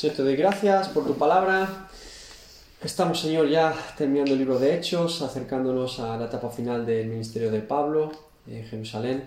Señor, 0.00 0.16
te 0.16 0.22
doy 0.22 0.36
gracias 0.36 0.88
por 0.88 1.06
tu 1.06 1.18
palabra. 1.18 1.86
Estamos, 2.82 3.20
Señor, 3.20 3.50
ya 3.50 3.74
terminando 3.98 4.32
el 4.32 4.38
libro 4.38 4.58
de 4.58 4.74
Hechos, 4.74 5.20
acercándonos 5.20 6.00
a 6.00 6.16
la 6.16 6.24
etapa 6.24 6.48
final 6.48 6.86
del 6.86 7.08
ministerio 7.08 7.50
de 7.50 7.60
Pablo 7.60 8.10
en 8.46 8.64
Jerusalén. 8.64 9.24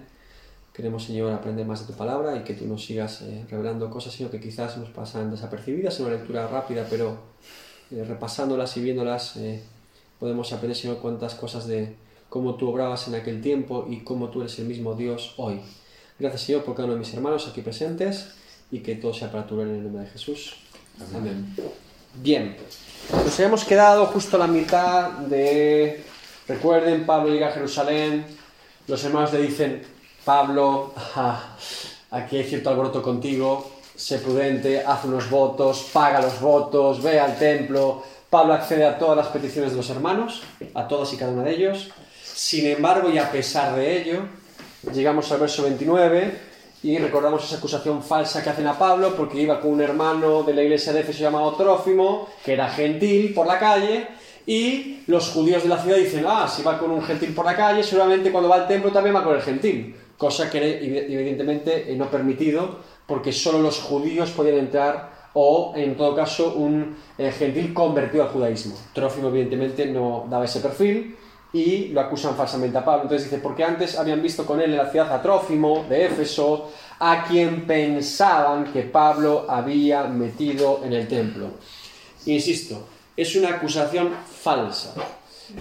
Queremos, 0.73 1.03
Señor, 1.03 1.31
aprender 1.31 1.67
más 1.67 1.81
de 1.81 1.93
tu 1.93 1.95
palabra 1.95 2.35
y 2.37 2.43
que 2.43 2.55
tú 2.55 2.65
nos 2.65 2.83
sigas 2.83 3.21
eh, 3.21 3.45
revelando 3.51 3.87
cosas, 3.91 4.15
Señor, 4.15 4.31
que 4.31 4.39
quizás 4.39 4.75
nos 4.77 4.89
pasan 4.89 5.29
desapercibidas 5.29 5.99
en 5.99 6.07
una 6.07 6.15
lectura 6.15 6.47
rápida, 6.47 6.87
pero 6.89 7.19
eh, 7.91 8.03
repasándolas 8.03 8.75
y 8.75 8.81
viéndolas 8.81 9.35
eh, 9.35 9.61
podemos 10.19 10.51
aprender, 10.53 10.75
Señor, 10.75 10.97
cuántas 10.97 11.35
cosas 11.35 11.67
de 11.67 11.95
cómo 12.29 12.55
tú 12.55 12.67
obrabas 12.69 13.07
en 13.07 13.13
aquel 13.13 13.41
tiempo 13.41 13.85
y 13.87 13.99
cómo 13.99 14.29
tú 14.29 14.41
eres 14.41 14.57
el 14.57 14.65
mismo 14.65 14.95
Dios 14.95 15.35
hoy. 15.37 15.61
Gracias, 16.17 16.41
Señor, 16.41 16.63
por 16.63 16.73
cada 16.73 16.85
uno 16.85 16.93
de 16.95 16.99
mis 17.01 17.13
hermanos 17.13 17.47
aquí 17.47 17.61
presentes 17.61 18.37
y 18.71 18.79
que 18.79 18.95
todo 18.95 19.13
sea 19.13 19.31
para 19.31 19.45
tu 19.45 19.53
gloria 19.53 19.73
en 19.73 19.77
el 19.77 19.83
nombre 19.83 20.05
de 20.05 20.09
Jesús. 20.09 20.62
Bien, 22.15 22.55
nos 23.11 23.33
habíamos 23.39 23.63
quedado 23.65 24.05
justo 24.07 24.37
a 24.37 24.39
la 24.39 24.47
mitad 24.47 25.09
de. 25.11 26.03
Recuerden, 26.47 27.05
Pablo 27.05 27.33
llega 27.33 27.49
a 27.49 27.51
Jerusalén, 27.51 28.25
los 28.87 29.03
hermanos 29.03 29.31
le 29.33 29.41
dicen, 29.41 29.83
Pablo, 30.25 30.93
aquí 32.11 32.37
hay 32.37 32.43
cierto 32.43 32.69
alboroto 32.69 33.01
contigo, 33.01 33.71
sé 33.95 34.19
prudente, 34.19 34.83
haz 34.85 35.05
unos 35.05 35.29
votos, 35.29 35.87
paga 35.91 36.21
los 36.21 36.39
votos, 36.39 37.01
ve 37.01 37.19
al 37.19 37.37
templo. 37.37 38.03
Pablo 38.29 38.53
accede 38.53 38.85
a 38.85 38.97
todas 38.97 39.17
las 39.17 39.27
peticiones 39.27 39.71
de 39.71 39.77
los 39.77 39.89
hermanos, 39.89 40.43
a 40.73 40.87
todas 40.87 41.13
y 41.13 41.17
cada 41.17 41.31
una 41.31 41.43
de 41.43 41.51
ellos. 41.51 41.89
Sin 42.23 42.65
embargo, 42.67 43.09
y 43.09 43.17
a 43.17 43.31
pesar 43.31 43.75
de 43.75 44.01
ello, 44.01 44.19
llegamos 44.91 45.31
al 45.31 45.39
verso 45.39 45.63
29 45.63 46.52
y 46.83 46.97
recordamos 46.97 47.45
esa 47.45 47.57
acusación 47.57 48.03
falsa 48.03 48.43
que 48.43 48.49
hacen 48.49 48.67
a 48.67 48.77
Pablo 48.77 49.15
porque 49.15 49.41
iba 49.41 49.59
con 49.61 49.71
un 49.71 49.81
hermano 49.81 50.43
de 50.43 50.53
la 50.53 50.63
iglesia 50.63 50.91
de 50.91 50.99
Éfeso 50.99 51.21
llamado 51.21 51.53
Trófimo, 51.53 52.27
que 52.43 52.53
era 52.53 52.69
gentil, 52.69 53.33
por 53.33 53.47
la 53.47 53.57
calle, 53.57 54.07
y 54.45 54.99
los 55.07 55.29
judíos 55.29 55.63
de 55.63 55.69
la 55.69 55.81
ciudad 55.81 55.95
dicen, 55.95 56.25
ah, 56.27 56.45
si 56.47 56.61
va 56.61 56.77
con 56.77 56.91
un 56.91 57.01
gentil 57.01 57.33
por 57.33 57.45
la 57.45 57.55
calle, 57.55 57.83
seguramente 57.83 58.31
cuando 58.31 58.49
va 58.49 58.57
al 58.57 58.67
templo 58.67 58.91
también 58.91 59.15
va 59.15 59.23
con 59.23 59.33
el 59.33 59.41
gentil, 59.41 59.95
cosa 60.17 60.49
que 60.49 60.59
evidentemente 61.07 61.91
eh, 61.91 61.95
no 61.95 62.11
permitido 62.11 62.79
porque 63.05 63.31
solo 63.31 63.59
los 63.59 63.79
judíos 63.79 64.31
podían 64.31 64.57
entrar 64.57 65.29
o 65.33 65.73
en 65.75 65.95
todo 65.95 66.15
caso 66.15 66.53
un 66.53 66.97
eh, 67.17 67.31
gentil 67.31 67.73
convertido 67.73 68.23
al 68.23 68.29
judaísmo. 68.29 68.75
Trófimo 68.93 69.29
evidentemente 69.29 69.85
no 69.85 70.25
daba 70.29 70.45
ese 70.45 70.59
perfil 70.59 71.15
y 71.53 71.89
lo 71.89 72.01
acusan 72.01 72.35
falsamente 72.35 72.77
a 72.79 72.83
Pablo. 72.83 73.03
Entonces 73.03 73.29
dice, 73.29 73.41
porque 73.41 73.63
antes 73.63 73.97
habían 73.97 74.21
visto 74.21 74.45
con 74.45 74.59
él 74.59 74.71
en 74.71 74.77
la 74.77 74.89
ciudad 74.89 75.13
a 75.13 75.21
Trófimo 75.21 75.85
de 75.87 76.05
Éfeso, 76.05 76.71
a 76.99 77.23
quien 77.23 77.67
pensaban 77.67 78.73
que 78.73 78.81
Pablo 78.81 79.45
había 79.47 80.03
metido 80.05 80.81
en 80.83 80.93
el 80.93 81.07
templo. 81.07 81.51
Insisto, 82.25 82.87
es 83.15 83.35
una 83.35 83.49
acusación 83.49 84.11
falsa. 84.41 84.95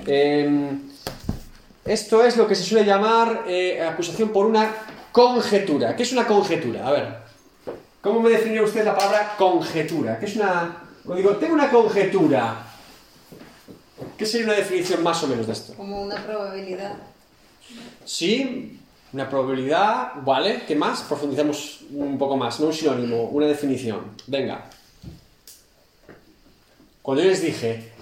Em, 0.06 0.80
esto 1.84 2.24
es 2.24 2.36
lo 2.36 2.46
que 2.46 2.54
se 2.54 2.62
suele 2.62 2.86
llamar 2.86 3.44
eh, 3.46 3.82
acusación 3.82 4.30
por 4.30 4.46
una 4.46 4.72
conjetura. 5.10 5.94
¿Qué 5.94 6.04
es 6.04 6.12
una 6.12 6.26
conjetura? 6.26 6.86
A 6.86 6.92
ver, 6.92 7.16
¿cómo 8.00 8.20
me 8.20 8.30
definiría 8.30 8.62
usted 8.62 8.84
la 8.84 8.96
palabra 8.96 9.34
conjetura? 9.36 10.18
¿Qué 10.18 10.26
es 10.26 10.36
una... 10.36 10.78
Digo, 11.16 11.36
tengo 11.36 11.54
una 11.54 11.68
conjetura, 11.68 12.64
¿Qué 14.16 14.26
sería 14.26 14.46
una 14.46 14.56
definición 14.56 15.02
más 15.02 15.22
o 15.22 15.26
menos 15.26 15.46
de 15.46 15.52
esto? 15.52 15.74
Como 15.74 16.02
una 16.02 16.24
probabilidad. 16.24 16.96
Sí, 18.04 18.78
una 19.12 19.28
probabilidad, 19.28 20.12
¿vale? 20.24 20.62
¿Qué 20.66 20.74
más? 20.74 21.02
Profundizamos 21.02 21.80
un 21.90 22.18
poco 22.18 22.36
más, 22.36 22.60
no 22.60 22.66
un 22.66 22.72
sinónimo, 22.72 23.24
una 23.24 23.46
definición. 23.46 24.16
Venga. 24.26 24.70
Cuando 27.02 27.22
yo 27.22 27.30
les 27.30 27.42
dije, 27.42 27.92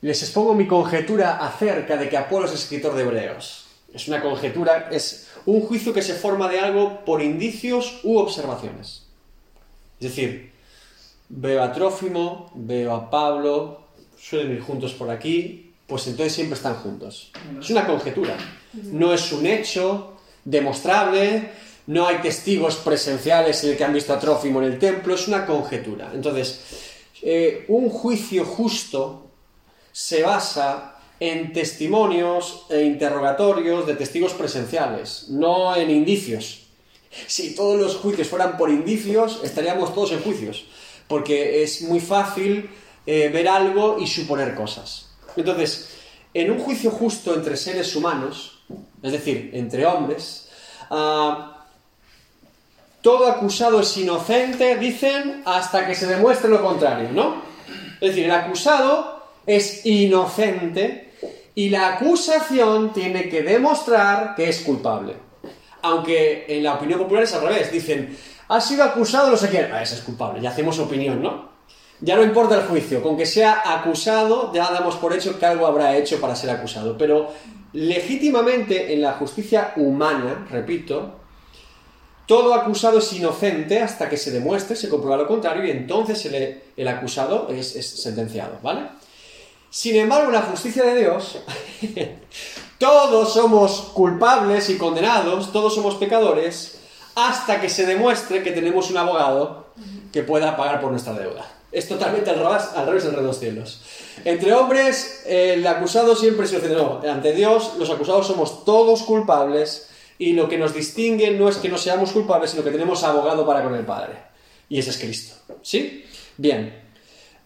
les 0.00 0.22
expongo 0.22 0.54
mi 0.54 0.66
conjetura 0.66 1.38
acerca 1.38 1.96
de 1.96 2.08
que 2.08 2.16
Apolo 2.16 2.46
es 2.46 2.52
escritor 2.52 2.94
de 2.94 3.02
Hebreos. 3.02 3.66
Es 3.92 4.08
una 4.08 4.20
conjetura, 4.20 4.88
es 4.90 5.28
un 5.46 5.62
juicio 5.62 5.94
que 5.94 6.02
se 6.02 6.14
forma 6.14 6.48
de 6.48 6.60
algo 6.60 7.04
por 7.04 7.22
indicios 7.22 8.00
u 8.02 8.18
observaciones. 8.18 9.06
Es 10.00 10.08
decir, 10.08 10.52
veo 11.28 11.62
a 11.62 11.72
Trófimo, 11.72 12.50
veo 12.54 12.94
a 12.94 13.08
Pablo, 13.08 13.85
suelen 14.28 14.52
ir 14.52 14.60
juntos 14.60 14.92
por 14.94 15.10
aquí, 15.10 15.72
pues 15.86 16.06
entonces 16.08 16.34
siempre 16.34 16.56
están 16.56 16.74
juntos. 16.74 17.30
Es 17.60 17.70
una 17.70 17.86
conjetura, 17.86 18.36
no 18.72 19.12
es 19.12 19.30
un 19.30 19.46
hecho 19.46 20.14
demostrable, 20.44 21.50
no 21.86 22.08
hay 22.08 22.16
testigos 22.16 22.76
presenciales 22.76 23.62
en 23.62 23.70
el 23.70 23.76
que 23.76 23.84
han 23.84 23.92
visto 23.92 24.12
a 24.12 24.18
Trófimo 24.18 24.60
en 24.60 24.72
el 24.72 24.78
templo, 24.78 25.14
es 25.14 25.28
una 25.28 25.46
conjetura. 25.46 26.10
Entonces, 26.12 26.60
eh, 27.22 27.64
un 27.68 27.88
juicio 27.88 28.44
justo 28.44 29.30
se 29.92 30.22
basa 30.22 30.96
en 31.20 31.52
testimonios 31.52 32.66
e 32.68 32.82
interrogatorios 32.82 33.86
de 33.86 33.94
testigos 33.94 34.32
presenciales, 34.32 35.26
no 35.28 35.76
en 35.76 35.88
indicios. 35.88 36.66
Si 37.28 37.54
todos 37.54 37.80
los 37.80 37.96
juicios 37.96 38.28
fueran 38.28 38.56
por 38.58 38.70
indicios, 38.70 39.40
estaríamos 39.44 39.94
todos 39.94 40.10
en 40.12 40.20
juicios, 40.20 40.66
porque 41.06 41.62
es 41.62 41.82
muy 41.82 42.00
fácil 42.00 42.68
eh, 43.06 43.28
ver 43.28 43.48
algo 43.48 43.98
y 44.00 44.06
suponer 44.06 44.54
cosas. 44.54 45.10
Entonces, 45.36 45.96
en 46.34 46.50
un 46.50 46.58
juicio 46.58 46.90
justo 46.90 47.34
entre 47.34 47.56
seres 47.56 47.94
humanos, 47.94 48.58
es 49.02 49.12
decir, 49.12 49.50
entre 49.54 49.86
hombres, 49.86 50.48
ah, 50.90 51.64
todo 53.00 53.28
acusado 53.28 53.80
es 53.80 53.96
inocente, 53.96 54.76
dicen, 54.76 55.42
hasta 55.44 55.86
que 55.86 55.94
se 55.94 56.06
demuestre 56.06 56.50
lo 56.50 56.62
contrario, 56.62 57.10
¿no? 57.12 57.42
Es 58.00 58.10
decir, 58.10 58.24
el 58.24 58.32
acusado 58.32 59.28
es 59.46 59.86
inocente 59.86 61.12
y 61.54 61.70
la 61.70 61.94
acusación 61.94 62.92
tiene 62.92 63.28
que 63.28 63.42
demostrar 63.42 64.34
que 64.34 64.48
es 64.48 64.60
culpable. 64.60 65.14
Aunque 65.82 66.46
en 66.48 66.64
la 66.64 66.74
opinión 66.74 66.98
popular 66.98 67.22
es 67.22 67.32
al 67.34 67.42
revés, 67.42 67.70
dicen, 67.70 68.16
ha 68.48 68.60
sido 68.60 68.82
acusado, 68.82 69.30
no 69.30 69.36
sé 69.36 69.48
quién, 69.48 69.70
ah, 69.72 69.82
ese 69.82 69.94
es 69.94 70.02
culpable, 70.02 70.42
ya 70.42 70.50
hacemos 70.50 70.78
opinión, 70.78 71.22
¿no? 71.22 71.55
Ya 72.00 72.16
no 72.16 72.22
importa 72.22 72.56
el 72.56 72.66
juicio, 72.66 73.02
con 73.02 73.16
que 73.16 73.24
sea 73.24 73.62
acusado, 73.74 74.52
ya 74.52 74.70
damos 74.70 74.96
por 74.96 75.14
hecho 75.14 75.38
que 75.38 75.46
algo 75.46 75.66
habrá 75.66 75.96
hecho 75.96 76.20
para 76.20 76.36
ser 76.36 76.50
acusado. 76.50 76.98
Pero 76.98 77.30
legítimamente 77.72 78.92
en 78.92 79.00
la 79.00 79.14
justicia 79.14 79.72
humana, 79.76 80.46
repito, 80.50 81.12
todo 82.26 82.52
acusado 82.52 82.98
es 82.98 83.12
inocente 83.14 83.80
hasta 83.80 84.10
que 84.10 84.18
se 84.18 84.30
demuestre, 84.30 84.76
se 84.76 84.90
comprueba 84.90 85.16
lo 85.16 85.26
contrario 85.26 85.64
y 85.64 85.70
entonces 85.70 86.26
el, 86.76 86.88
acusado 86.88 87.48
es, 87.50 87.72
sentenciado, 88.02 88.58
¿vale? 88.62 88.88
Sin 89.70 89.96
embargo, 89.96 90.26
en 90.26 90.34
la 90.34 90.42
justicia 90.42 90.84
de 90.84 91.00
Dios, 91.00 91.38
todos 92.78 93.32
somos 93.32 93.92
culpables 93.94 94.68
y 94.68 94.76
condenados, 94.76 95.50
todos 95.50 95.74
somos 95.74 95.94
pecadores, 95.94 96.78
hasta 97.14 97.58
que 97.60 97.70
se 97.70 97.86
demuestre 97.86 98.42
que 98.42 98.52
tenemos 98.52 98.90
un 98.90 98.98
abogado 98.98 99.68
que 100.12 100.22
pueda 100.22 100.56
pagar 100.56 100.80
por 100.80 100.90
nuestra 100.90 101.14
deuda 101.14 101.55
es 101.76 101.86
totalmente 101.86 102.30
al 102.30 102.38
revés, 102.38 102.70
al 102.74 102.86
revés 102.86 103.04
dos 103.04 103.38
cielos. 103.38 103.82
Entre 104.24 104.54
hombres, 104.54 105.24
el 105.26 105.66
acusado 105.66 106.16
siempre 106.16 106.46
se 106.46 106.58
no, 106.70 107.02
ante 107.06 107.34
Dios, 107.34 107.74
los 107.78 107.90
acusados 107.90 108.26
somos 108.26 108.64
todos 108.64 109.02
culpables 109.02 109.90
y 110.16 110.32
lo 110.32 110.48
que 110.48 110.56
nos 110.56 110.72
distingue 110.72 111.32
no 111.32 111.50
es 111.50 111.58
que 111.58 111.68
no 111.68 111.76
seamos 111.76 112.12
culpables, 112.12 112.52
sino 112.52 112.64
que 112.64 112.70
tenemos 112.70 113.04
abogado 113.04 113.44
para 113.46 113.62
con 113.62 113.74
el 113.74 113.84
Padre. 113.84 114.14
Y 114.70 114.78
ese 114.78 114.88
es 114.88 114.96
Cristo. 114.96 115.34
¿Sí? 115.60 116.02
Bien. 116.38 116.82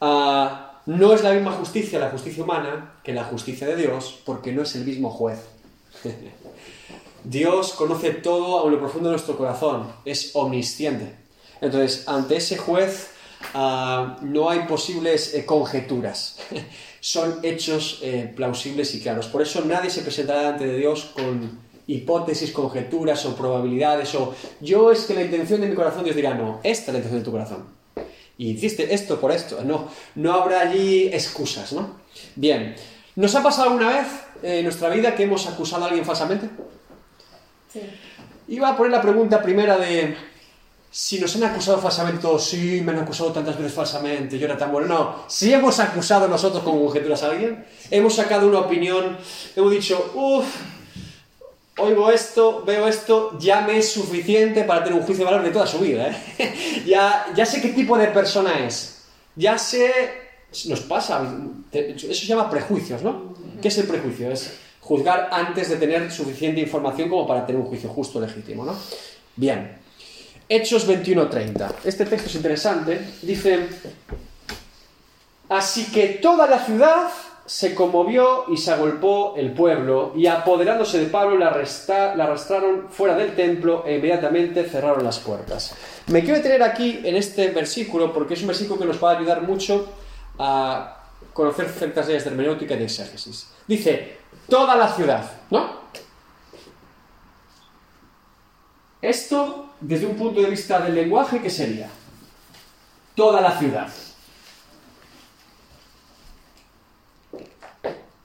Ah, 0.01 0.81
no 0.87 1.13
es 1.13 1.25
la 1.25 1.33
misma 1.33 1.51
justicia 1.51 1.99
la 1.99 2.11
justicia 2.11 2.45
humana 2.45 3.01
que 3.03 3.13
la 3.13 3.25
justicia 3.25 3.67
de 3.67 3.75
Dios, 3.75 4.21
porque 4.25 4.53
no 4.53 4.63
es 4.63 4.77
el 4.77 4.85
mismo 4.85 5.11
juez. 5.11 5.41
Dios 7.25 7.73
conoce 7.73 8.13
todo 8.13 8.65
a 8.65 8.71
lo 8.71 8.79
profundo 8.79 9.09
de 9.09 9.15
nuestro 9.15 9.37
corazón, 9.37 9.93
es 10.05 10.31
omnisciente. 10.35 11.17
Entonces, 11.61 12.07
ante 12.07 12.37
ese 12.37 12.57
juez 12.57 13.11
Ah, 13.55 14.17
no 14.23 14.51
hay 14.51 14.61
posibles 14.61 15.35
eh, 15.35 15.45
conjeturas. 15.45 16.39
Son 17.01 17.41
hechos 17.43 18.01
eh, 18.03 18.33
plausibles 18.35 18.95
y 18.95 19.01
claros. 19.01 19.27
Por 19.27 19.43
eso 19.43 19.65
nadie 19.65 19.91
se 19.91 20.03
presentará 20.03 20.41
delante 20.41 20.67
de 20.67 20.77
Dios 20.77 21.13
con 21.15 21.59
hipótesis, 21.87 22.53
conjeturas 22.53 23.25
o 23.27 23.35
probabilidades 23.35 24.15
o 24.15 24.35
yo 24.61 24.93
es 24.93 25.05
que 25.07 25.15
la 25.15 25.23
intención 25.23 25.61
de 25.61 25.67
mi 25.67 25.75
corazón, 25.75 26.05
Dios 26.05 26.15
dirá, 26.15 26.35
no, 26.35 26.61
esta 26.63 26.87
es 26.87 26.93
la 26.93 26.99
intención 26.99 27.21
de 27.21 27.25
tu 27.25 27.33
corazón. 27.33 27.65
Y 28.39 28.53
hiciste 28.53 28.95
esto 28.95 29.21
por 29.21 29.33
esto. 29.33 29.63
No, 29.65 29.89
no 30.15 30.33
habrá 30.33 30.61
allí 30.61 31.09
excusas, 31.09 31.73
¿no? 31.73 32.01
Bien. 32.37 32.77
¿Nos 33.17 33.35
ha 33.35 33.43
pasado 33.43 33.71
alguna 33.71 33.89
vez 33.89 34.07
en 34.43 34.63
nuestra 34.63 34.89
vida 34.89 35.15
que 35.15 35.25
hemos 35.25 35.47
acusado 35.47 35.85
a 35.85 35.89
alguien 35.89 36.05
falsamente? 36.05 36.49
Sí. 37.73 37.81
Iba 38.49 38.71
a 38.71 38.77
poner 38.77 38.93
la 38.93 39.03
pregunta 39.03 39.43
primera 39.43 39.77
de 39.77 40.17
si 40.93 41.21
nos 41.21 41.37
han 41.37 41.45
acusado 41.45 41.79
falsamente 41.79 42.21
todos, 42.21 42.45
sí, 42.45 42.81
me 42.85 42.91
han 42.91 42.99
acusado 42.99 43.31
tantas 43.33 43.57
veces 43.57 43.73
falsamente, 43.73 44.39
yo 44.39 44.47
era 44.47 44.59
tan 44.59 44.73
bueno. 44.73 44.89
No, 44.89 45.25
si 45.29 45.53
hemos 45.53 45.79
acusado 45.79 46.27
nosotros 46.27 46.65
con 46.65 46.81
conjeturas 46.81 47.23
a 47.23 47.31
alguien, 47.31 47.65
hemos 47.91 48.15
sacado 48.15 48.49
una 48.49 48.61
opinión, 48.61 49.17
hemos 49.55 49.71
dicho, 49.71 50.11
uff, 50.15 50.47
oigo 51.79 52.11
esto, 52.11 52.65
veo 52.67 52.89
esto, 52.89 53.39
ya 53.39 53.61
me 53.61 53.79
es 53.79 53.93
suficiente 53.93 54.65
para 54.65 54.83
tener 54.83 54.99
un 54.99 55.07
juicio 55.07 55.25
de 55.25 55.31
valor 55.31 55.47
de 55.47 55.53
toda 55.53 55.67
su 55.67 55.79
vida. 55.79 56.09
¿eh? 56.39 56.83
ya, 56.87 57.27
ya 57.37 57.47
sé 57.47 57.63
qué 57.63 57.69
tipo 57.69 57.97
de 57.97 58.09
persona 58.09 58.67
es. 58.67 59.05
Ya 59.37 59.59
sé, 59.59 59.93
nos 60.67 60.81
pasa, 60.81 61.23
eso 61.73 62.09
se 62.15 62.27
llama 62.27 62.51
prejuicios, 62.51 63.03
¿no? 63.03 63.35
¿Qué 63.63 63.69
es 63.69 63.79
el 63.79 63.87
prejuicio? 63.87 64.31
Es 64.31 64.59
juzgar 64.81 65.29
antes 65.31 65.69
de 65.69 65.77
tener 65.77 66.11
suficiente 66.11 66.61
información 66.61 67.09
como 67.09 67.29
para 67.29 67.47
tener 67.47 67.61
un 67.61 67.69
juicio 67.69 67.89
justo, 67.89 68.21
legítimo, 68.21 68.65
¿no? 68.65 68.75
Bien. 69.37 69.80
Hechos 70.53 70.89
21.30. 70.89 71.75
Este 71.85 72.05
texto 72.07 72.29
es 72.29 72.35
interesante. 72.35 73.01
Dice, 73.23 73.69
así 75.49 75.93
que 75.93 76.19
toda 76.21 76.49
la 76.49 76.59
ciudad 76.59 77.09
se 77.47 77.73
conmovió 77.73 78.47
y 78.49 78.57
se 78.57 78.73
agolpó 78.73 79.35
el 79.37 79.53
pueblo, 79.53 80.13
y 80.17 80.27
apoderándose 80.27 80.99
de 80.99 81.07
Pablo 81.07 81.39
la, 81.39 81.49
arrastraron 81.49 82.89
fuera 82.91 83.15
del 83.17 83.37
templo 83.37 83.85
e 83.87 83.97
inmediatamente 83.97 84.65
cerraron 84.65 85.05
las 85.05 85.21
puertas. 85.21 85.75
Me 86.09 86.21
quiero 86.23 86.37
detener 86.37 86.65
aquí 86.65 87.01
en 87.05 87.15
este 87.15 87.51
versículo 87.51 88.13
porque 88.13 88.35
es 88.35 88.41
un 88.41 88.49
versículo 88.49 88.81
que 88.81 88.87
nos 88.87 89.03
va 89.03 89.13
a 89.13 89.19
ayudar 89.19 89.43
mucho 89.43 89.89
a 90.37 91.05
conocer 91.33 91.69
ciertas 91.69 92.09
leyes 92.09 92.25
de 92.25 92.31
hermenéutica 92.31 92.75
y 92.75 92.79
de 92.79 92.85
exégesis. 92.85 93.53
Dice, 93.69 94.19
toda 94.49 94.75
la 94.75 94.93
ciudad, 94.93 95.31
¿no? 95.51 95.79
Esto, 99.01 99.70
desde 99.81 100.07
un 100.07 100.17
punto 100.17 100.41
de 100.41 100.51
vista 100.51 100.81
del 100.81 100.95
lenguaje, 100.95 101.41
¿qué 101.41 101.51
sería? 101.51 101.89
Toda 103.15 103.41
la 103.41 103.59
ciudad. 103.59 103.89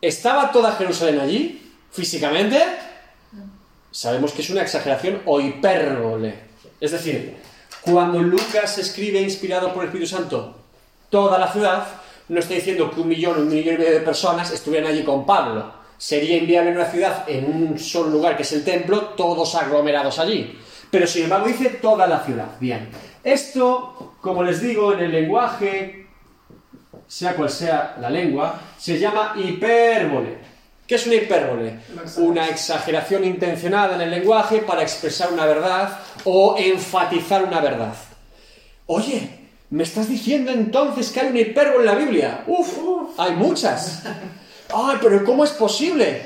¿Estaba 0.02 0.52
toda 0.52 0.74
Jerusalén 0.74 1.20
allí, 1.20 1.74
físicamente? 1.92 2.62
Sabemos 3.90 4.34
que 4.34 4.42
es 4.42 4.50
una 4.50 4.62
exageración 4.62 5.22
o 5.26 5.40
hipérbole. 5.40 6.36
Es 6.80 6.92
decir, 6.92 7.38
cuando 7.82 8.20
Lucas 8.20 8.78
escribe 8.78 9.22
inspirado 9.22 9.74
por 9.74 9.84
el 9.84 9.90
Espíritu 9.90 10.10
Santo 10.16 10.58
toda 11.10 11.40
la 11.40 11.52
ciudad, 11.52 11.88
no 12.28 12.40
está 12.40 12.54
diciendo 12.54 12.92
que 12.92 13.02
un 13.02 13.08
millón 13.08 13.40
un 13.40 13.50
millón 13.50 13.76
y 13.76 13.78
medio 13.78 13.94
de 13.94 14.02
personas 14.02 14.52
estuvieran 14.52 14.92
allí 14.92 15.04
con 15.04 15.26
Pablo. 15.26 15.74
Sería 15.98 16.38
inviable 16.38 16.72
en 16.72 16.78
una 16.78 16.92
ciudad, 16.92 17.24
en 17.28 17.46
un 17.46 17.80
solo 17.80 18.10
lugar 18.10 18.36
que 18.36 18.44
es 18.44 18.52
el 18.52 18.66
templo, 18.66 19.00
todos 19.16 19.56
aglomerados 19.56 20.20
allí. 20.20 20.60
Pero 20.96 21.08
sin 21.08 21.24
embargo 21.26 21.48
dice 21.48 21.72
toda 21.72 22.08
la 22.08 22.24
ciudad. 22.24 22.52
Bien. 22.58 22.88
Esto, 23.22 24.14
como 24.22 24.42
les 24.44 24.62
digo, 24.62 24.94
en 24.94 25.02
el 25.02 25.12
lenguaje 25.12 26.08
sea 27.06 27.36
cual 27.36 27.50
sea 27.50 27.98
la 28.00 28.10
lengua, 28.10 28.62
se 28.78 28.98
llama 28.98 29.34
hipérbole. 29.36 30.38
¿Qué 30.88 30.96
es 30.96 31.06
una 31.06 31.16
hipérbole? 31.16 31.80
Una 32.16 32.48
exageración 32.48 33.26
intencionada 33.26 33.96
en 33.96 34.02
el 34.04 34.10
lenguaje 34.10 34.60
para 34.60 34.84
expresar 34.84 35.34
una 35.34 35.46
verdad 35.46 36.00
o 36.24 36.56
enfatizar 36.58 37.44
una 37.44 37.60
verdad. 37.60 37.94
Oye, 38.86 39.50
¿me 39.72 39.84
estás 39.84 40.08
diciendo 40.08 40.54
entonces 40.54 41.12
que 41.12 41.20
hay 41.20 41.28
una 41.28 41.42
hipérbole 41.42 41.80
en 41.80 41.86
la 41.88 41.96
Biblia? 41.96 42.44
Uf, 42.48 42.74
hay 43.18 43.34
muchas. 43.34 44.04
Ay, 44.74 44.98
pero 45.02 45.26
¿cómo 45.26 45.44
es 45.44 45.52
posible? 45.52 46.22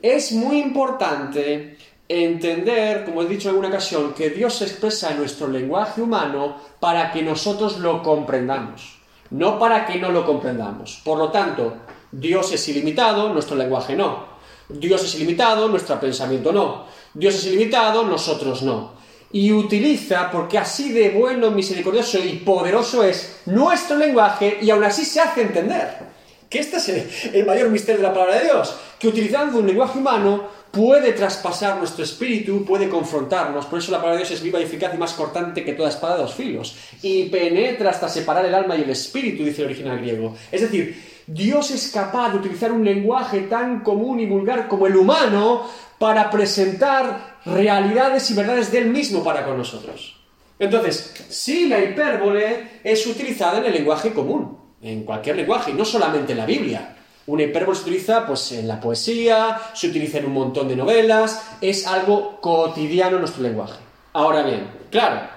Es 0.00 0.30
muy 0.30 0.60
importante 0.60 1.78
entender, 2.08 3.04
como 3.04 3.22
he 3.22 3.26
dicho 3.26 3.48
en 3.48 3.54
alguna 3.54 3.68
ocasión, 3.68 4.12
que 4.14 4.30
Dios 4.30 4.60
expresa 4.62 5.10
en 5.10 5.18
nuestro 5.18 5.48
lenguaje 5.48 6.02
humano 6.02 6.56
para 6.80 7.12
que 7.12 7.22
nosotros 7.22 7.78
lo 7.78 8.02
comprendamos 8.02 8.94
no 9.34 9.58
para 9.58 9.84
que 9.86 9.98
no 9.98 10.10
lo 10.10 10.24
comprendamos. 10.24 11.00
Por 11.04 11.18
lo 11.18 11.30
tanto, 11.30 11.74
Dios 12.10 12.52
es 12.52 12.68
ilimitado, 12.68 13.32
nuestro 13.32 13.56
lenguaje 13.56 13.96
no. 13.96 14.34
Dios 14.68 15.04
es 15.04 15.14
ilimitado, 15.16 15.68
nuestro 15.68 15.98
pensamiento 15.98 16.52
no. 16.52 16.86
Dios 17.12 17.34
es 17.34 17.46
ilimitado, 17.46 18.04
nosotros 18.04 18.62
no. 18.62 18.92
Y 19.32 19.52
utiliza, 19.52 20.30
porque 20.30 20.58
así 20.58 20.92
de 20.92 21.10
bueno, 21.10 21.50
misericordioso 21.50 22.18
y 22.18 22.36
poderoso 22.36 23.02
es 23.02 23.40
nuestro 23.46 23.96
lenguaje 23.96 24.58
y 24.62 24.70
aún 24.70 24.84
así 24.84 25.04
se 25.04 25.20
hace 25.20 25.42
entender. 25.42 26.14
Que 26.48 26.60
este 26.60 26.76
es 26.76 27.34
el, 27.34 27.44
mayor 27.44 27.68
misterio 27.70 28.00
de 28.00 28.06
la 28.08 28.14
palabra 28.14 28.38
de 28.38 28.44
Dios, 28.44 28.76
que 28.98 29.08
utilizando 29.08 29.58
un 29.58 29.66
lenguaje 29.66 29.98
humano 29.98 30.44
puede 30.74 31.12
traspasar 31.12 31.78
nuestro 31.78 32.04
espíritu, 32.04 32.64
puede 32.64 32.88
confrontarnos. 32.88 33.66
Por 33.66 33.78
eso 33.78 33.92
la 33.92 33.98
palabra 33.98 34.18
de 34.18 34.26
Dios 34.26 34.32
es 34.32 34.42
viva 34.42 34.60
y 34.60 34.64
eficaz 34.64 34.92
y 34.94 34.98
más 34.98 35.12
cortante 35.12 35.64
que 35.64 35.72
toda 35.72 35.88
espada 35.88 36.16
de 36.16 36.22
dos 36.22 36.34
filos. 36.34 36.76
Y 37.02 37.24
penetra 37.24 37.90
hasta 37.90 38.08
separar 38.08 38.44
el 38.44 38.54
alma 38.54 38.76
y 38.76 38.82
el 38.82 38.90
espíritu, 38.90 39.44
dice 39.44 39.62
el 39.62 39.68
original 39.68 39.98
griego. 39.98 40.34
Es 40.50 40.62
decir, 40.62 41.00
Dios 41.26 41.70
es 41.70 41.90
capaz 41.90 42.32
de 42.32 42.38
utilizar 42.38 42.72
un 42.72 42.84
lenguaje 42.84 43.42
tan 43.42 43.80
común 43.80 44.20
y 44.20 44.26
vulgar 44.26 44.68
como 44.68 44.86
el 44.86 44.96
humano 44.96 45.66
para 45.98 46.30
presentar 46.30 47.38
realidades 47.46 48.30
y 48.30 48.34
verdades 48.34 48.70
del 48.72 48.90
mismo 48.90 49.22
para 49.22 49.44
con 49.44 49.56
nosotros. 49.56 50.20
Entonces, 50.58 51.14
si 51.28 51.68
la 51.68 51.78
hipérbole 51.80 52.80
es 52.82 53.06
utilizada 53.06 53.58
en 53.58 53.66
el 53.66 53.72
lenguaje 53.72 54.12
común, 54.12 54.58
en 54.82 55.04
cualquier 55.04 55.36
lenguaje, 55.36 55.72
no 55.72 55.84
solamente 55.84 56.32
en 56.32 56.38
la 56.38 56.46
Biblia. 56.46 56.93
Una 57.26 57.44
hipérbole 57.44 57.76
se 57.76 57.82
utiliza 57.82 58.26
pues, 58.26 58.52
en 58.52 58.68
la 58.68 58.80
poesía, 58.80 59.58
se 59.74 59.88
utiliza 59.88 60.18
en 60.18 60.26
un 60.26 60.32
montón 60.32 60.68
de 60.68 60.76
novelas, 60.76 61.42
es 61.60 61.86
algo 61.86 62.40
cotidiano 62.40 63.16
en 63.16 63.20
nuestro 63.20 63.42
lenguaje. 63.42 63.78
Ahora 64.12 64.42
bien, 64.42 64.68
claro, 64.90 65.28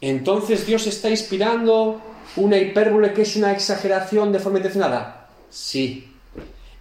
entonces 0.00 0.66
Dios 0.66 0.86
está 0.86 1.08
inspirando 1.10 2.00
una 2.36 2.58
hipérbole 2.58 3.12
que 3.12 3.22
es 3.22 3.36
una 3.36 3.52
exageración 3.52 4.32
de 4.32 4.40
forma 4.40 4.58
intencionada. 4.58 5.28
Sí. 5.50 6.08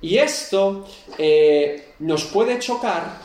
Y 0.02 0.18
esto 0.18 0.88
eh, 1.18 1.94
nos 2.00 2.24
puede 2.26 2.58
chocar 2.58 3.20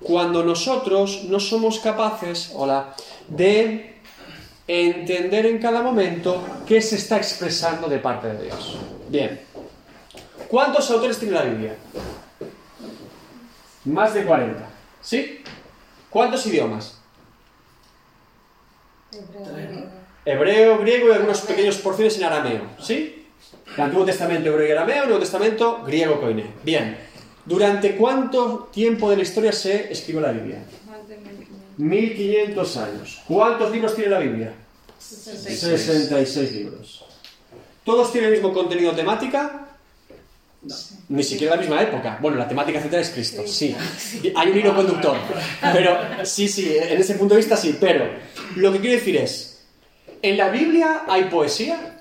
cuando 0.00 0.44
nosotros 0.44 1.24
no 1.24 1.40
somos 1.40 1.80
capaces, 1.80 2.52
hola, 2.54 2.94
de 3.26 3.96
entender 4.68 5.46
en 5.46 5.58
cada 5.58 5.82
momento 5.82 6.42
qué 6.66 6.80
se 6.80 6.96
está 6.96 7.16
expresando 7.16 7.88
de 7.88 7.98
parte 7.98 8.28
de 8.28 8.44
Dios. 8.44 8.76
Bien. 9.08 9.40
¿Cuántos 10.52 10.90
autores 10.90 11.18
tiene 11.18 11.32
la 11.32 11.44
Biblia? 11.44 11.74
Más 13.86 14.12
de 14.12 14.22
40. 14.22 14.68
¿Sí? 15.00 15.42
¿Cuántos 16.10 16.44
idiomas? 16.44 17.00
Hebreo, 20.26 20.78
griego 20.80 21.08
y 21.08 21.12
algunos 21.12 21.40
pequeños 21.40 21.78
porciones 21.78 22.18
en 22.18 22.24
arameo. 22.24 22.66
¿Sí? 22.78 23.28
El 23.74 23.80
Antiguo 23.82 24.04
Testamento 24.04 24.50
hebreo 24.50 24.68
y 24.68 24.72
arameo, 24.72 25.04
el 25.04 25.08
Nuevo 25.08 25.20
Testamento 25.20 25.84
griego 25.86 26.20
coine. 26.20 26.44
Bien. 26.62 26.98
¿Durante 27.46 27.96
cuánto 27.96 28.68
tiempo 28.70 29.08
de 29.08 29.16
la 29.16 29.22
historia 29.22 29.52
se 29.52 29.90
escribió 29.90 30.20
la 30.20 30.32
Biblia? 30.32 30.62
1500 31.78 32.76
años. 32.76 33.22
¿Cuántos 33.26 33.72
libros 33.72 33.94
tiene 33.94 34.10
la 34.10 34.18
Biblia? 34.18 34.52
66 34.98 36.52
libros. 36.52 37.06
¿Todos 37.84 38.12
tienen 38.12 38.28
el 38.28 38.36
mismo 38.36 38.52
contenido 38.52 38.92
temática? 38.92 39.71
Ni 41.08 41.24
siquiera 41.24 41.56
la 41.56 41.60
misma 41.60 41.82
época. 41.82 42.18
Bueno, 42.20 42.36
la 42.36 42.46
temática 42.46 42.80
central 42.80 43.02
es 43.02 43.10
Cristo, 43.10 43.42
sí. 43.46 43.76
Hay 44.36 44.50
un 44.50 44.58
hilo 44.58 44.74
conductor. 44.74 45.16
Pero 45.72 45.98
sí, 46.24 46.48
sí, 46.48 46.76
en 46.78 47.00
ese 47.00 47.14
punto 47.14 47.34
de 47.34 47.40
vista 47.40 47.56
sí. 47.56 47.76
Pero 47.80 48.08
lo 48.56 48.72
que 48.72 48.80
quiero 48.80 48.96
decir 48.96 49.16
es, 49.16 49.64
en 50.22 50.36
la 50.36 50.48
Biblia 50.50 51.02
hay 51.08 51.24
poesía, 51.24 51.98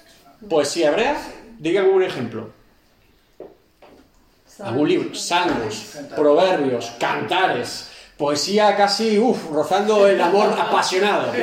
poesía 0.47 0.89
hebrea. 0.89 1.17
Diga 1.57 1.81
algún 1.81 2.03
ejemplo. 2.03 2.51
Algún 4.59 4.89
libro. 4.89 5.15
Salmos, 5.15 5.95
proverbios, 6.15 6.91
cantares. 6.99 7.87
Poesía 8.15 8.77
casi, 8.77 9.17
uff, 9.17 9.49
rozando 9.49 10.07
el 10.07 10.21
amor 10.21 10.55
apasionado. 10.59 11.33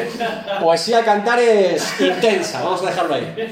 Poesía 0.61 1.05
cantares 1.05 2.01
intensa, 2.01 2.63
vamos 2.63 2.83
a 2.83 2.87
dejarlo 2.87 3.15
ahí. 3.15 3.51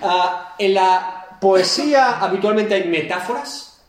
Ah, 0.00 0.54
en 0.56 0.74
la 0.74 1.17
poesía 1.40 2.18
habitualmente 2.18 2.74
hay 2.74 2.88
metáforas. 2.88 3.80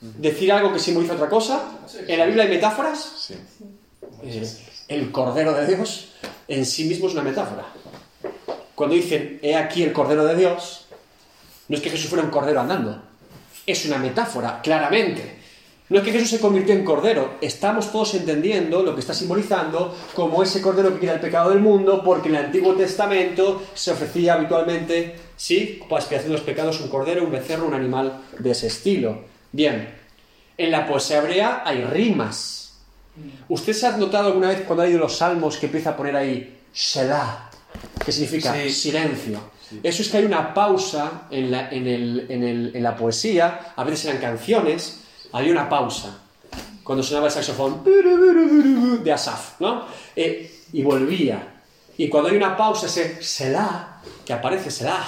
Decir 0.00 0.50
algo 0.52 0.72
que 0.72 0.78
simboliza 0.78 1.14
otra 1.14 1.28
cosa. 1.28 1.78
En 2.06 2.18
la 2.18 2.26
Biblia 2.26 2.44
hay 2.44 2.50
metáforas. 2.50 3.32
Eh, 4.22 4.48
el 4.88 5.12
Cordero 5.12 5.52
de 5.52 5.66
Dios 5.66 6.10
en 6.48 6.66
sí 6.66 6.84
mismo 6.84 7.06
es 7.06 7.14
una 7.14 7.22
metáfora. 7.22 7.66
Cuando 8.74 8.96
dicen, 8.96 9.38
he 9.42 9.54
aquí 9.54 9.82
el 9.82 9.92
Cordero 9.92 10.24
de 10.24 10.34
Dios, 10.34 10.86
no 11.68 11.76
es 11.76 11.82
que 11.82 11.90
Jesús 11.90 12.08
fuera 12.08 12.24
un 12.24 12.30
cordero 12.30 12.60
andando. 12.60 13.00
Es 13.66 13.84
una 13.84 13.98
metáfora, 13.98 14.60
claramente. 14.60 15.39
No 15.90 15.98
es 15.98 16.04
que 16.04 16.12
Jesús 16.12 16.30
se 16.30 16.38
convirtió 16.38 16.72
en 16.72 16.84
cordero, 16.84 17.34
estamos 17.40 17.90
todos 17.90 18.14
entendiendo 18.14 18.84
lo 18.84 18.94
que 18.94 19.00
está 19.00 19.12
simbolizando 19.12 19.92
como 20.14 20.40
ese 20.40 20.62
cordero 20.62 20.94
que 20.94 21.00
quita 21.00 21.14
el 21.14 21.20
pecado 21.20 21.50
del 21.50 21.58
mundo, 21.58 22.04
porque 22.04 22.28
en 22.28 22.36
el 22.36 22.44
Antiguo 22.44 22.74
Testamento 22.76 23.60
se 23.74 23.90
ofrecía 23.90 24.34
habitualmente, 24.34 25.16
sí, 25.36 25.80
para 25.90 26.00
expiación 26.00 26.30
de 26.30 26.38
los 26.38 26.46
pecados, 26.46 26.80
un 26.80 26.88
cordero, 26.88 27.24
un 27.24 27.32
becerro, 27.32 27.66
un 27.66 27.74
animal 27.74 28.20
de 28.38 28.52
ese 28.52 28.68
estilo. 28.68 29.24
Bien, 29.50 29.92
en 30.56 30.70
la 30.70 30.86
poesía 30.86 31.18
hebrea 31.18 31.62
hay 31.66 31.82
rimas. 31.82 32.78
¿Usted 33.48 33.72
se 33.72 33.88
ha 33.88 33.96
notado 33.96 34.28
alguna 34.28 34.50
vez 34.50 34.60
cuando 34.60 34.84
ha 34.84 34.86
leído 34.86 35.00
los 35.00 35.16
salmos 35.16 35.56
que 35.56 35.66
empieza 35.66 35.90
a 35.90 35.96
poner 35.96 36.14
ahí 36.14 36.60
Shelah, 36.72 37.50
que 38.04 38.12
significa 38.12 38.54
silencio? 38.70 39.40
Eso 39.82 40.02
es 40.02 40.08
que 40.08 40.18
hay 40.18 40.24
una 40.24 40.54
pausa 40.54 41.22
en 41.32 41.50
la, 41.50 41.68
en 41.68 42.80
la 42.80 42.94
poesía, 42.94 43.72
a 43.74 43.82
veces 43.82 44.04
eran 44.04 44.20
canciones, 44.20 44.99
había 45.32 45.52
una 45.52 45.68
pausa. 45.68 46.18
cuando 46.82 47.04
sonaba 47.04 47.26
el 47.26 47.32
saxofón 47.32 47.84
de 49.04 49.12
Asaf, 49.12 49.60
¿no? 49.60 49.84
Eh, 50.16 50.64
y 50.72 50.82
volvía. 50.82 51.62
Y 51.96 52.08
cuando 52.08 52.30
hay 52.30 52.36
una 52.36 52.56
pausa, 52.56 52.86
ese 52.86 53.22
Selah, 53.22 54.00
que 54.24 54.32
aparece 54.32 54.70
Selah, 54.70 55.06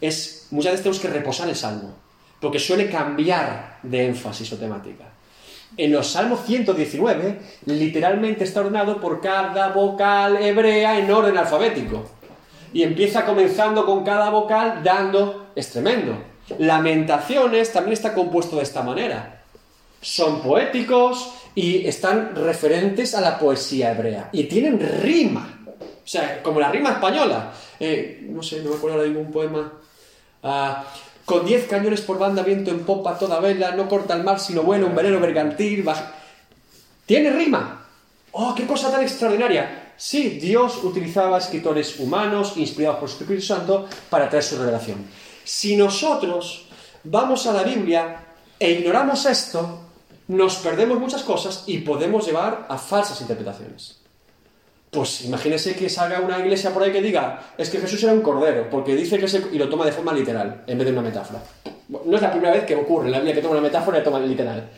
es, 0.00 0.48
muchas 0.50 0.72
veces 0.72 0.82
tenemos 0.82 1.00
que 1.00 1.08
reposar 1.08 1.48
el 1.48 1.56
salmo, 1.56 1.94
porque 2.40 2.58
suele 2.58 2.90
cambiar 2.90 3.78
de 3.82 4.06
énfasis 4.06 4.52
o 4.52 4.56
temática. 4.56 5.04
En 5.76 5.92
los 5.92 6.08
Salmos 6.08 6.40
119, 6.46 7.40
literalmente 7.66 8.44
está 8.44 8.60
ordenado 8.60 9.00
por 9.00 9.20
cada 9.20 9.68
vocal 9.68 10.36
hebrea 10.38 10.98
en 10.98 11.10
orden 11.10 11.36
alfabético. 11.36 12.04
Y 12.72 12.82
empieza 12.82 13.24
comenzando 13.24 13.86
con 13.86 14.04
cada 14.04 14.30
vocal 14.30 14.82
dando, 14.82 15.50
es 15.54 15.70
tremendo. 15.70 16.18
Lamentaciones 16.58 17.72
también 17.72 17.92
está 17.92 18.14
compuesto 18.14 18.56
de 18.56 18.62
esta 18.62 18.82
manera. 18.82 19.37
Son 20.00 20.40
poéticos 20.42 21.32
y 21.54 21.86
están 21.86 22.34
referentes 22.36 23.14
a 23.14 23.20
la 23.20 23.38
poesía 23.38 23.92
hebrea. 23.92 24.30
Y 24.32 24.44
tienen 24.44 24.78
rima. 25.02 25.58
O 25.68 26.10
sea, 26.10 26.42
como 26.42 26.60
la 26.60 26.70
rima 26.70 26.92
española. 26.92 27.52
Eh, 27.80 28.26
no 28.30 28.42
sé, 28.42 28.62
no 28.62 28.70
me 28.70 28.76
acuerdo 28.76 29.02
de 29.02 29.08
ningún 29.08 29.30
poema. 29.30 29.72
Ah, 30.42 30.84
con 31.24 31.44
diez 31.44 31.66
cañones 31.66 32.00
por 32.00 32.18
banda, 32.18 32.42
viento 32.42 32.70
en 32.70 32.80
popa, 32.80 33.18
toda 33.18 33.40
vela, 33.40 33.72
no 33.72 33.86
corta 33.88 34.14
el 34.14 34.24
mar 34.24 34.40
sino 34.40 34.62
bueno, 34.62 34.86
un 34.86 34.94
velero 34.94 35.20
bergantil. 35.20 35.84
Tiene 37.04 37.30
rima. 37.30 37.86
¡Oh, 38.32 38.54
qué 38.54 38.66
cosa 38.66 38.90
tan 38.90 39.02
extraordinaria! 39.02 39.92
Sí, 39.96 40.38
Dios 40.40 40.82
utilizaba 40.84 41.38
escritores 41.38 41.98
humanos, 41.98 42.52
inspirados 42.56 43.00
por 43.00 43.08
su 43.10 43.24
Espíritu 43.24 43.46
Santo, 43.46 43.88
para 44.08 44.28
traer 44.28 44.44
su 44.44 44.56
revelación. 44.56 45.04
Si 45.42 45.76
nosotros 45.76 46.66
vamos 47.04 47.46
a 47.46 47.52
la 47.52 47.64
Biblia 47.64 48.24
e 48.58 48.70
ignoramos 48.70 49.26
esto, 49.26 49.87
nos 50.28 50.56
perdemos 50.56 51.00
muchas 51.00 51.22
cosas 51.22 51.64
y 51.66 51.78
podemos 51.78 52.26
llevar 52.26 52.66
a 52.68 52.78
falsas 52.78 53.20
interpretaciones. 53.20 53.98
Pues 54.90 55.24
imagínese 55.24 55.74
que 55.74 55.88
salga 55.90 56.20
una 56.20 56.38
iglesia 56.38 56.72
por 56.72 56.82
ahí 56.82 56.92
que 56.92 57.02
diga, 57.02 57.52
es 57.58 57.68
que 57.68 57.78
Jesús 57.78 58.02
era 58.04 58.12
un 58.12 58.22
cordero, 58.22 58.70
porque 58.70 58.94
dice 58.94 59.18
que 59.18 59.28
se... 59.28 59.42
y 59.52 59.58
lo 59.58 59.68
toma 59.68 59.84
de 59.84 59.92
forma 59.92 60.12
literal, 60.12 60.64
en 60.66 60.78
vez 60.78 60.86
de 60.86 60.92
una 60.92 61.02
metáfora. 61.02 61.42
No 61.88 62.16
es 62.16 62.22
la 62.22 62.30
primera 62.30 62.52
vez 62.52 62.64
que 62.64 62.74
ocurre 62.74 63.06
en 63.06 63.12
la 63.12 63.18
Biblia 63.18 63.34
que 63.34 63.42
toma 63.42 63.54
una 63.54 63.62
metáfora 63.62 63.98
y 63.98 64.00
la 64.00 64.04
toma 64.04 64.20
literal. 64.20 64.68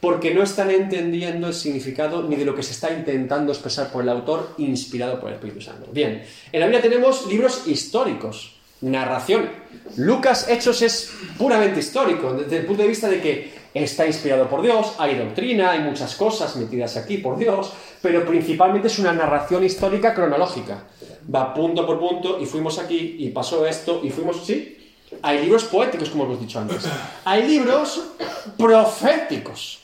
Porque 0.00 0.34
no 0.34 0.42
están 0.42 0.70
entendiendo 0.70 1.48
el 1.48 1.54
significado 1.54 2.22
ni 2.22 2.36
de 2.36 2.44
lo 2.44 2.54
que 2.54 2.62
se 2.62 2.72
está 2.72 2.92
intentando 2.92 3.52
expresar 3.52 3.90
por 3.90 4.02
el 4.02 4.10
autor 4.10 4.54
inspirado 4.58 5.18
por 5.18 5.30
el 5.30 5.36
Espíritu 5.36 5.62
Santo. 5.62 5.88
Bien, 5.90 6.22
en 6.52 6.60
la 6.60 6.66
Biblia 6.66 6.82
tenemos 6.82 7.26
libros 7.26 7.66
históricos, 7.66 8.56
narración. 8.82 9.48
Lucas 9.96 10.48
Hechos 10.50 10.82
es 10.82 11.10
puramente 11.38 11.80
histórico, 11.80 12.34
desde 12.34 12.58
el 12.58 12.66
punto 12.66 12.82
de 12.82 12.88
vista 12.88 13.08
de 13.08 13.22
que 13.22 13.53
está 13.74 14.06
inspirado 14.06 14.48
por 14.48 14.62
Dios, 14.62 14.94
hay 14.98 15.16
doctrina, 15.16 15.72
hay 15.72 15.80
muchas 15.80 16.14
cosas 16.14 16.54
metidas 16.56 16.96
aquí 16.96 17.18
por 17.18 17.36
Dios, 17.36 17.72
pero 18.00 18.24
principalmente 18.24 18.86
es 18.86 18.98
una 19.00 19.12
narración 19.12 19.64
histórica 19.64 20.14
cronológica. 20.14 20.84
Va 21.34 21.52
punto 21.52 21.84
por 21.84 21.98
punto 21.98 22.38
y 22.40 22.46
fuimos 22.46 22.78
aquí 22.78 23.16
y 23.18 23.30
pasó 23.30 23.66
esto 23.66 24.00
y 24.02 24.10
fuimos, 24.10 24.44
¿sí? 24.46 24.78
Hay 25.22 25.40
libros 25.42 25.64
poéticos, 25.64 26.10
como 26.10 26.24
hemos 26.24 26.40
dicho 26.40 26.58
antes. 26.58 26.84
Hay 27.24 27.46
libros 27.46 28.02
proféticos. 28.56 29.80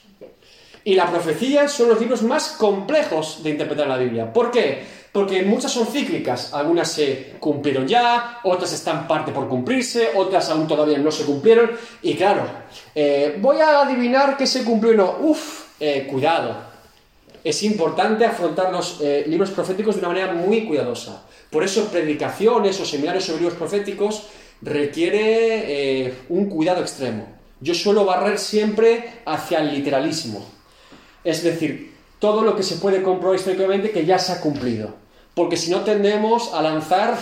Y 0.84 0.94
la 0.94 1.10
profecía 1.10 1.68
son 1.68 1.90
los 1.90 2.00
libros 2.00 2.22
más 2.22 2.50
complejos 2.50 3.42
de 3.42 3.50
interpretar 3.50 3.86
la 3.86 3.98
Biblia. 3.98 4.32
¿Por 4.32 4.50
qué? 4.50 4.82
Porque 5.12 5.42
muchas 5.42 5.72
son 5.72 5.88
cíclicas, 5.88 6.54
algunas 6.54 6.92
se 6.92 7.34
cumplieron 7.40 7.86
ya, 7.86 8.38
otras 8.44 8.72
están 8.72 9.08
parte 9.08 9.32
por 9.32 9.48
cumplirse, 9.48 10.10
otras 10.14 10.48
aún 10.50 10.68
todavía 10.68 10.98
no 10.98 11.10
se 11.10 11.24
cumplieron. 11.24 11.72
Y 12.02 12.14
claro, 12.14 12.46
eh, 12.94 13.36
voy 13.40 13.56
a 13.58 13.80
adivinar 13.80 14.36
que 14.36 14.46
se 14.46 14.62
cumplió 14.62 14.92
o 14.92 14.96
no. 14.96 15.16
Uf, 15.20 15.64
eh, 15.80 16.06
cuidado. 16.08 16.70
Es 17.42 17.62
importante 17.64 18.24
afrontar 18.24 18.70
los 18.70 19.00
eh, 19.00 19.24
libros 19.26 19.50
proféticos 19.50 19.96
de 19.96 20.00
una 20.00 20.08
manera 20.08 20.32
muy 20.32 20.64
cuidadosa. 20.64 21.24
Por 21.50 21.64
eso 21.64 21.86
predicaciones 21.86 22.78
o 22.78 22.84
seminarios 22.84 23.24
sobre 23.24 23.40
libros 23.40 23.58
proféticos 23.58 24.28
requiere 24.62 26.14
un 26.28 26.48
cuidado 26.48 26.82
extremo. 26.82 27.26
Yo 27.60 27.74
suelo 27.74 28.04
barrer 28.04 28.38
siempre 28.38 29.22
hacia 29.24 29.58
el 29.58 29.72
literalismo. 29.72 30.46
Es 31.24 31.42
decir, 31.42 31.94
todo 32.20 32.42
lo 32.42 32.54
que 32.54 32.62
se 32.62 32.76
puede 32.76 33.02
comprobar 33.02 33.36
históricamente 33.36 33.90
que 33.90 34.04
ya 34.04 34.18
se 34.18 34.32
ha 34.32 34.40
cumplido. 34.40 34.99
Porque 35.40 35.56
si 35.56 35.70
no 35.70 35.80
tendemos 35.80 36.52
a 36.52 36.60
lanzar 36.60 37.16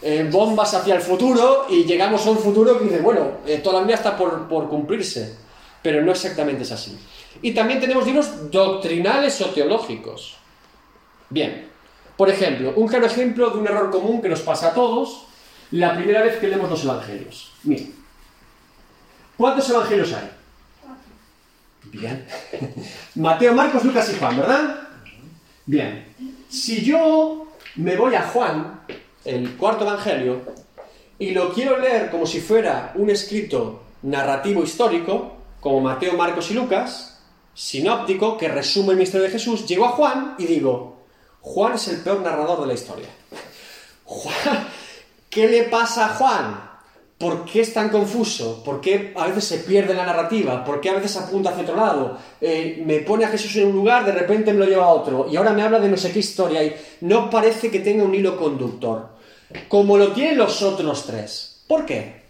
eh, 0.00 0.26
bombas 0.32 0.72
hacia 0.72 0.94
el 0.94 1.02
futuro 1.02 1.66
y 1.68 1.84
llegamos 1.84 2.26
a 2.26 2.30
un 2.30 2.38
futuro 2.38 2.78
que 2.78 2.84
dice, 2.84 3.00
bueno, 3.00 3.32
eh, 3.46 3.58
todavía 3.58 3.94
está 3.94 4.16
por, 4.16 4.48
por 4.48 4.70
cumplirse. 4.70 5.36
Pero 5.82 6.00
no 6.00 6.12
exactamente 6.12 6.62
es 6.62 6.72
así. 6.72 6.98
Y 7.42 7.52
también 7.52 7.78
tenemos 7.78 8.06
libros 8.06 8.50
doctrinales 8.50 9.38
o 9.42 9.50
teológicos. 9.50 10.38
Bien, 11.28 11.68
por 12.16 12.30
ejemplo, 12.30 12.72
un 12.74 12.88
claro 12.88 13.04
ejemplo 13.04 13.50
de 13.50 13.58
un 13.58 13.66
error 13.66 13.90
común 13.90 14.22
que 14.22 14.30
nos 14.30 14.40
pasa 14.40 14.68
a 14.68 14.72
todos 14.72 15.26
la 15.72 15.94
primera 15.94 16.22
vez 16.22 16.38
que 16.38 16.48
leemos 16.48 16.70
los 16.70 16.82
evangelios. 16.82 17.52
Miren, 17.64 17.94
¿cuántos 19.36 19.68
evangelios 19.68 20.10
hay? 20.14 20.30
Bien. 21.92 22.26
Mateo, 23.16 23.52
Marcos, 23.52 23.84
Lucas 23.84 24.10
y 24.10 24.18
Juan, 24.18 24.38
¿verdad? 24.38 24.88
Bien. 25.66 26.06
Si 26.48 26.82
yo 26.82 27.47
me 27.78 27.96
voy 27.96 28.16
a 28.16 28.22
Juan, 28.22 28.80
el 29.24 29.56
cuarto 29.56 29.84
evangelio, 29.84 30.40
y 31.16 31.30
lo 31.30 31.52
quiero 31.54 31.78
leer 31.78 32.10
como 32.10 32.26
si 32.26 32.40
fuera 32.40 32.92
un 32.96 33.08
escrito 33.08 33.82
narrativo 34.02 34.64
histórico, 34.64 35.36
como 35.60 35.80
Mateo, 35.80 36.14
Marcos 36.14 36.50
y 36.50 36.54
Lucas, 36.54 37.20
sinóptico, 37.54 38.36
que 38.36 38.48
resume 38.48 38.92
el 38.92 38.98
misterio 38.98 39.26
de 39.26 39.32
Jesús, 39.32 39.64
llego 39.64 39.84
a 39.84 39.90
Juan 39.90 40.34
y 40.38 40.46
digo, 40.46 41.04
Juan 41.40 41.74
es 41.74 41.86
el 41.86 41.98
peor 41.98 42.20
narrador 42.20 42.60
de 42.62 42.66
la 42.66 42.74
historia. 42.74 43.08
Juan, 44.04 44.68
¿qué 45.30 45.46
le 45.46 45.62
pasa 45.64 46.06
a 46.06 46.14
Juan? 46.16 46.67
¿Por 47.18 47.44
qué 47.44 47.62
es 47.62 47.74
tan 47.74 47.88
confuso? 47.88 48.62
¿Por 48.62 48.80
qué 48.80 49.12
a 49.16 49.26
veces 49.26 49.44
se 49.44 49.58
pierde 49.58 49.92
la 49.92 50.06
narrativa? 50.06 50.64
¿Por 50.64 50.80
qué 50.80 50.90
a 50.90 50.94
veces 50.94 51.16
apunta 51.16 51.50
hacia 51.50 51.64
otro 51.64 51.74
lado? 51.74 52.16
Eh, 52.40 52.80
me 52.86 53.00
pone 53.00 53.24
a 53.24 53.28
Jesús 53.28 53.56
en 53.56 53.66
un 53.66 53.72
lugar, 53.72 54.06
de 54.06 54.12
repente 54.12 54.52
me 54.52 54.60
lo 54.60 54.66
lleva 54.66 54.84
a 54.84 54.94
otro. 54.94 55.26
Y 55.28 55.36
ahora 55.36 55.52
me 55.52 55.62
habla 55.62 55.80
de 55.80 55.88
no 55.88 55.96
sé 55.96 56.12
qué 56.12 56.20
historia 56.20 56.62
y 56.62 56.76
no 57.00 57.28
parece 57.28 57.72
que 57.72 57.80
tenga 57.80 58.04
un 58.04 58.14
hilo 58.14 58.36
conductor. 58.36 59.08
Como 59.66 59.98
lo 59.98 60.12
tienen 60.12 60.38
los 60.38 60.62
otros 60.62 61.06
tres. 61.06 61.64
¿Por 61.66 61.84
qué? 61.84 62.22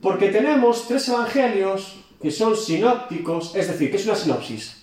Porque 0.00 0.30
tenemos 0.30 0.88
tres 0.88 1.06
evangelios 1.08 1.98
que 2.20 2.32
son 2.32 2.56
sinópticos, 2.56 3.54
es 3.54 3.68
decir, 3.68 3.92
que 3.92 3.96
es 3.96 4.06
una 4.06 4.16
sinopsis. 4.16 4.76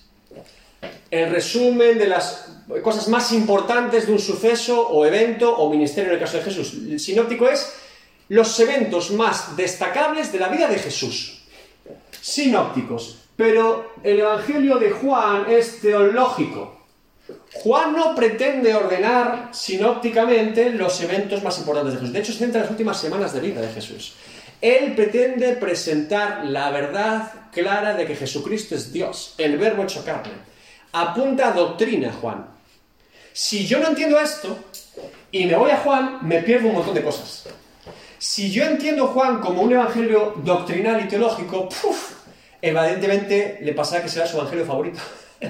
El 1.11 1.31
resumen 1.31 1.97
de 1.97 2.07
las 2.07 2.45
cosas 2.81 3.09
más 3.09 3.33
importantes 3.33 4.07
de 4.07 4.13
un 4.13 4.19
suceso 4.19 4.87
o 4.87 5.05
evento 5.05 5.53
o 5.57 5.69
ministerio 5.69 6.11
en 6.11 6.15
el 6.15 6.21
caso 6.21 6.37
de 6.37 6.43
Jesús. 6.43 6.73
El 6.89 6.99
sinóptico 6.99 7.49
es 7.49 7.73
los 8.29 8.59
eventos 8.59 9.11
más 9.11 9.57
destacables 9.57 10.31
de 10.31 10.39
la 10.39 10.49
vida 10.49 10.67
de 10.67 10.79
Jesús. 10.79 11.41
Sinópticos. 12.21 13.17
Pero 13.35 13.93
el 14.03 14.19
Evangelio 14.19 14.77
de 14.77 14.91
Juan 14.91 15.45
es 15.49 15.81
teológico. 15.81 16.79
Juan 17.53 17.95
no 17.95 18.15
pretende 18.15 18.73
ordenar 18.75 19.49
sinópticamente 19.51 20.69
los 20.71 20.99
eventos 21.01 21.43
más 21.43 21.57
importantes 21.59 21.93
de 21.93 21.99
Jesús. 21.99 22.13
De 22.13 22.19
hecho, 22.19 22.33
se 22.33 22.39
centra 22.39 22.59
en 22.59 22.63
las 22.63 22.71
últimas 22.71 22.99
semanas 22.99 23.33
de 23.33 23.39
vida 23.39 23.61
de 23.61 23.69
Jesús. 23.69 24.13
Él 24.61 24.93
pretende 24.93 25.53
presentar 25.53 26.45
la 26.45 26.69
verdad 26.69 27.31
clara 27.51 27.93
de 27.93 28.05
que 28.05 28.15
Jesucristo 28.15 28.75
es 28.75 28.91
Dios, 28.91 29.35
el 29.37 29.57
verbo 29.57 29.83
hecho 29.83 30.03
carne. 30.03 30.33
Apunta 30.91 31.49
a 31.49 31.53
doctrina, 31.53 32.11
Juan. 32.11 32.45
Si 33.31 33.65
yo 33.65 33.79
no 33.79 33.87
entiendo 33.87 34.19
esto 34.19 34.57
y 35.31 35.45
me 35.45 35.55
voy 35.55 35.71
a 35.71 35.77
Juan, 35.77 36.19
me 36.27 36.41
pierdo 36.41 36.67
un 36.67 36.75
montón 36.75 36.93
de 36.93 37.03
cosas. 37.03 37.47
Si 38.19 38.51
yo 38.51 38.65
entiendo 38.65 39.07
Juan 39.07 39.39
como 39.39 39.61
un 39.61 39.71
evangelio 39.71 40.33
doctrinal 40.43 41.05
y 41.05 41.07
teológico, 41.07 41.69
evidentemente 42.61 43.59
le 43.61 43.71
pasará 43.71 44.03
que 44.03 44.09
será 44.09 44.27
su 44.27 44.35
evangelio 44.35 44.65
favorito. 44.65 44.99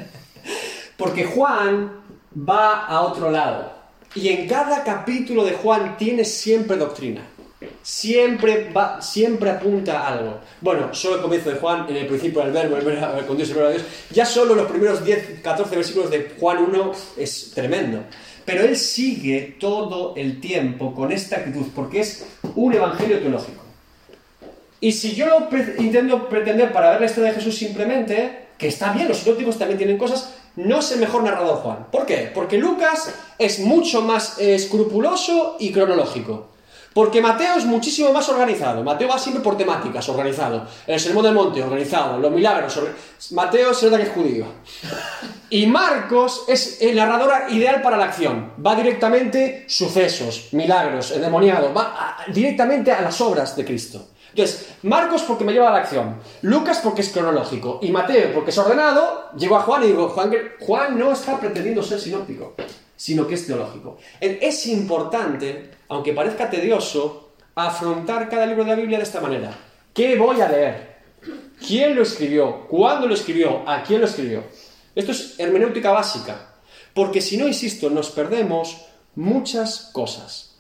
Porque 0.98 1.26
Juan 1.26 2.04
va 2.48 2.86
a 2.86 3.02
otro 3.02 3.32
lado. 3.32 3.74
Y 4.14 4.30
en 4.30 4.48
cada 4.48 4.84
capítulo 4.84 5.44
de 5.46 5.54
Juan 5.54 5.98
tiene 5.98 6.24
siempre 6.24 6.78
doctrina. 6.78 7.22
Siempre, 7.82 8.72
va, 8.72 9.02
siempre 9.02 9.50
apunta 9.50 10.08
algo. 10.08 10.40
Bueno, 10.62 10.94
solo 10.94 11.16
el 11.16 11.22
comienzo 11.24 11.50
de 11.50 11.56
Juan, 11.56 11.88
en 11.90 11.98
el 11.98 12.06
principio 12.06 12.42
del 12.44 12.52
verbo, 12.52 12.78
el 12.78 12.86
verbo 12.86 13.08
con 13.28 13.36
Dios 13.36 13.50
el 13.50 13.56
verbo 13.56 13.70
de 13.70 13.78
Dios. 13.78 13.88
Ya 14.12 14.28
solo 14.28 14.54
los 14.54 14.70
primeros 14.70 15.04
10, 15.04 15.42
14 15.42 15.76
versículos 15.76 16.12
de 16.12 16.36
Juan 16.40 16.60
1 16.60 16.92
es 17.18 17.52
tremendo. 17.56 18.04
Pero 18.46 18.64
él 18.64 18.76
sigue 18.78 19.58
todo 19.60 20.14
el 20.16 20.40
tiempo 20.40 20.94
con 20.94 21.12
esta 21.12 21.38
actitud, 21.38 21.68
porque 21.76 22.02
es 22.02 22.26
un 22.56 22.74
evangelio 22.74 23.20
teológico. 23.20 23.64
Y 24.82 24.94
si 24.94 25.14
yo 25.14 25.26
intento 25.78 26.30
pretender 26.30 26.72
para 26.72 26.92
ver 26.92 27.02
la 27.02 27.08
historia 27.08 27.30
de 27.32 27.36
Jesús 27.36 27.58
simplemente, 27.58 28.48
que 28.58 28.68
está 28.68 28.94
bien, 28.94 29.08
los 29.08 29.18
sinópticos 29.18 29.58
también 29.58 29.78
tienen 29.78 29.98
cosas, 29.98 30.36
no 30.56 30.80
es 30.80 30.92
el 30.92 31.00
mejor 31.00 31.24
narrador 31.24 31.58
Juan. 31.58 31.88
¿Por 31.92 32.06
qué? 32.06 32.32
Porque 32.34 32.58
Lucas 32.58 33.14
es 33.38 33.60
mucho 33.60 34.02
más 34.02 34.40
escrupuloso 34.40 35.58
y 35.60 35.72
cronológico. 35.72 36.48
Porque 36.94 37.22
Mateo 37.22 37.56
es 37.56 37.66
muchísimo 37.66 38.12
más 38.12 38.28
organizado. 38.30 38.84
Mateo 38.84 39.08
va 39.10 39.20
siempre 39.20 39.44
por 39.44 39.56
temáticas, 39.56 40.10
organizado. 40.10 40.66
El 40.88 41.00
sermón 41.00 41.24
del 41.24 41.34
monte, 41.34 41.64
organizado. 41.64 42.18
Los 42.18 42.32
milagros, 42.32 42.80
Mateo 43.32 43.74
se 43.74 43.86
nota 43.86 44.04
que 44.04 44.10
judío. 44.10 44.46
Y 45.52 45.68
Marcos 45.68 46.46
es 46.48 46.82
el 46.82 46.96
narrador 46.96 47.32
ideal 47.52 47.82
para 47.82 47.98
la 47.98 48.06
acción. 48.06 48.54
Va 48.66 48.76
directamente 48.76 49.66
sucesos, 49.68 50.50
milagros, 50.52 51.12
endemoniados. 51.12 51.76
Va 51.76 52.18
directamente 52.34 52.92
a 52.92 53.02
las 53.02 53.22
obras 53.22 53.56
de 53.56 53.66
Cristo. 53.66 54.08
Entonces, 54.30 54.70
Marcos 54.84 55.24
porque 55.24 55.44
me 55.44 55.54
lleva 55.54 55.70
a 55.70 55.74
la 55.74 55.80
acción. 55.80 56.18
Lucas 56.44 56.80
porque 56.84 57.02
es 57.02 57.10
cronológico. 57.10 57.80
Y 57.82 57.92
Mateo 57.92 58.34
porque 58.34 58.52
es 58.52 58.58
ordenado. 58.58 59.32
Llego 59.38 59.58
a 59.58 59.62
Juan 59.62 59.84
y 59.84 59.88
digo, 59.88 60.10
Juan, 60.10 60.32
Juan 60.60 60.98
no 60.98 61.12
está 61.12 61.40
pretendiendo 61.40 61.82
ser 61.84 62.00
sinóptico, 62.00 62.56
sino 62.96 63.28
que 63.28 63.36
es 63.36 63.48
teológico. 63.48 63.98
Es 64.20 64.68
importante, 64.68 65.72
aunque 65.90 66.14
parezca 66.14 66.50
tedioso, 66.50 67.34
afrontar 67.56 68.30
cada 68.30 68.46
libro 68.46 68.64
de 68.64 68.70
la 68.70 68.76
Biblia 68.76 68.98
de 68.98 69.04
esta 69.04 69.20
manera. 69.20 69.52
¿Qué 69.94 70.16
voy 70.16 70.40
a 70.40 70.48
leer? 70.48 71.00
¿Quién 71.66 71.96
lo 71.96 72.04
escribió? 72.04 72.68
¿Cuándo 72.68 73.08
lo 73.08 73.14
escribió? 73.14 73.64
¿A 73.68 73.84
quién 73.84 74.00
lo 74.00 74.08
escribió? 74.08 74.44
Esto 74.96 75.12
es 75.12 75.40
hermenéutica 75.40 75.92
básica. 75.92 76.54
Porque 76.94 77.22
si 77.22 77.38
no, 77.38 77.48
insisto, 77.48 77.90
nos 77.90 78.12
perdemos 78.12 78.86
muchas 79.16 79.90
cosas. 79.92 80.58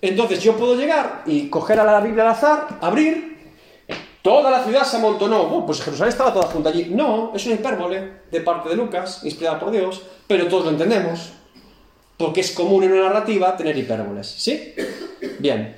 Entonces 0.00 0.42
yo 0.42 0.56
puedo 0.56 0.76
llegar 0.76 1.22
y 1.26 1.48
coger 1.48 1.80
a 1.80 1.84
la 1.84 2.00
Biblia 2.00 2.22
al 2.22 2.30
azar, 2.30 2.78
abrir, 2.80 3.36
toda 4.22 4.50
la 4.50 4.64
ciudad 4.64 4.84
se 4.84 4.96
amontonó. 4.96 5.40
Oh, 5.40 5.66
pues 5.66 5.82
Jerusalén 5.82 6.10
estaba 6.10 6.32
toda 6.32 6.46
junta 6.46 6.70
allí. 6.70 6.86
No, 6.90 7.32
es 7.34 7.44
una 7.46 7.56
hipérbole 7.56 8.12
de 8.30 8.40
parte 8.40 8.68
de 8.68 8.76
Lucas, 8.76 9.20
inspirada 9.24 9.58
por 9.58 9.70
Dios, 9.70 10.02
pero 10.26 10.46
todos 10.46 10.66
lo 10.66 10.70
entendemos. 10.70 11.32
Porque 12.18 12.40
es 12.40 12.50
común 12.50 12.84
en 12.84 12.92
una 12.92 13.04
narrativa 13.04 13.56
tener 13.56 13.78
hipérboles. 13.78 14.26
¿Sí? 14.26 14.74
Bien. 15.38 15.76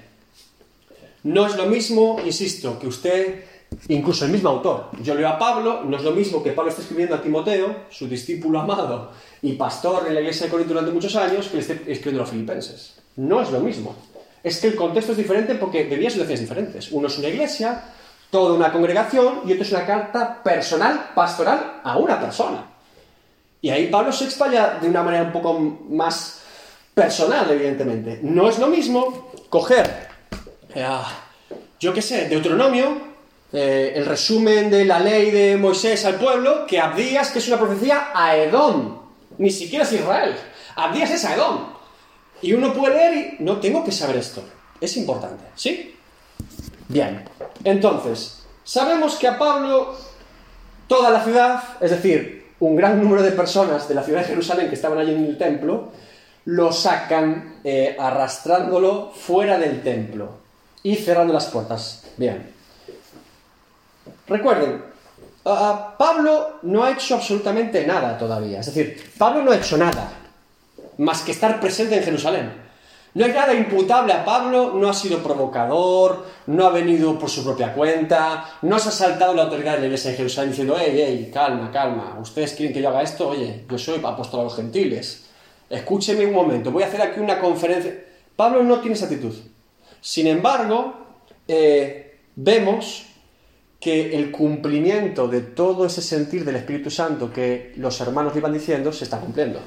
No 1.23 1.47
es 1.47 1.55
lo 1.55 1.67
mismo, 1.67 2.19
insisto, 2.25 2.79
que 2.79 2.87
usted, 2.87 3.45
incluso 3.89 4.25
el 4.25 4.33
mismo 4.33 4.49
autor. 4.49 4.89
Yo 5.03 5.15
leo 5.15 5.29
a 5.29 5.39
Pablo, 5.39 5.85
no 5.85 5.97
es 5.99 6.03
lo 6.03 6.13
mismo 6.13 6.43
que 6.43 6.53
Pablo 6.53 6.71
está 6.71 6.81
escribiendo 6.81 7.15
a 7.15 7.23
Timoteo, 7.23 7.85
su 7.91 8.09
discípulo 8.09 8.59
amado 8.59 9.13
y 9.43 9.53
pastor 9.53 10.07
en 10.09 10.15
la 10.15 10.21
iglesia 10.21 10.47
de 10.47 10.51
Corinto 10.51 10.73
durante 10.73 10.93
muchos 10.93 11.15
años, 11.17 11.49
que 11.49 11.57
le 11.57 11.61
esté 11.61 11.75
escribiendo 11.75 12.21
a 12.21 12.25
los 12.25 12.31
filipenses. 12.31 12.95
No 13.17 13.43
es 13.43 13.51
lo 13.51 13.61
mismo. 13.61 13.95
Es 14.43 14.59
que 14.59 14.69
el 14.69 14.77
contexto 14.77 15.13
es 15.13 15.19
diferente 15.19 15.57
porque 15.57 15.85
vivía 15.85 16.09
situaciones 16.09 16.41
diferentes. 16.41 16.91
Uno 16.91 17.09
es 17.09 17.19
una 17.19 17.29
iglesia, 17.29 17.85
toda 18.31 18.55
una 18.55 18.73
congregación, 18.73 19.41
y 19.47 19.53
otro 19.53 19.65
es 19.65 19.73
una 19.73 19.85
carta 19.85 20.43
personal, 20.43 21.11
pastoral, 21.15 21.83
a 21.85 21.99
una 21.99 22.19
persona. 22.19 22.70
Y 23.63 23.71
ahí 23.71 23.89
Pablo 23.89 24.13
se 24.13 24.25
expaya 24.25 24.79
de 24.81 24.89
una 24.89 25.03
manera 25.03 25.25
un 25.25 25.33
poco 25.33 25.59
más 25.59 26.41
personal, 26.95 27.51
evidentemente. 27.51 28.21
No 28.23 28.49
es 28.49 28.59
lo 28.59 28.69
mismo 28.69 29.31
coger, 29.49 30.09
eh, 30.75 30.87
yo 31.79 31.93
qué 31.93 32.03
sé, 32.03 32.29
Deuteronomio, 32.29 33.11
eh, 33.53 33.93
el 33.97 34.07
resumen 34.07 34.71
de 34.71 34.85
la 34.85 35.01
ley 35.01 35.31
de 35.31 35.57
Moisés 35.57 36.05
al 36.05 36.17
pueblo, 36.17 36.67
que 36.67 36.79
Abdías, 36.79 37.31
que 37.31 37.41
es 37.41 37.49
una 37.49 37.59
profecía 37.59 38.11
a 38.15 38.37
Edom. 38.37 39.01
Ni 39.39 39.51
siquiera 39.51 39.85
es 39.85 39.93
Israel. 39.93 40.37
Abdías 40.77 41.11
es 41.11 41.25
a 41.25 41.35
Edom. 41.35 41.71
Y 42.43 42.53
uno 42.53 42.73
puede 42.73 42.95
leer 42.95 43.37
y 43.41 43.43
no 43.43 43.59
tengo 43.59 43.85
que 43.85 43.93
saber 43.93 44.17
esto. 44.17 44.43
Es 44.81 44.97
importante, 44.97 45.45
¿sí? 45.55 45.97
Bien. 46.89 47.25
Entonces, 47.65 48.45
sabemos 48.65 49.17
que 49.17 49.29
a 49.29 49.39
Pablo 49.39 49.97
toda 50.87 51.11
la 51.11 51.23
ciudad, 51.23 51.63
es 51.81 51.91
decir, 51.91 52.40
un 52.61 52.77
gran 52.77 53.03
número 53.03 53.23
de 53.23 53.33
personas 53.33 53.89
de 53.89 53.95
la 53.95 54.03
ciudad 54.03 54.21
de 54.21 54.29
Jerusalén 54.29 54.69
que 54.69 54.75
estaban 54.75 54.99
allí 54.99 55.13
en 55.13 55.25
el 55.25 55.39
templo, 55.39 55.91
lo 56.45 56.73
sacan 56.73 57.57
eh, 57.65 57.97
arrastrándolo 57.99 59.11
fuera 59.15 59.59
del 59.59 59.83
templo 59.83 60.31
y 60.83 60.97
cerrando 60.97 61.33
las 61.33 61.47
puertas. 61.47 62.05
Bien. 62.17 62.53
Recuerden, 64.27 64.83
Pablo 65.43 66.61
no 66.63 66.85
ha 66.85 66.93
hecho 66.93 67.17
absolutamente 67.17 67.87
nada 67.87 68.17
todavía. 68.17 68.61
Es 68.61 68.67
decir, 68.67 69.13
Pablo 69.19 69.43
no 69.43 69.51
ha 69.51 69.57
hecho 69.57 69.77
nada 69.77 70.13
más 70.99 71.23
que 71.23 71.33
estar 71.33 71.61
presente 71.61 71.97
en 71.97 72.05
Jerusalén. 72.05 72.70
No 73.15 73.25
hay 73.25 73.33
nada 73.33 73.53
imputable 73.53 74.13
a 74.13 74.25
Pablo, 74.25 74.75
no 74.75 74.89
ha 74.89 74.95
sido 74.95 75.19
provocador, 75.19 76.27
no 76.47 76.67
ha 76.67 76.71
venido 76.71 77.19
por 77.19 77.29
su 77.29 77.43
propia 77.43 77.75
cuenta, 77.75 78.59
no 78.63 78.79
se 78.79 78.91
ha 78.91 78.93
saltado 78.93 79.35
la 79.35 79.45
autoridad 79.45 79.75
de 79.75 79.81
la 79.81 79.87
iglesia 79.87 80.13
de 80.13 80.17
Jerusalén 80.17 80.51
diciendo, 80.51 80.77
hey, 80.79 80.93
hey, 80.95 81.31
calma, 81.33 81.73
calma, 81.73 82.19
ustedes 82.21 82.53
quieren 82.53 82.73
que 82.73 82.81
yo 82.81 82.89
haga 82.89 83.03
esto, 83.03 83.29
oye, 83.29 83.65
yo 83.69 83.79
soy 83.79 84.01
apóstol 84.05 84.41
a 84.41 84.45
los 84.45 84.55
gentiles, 84.55 85.29
escúcheme 85.69 86.25
un 86.25 86.35
momento, 86.35 86.71
voy 86.71 86.85
a 86.85 86.87
hacer 86.87 87.03
aquí 87.03 87.19
una 87.19 87.41
conferencia. 87.41 88.05
Pablo 88.37 88.63
no 88.63 88.79
tiene 88.79 88.95
esa 88.95 89.07
actitud. 89.07 89.35
Sin 90.01 90.29
embargo, 90.29 90.95
eh, 91.49 92.21
vemos 92.37 93.07
que 93.81 94.17
el 94.17 94.31
cumplimiento 94.31 95.27
de 95.27 95.41
todo 95.41 95.87
ese 95.87 96.03
sentir 96.03 96.45
del 96.45 96.57
Espíritu 96.57 96.91
Santo 96.91 97.33
que 97.33 97.73
los 97.77 98.01
hermanos 98.01 98.35
le 98.35 98.41
iban 98.41 98.53
diciendo 98.53 98.93
se 98.93 99.05
está 99.05 99.19
cumpliendo. 99.19 99.61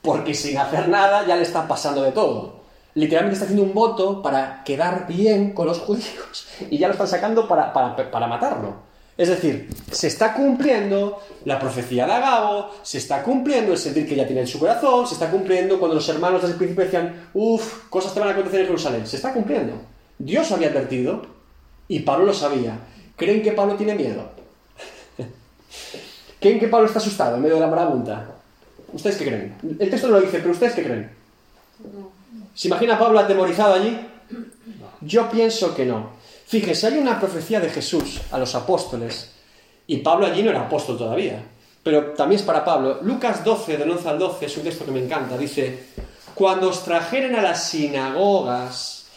Porque 0.00 0.32
sin 0.32 0.56
hacer 0.56 0.88
nada 0.88 1.26
ya 1.26 1.36
le 1.36 1.42
está 1.42 1.66
pasando 1.66 2.02
de 2.02 2.12
todo. 2.12 2.60
Literalmente 2.94 3.34
está 3.34 3.44
haciendo 3.44 3.64
un 3.64 3.74
voto 3.74 4.22
para 4.22 4.64
quedar 4.64 5.06
bien 5.06 5.52
con 5.52 5.66
los 5.66 5.78
judíos 5.78 6.48
y 6.70 6.78
ya 6.78 6.88
lo 6.88 6.92
están 6.92 7.08
sacando 7.08 7.46
para, 7.46 7.72
para, 7.72 8.10
para 8.10 8.26
matarlo. 8.26 8.88
Es 9.18 9.28
decir, 9.28 9.68
se 9.90 10.06
está 10.06 10.32
cumpliendo 10.32 11.20
la 11.44 11.58
profecía 11.58 12.06
de 12.06 12.12
Agabo, 12.12 12.70
se 12.82 12.98
está 12.98 13.24
cumpliendo 13.24 13.72
el 13.72 13.78
sentir 13.78 14.08
que 14.08 14.14
ya 14.14 14.24
tiene 14.24 14.42
en 14.42 14.46
su 14.46 14.60
corazón, 14.60 15.08
se 15.08 15.14
está 15.14 15.28
cumpliendo 15.28 15.80
cuando 15.80 15.96
los 15.96 16.08
hermanos 16.08 16.40
desde 16.40 16.52
el 16.52 16.58
principio 16.58 16.84
decían, 16.84 17.28
uff, 17.34 17.88
cosas 17.88 18.14
te 18.14 18.20
van 18.20 18.28
a 18.28 18.32
acontecer 18.32 18.60
en 18.60 18.66
Jerusalén. 18.66 19.06
Se 19.08 19.16
está 19.16 19.32
cumpliendo. 19.32 19.72
Dios 20.18 20.52
había 20.52 20.68
advertido 20.68 21.22
y 21.88 22.00
Pablo 22.00 22.26
lo 22.26 22.32
sabía. 22.32 22.78
¿Creen 23.16 23.42
que 23.42 23.50
Pablo 23.50 23.74
tiene 23.74 23.96
miedo? 23.96 24.30
¿Creen 26.40 26.60
que 26.60 26.68
Pablo 26.68 26.86
está 26.86 27.00
asustado 27.00 27.36
en 27.36 27.42
medio 27.42 27.56
de 27.56 27.62
la 27.62 27.66
marabunta? 27.66 28.24
¿Ustedes 28.92 29.16
qué 29.16 29.26
creen? 29.26 29.54
El 29.80 29.90
texto 29.90 30.06
no 30.06 30.14
lo 30.14 30.20
dice, 30.20 30.38
pero 30.38 30.52
¿ustedes 30.52 30.74
qué 30.74 30.84
creen? 30.84 31.10
¿Se 32.54 32.68
imagina 32.68 32.94
a 32.94 32.98
Pablo 32.98 33.18
atemorizado 33.18 33.74
allí? 33.74 33.98
Yo 35.00 35.30
pienso 35.30 35.74
que 35.74 35.84
no. 35.84 36.10
Fíjense, 36.46 36.86
hay 36.86 36.98
una 36.98 37.20
profecía 37.20 37.60
de 37.60 37.68
Jesús 37.68 38.20
a 38.30 38.38
los 38.38 38.54
apóstoles, 38.54 39.32
y 39.86 39.98
Pablo 39.98 40.26
allí 40.26 40.42
no 40.42 40.50
era 40.50 40.62
apóstol 40.62 40.96
todavía, 40.98 41.42
pero 41.82 42.12
también 42.12 42.40
es 42.40 42.46
para 42.46 42.64
Pablo. 42.64 42.98
Lucas 43.02 43.44
12, 43.44 43.76
del 43.76 43.90
11 43.90 44.08
al 44.08 44.18
12, 44.18 44.46
es 44.46 44.56
un 44.56 44.64
texto 44.64 44.84
que 44.84 44.90
me 44.90 45.04
encanta, 45.04 45.36
dice, 45.36 45.88
cuando 46.34 46.68
os 46.68 46.84
trajeren 46.84 47.36
a 47.36 47.42
las 47.42 47.68
sinagogas 47.68 49.08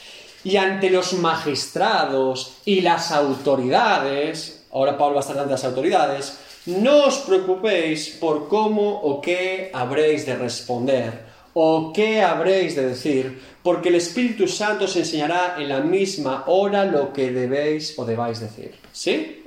y 0.43 0.57
ante 0.57 0.89
los 0.89 1.13
magistrados 1.13 2.57
y 2.65 2.81
las 2.81 3.11
autoridades, 3.11 4.65
ahora 4.71 4.97
Pablo 4.97 5.15
va 5.15 5.21
a 5.21 5.23
estar 5.23 5.37
ante 5.37 5.51
las 5.51 5.63
autoridades, 5.63 6.37
no 6.65 7.05
os 7.05 7.17
preocupéis 7.19 8.17
por 8.19 8.47
cómo 8.47 8.99
o 9.01 9.21
qué 9.21 9.71
habréis 9.73 10.25
de 10.25 10.35
responder 10.35 11.30
o 11.53 11.91
qué 11.93 12.21
habréis 12.21 12.75
de 12.75 12.87
decir, 12.87 13.41
porque 13.63 13.89
el 13.89 13.95
Espíritu 13.95 14.47
Santo 14.47 14.85
os 14.85 14.95
enseñará 14.95 15.55
en 15.57 15.69
la 15.69 15.81
misma 15.81 16.45
hora 16.47 16.85
lo 16.85 17.13
que 17.13 17.31
debéis 17.31 17.97
o 17.97 18.05
debáis 18.05 18.39
decir. 18.39 18.75
¿Sí? 18.91 19.43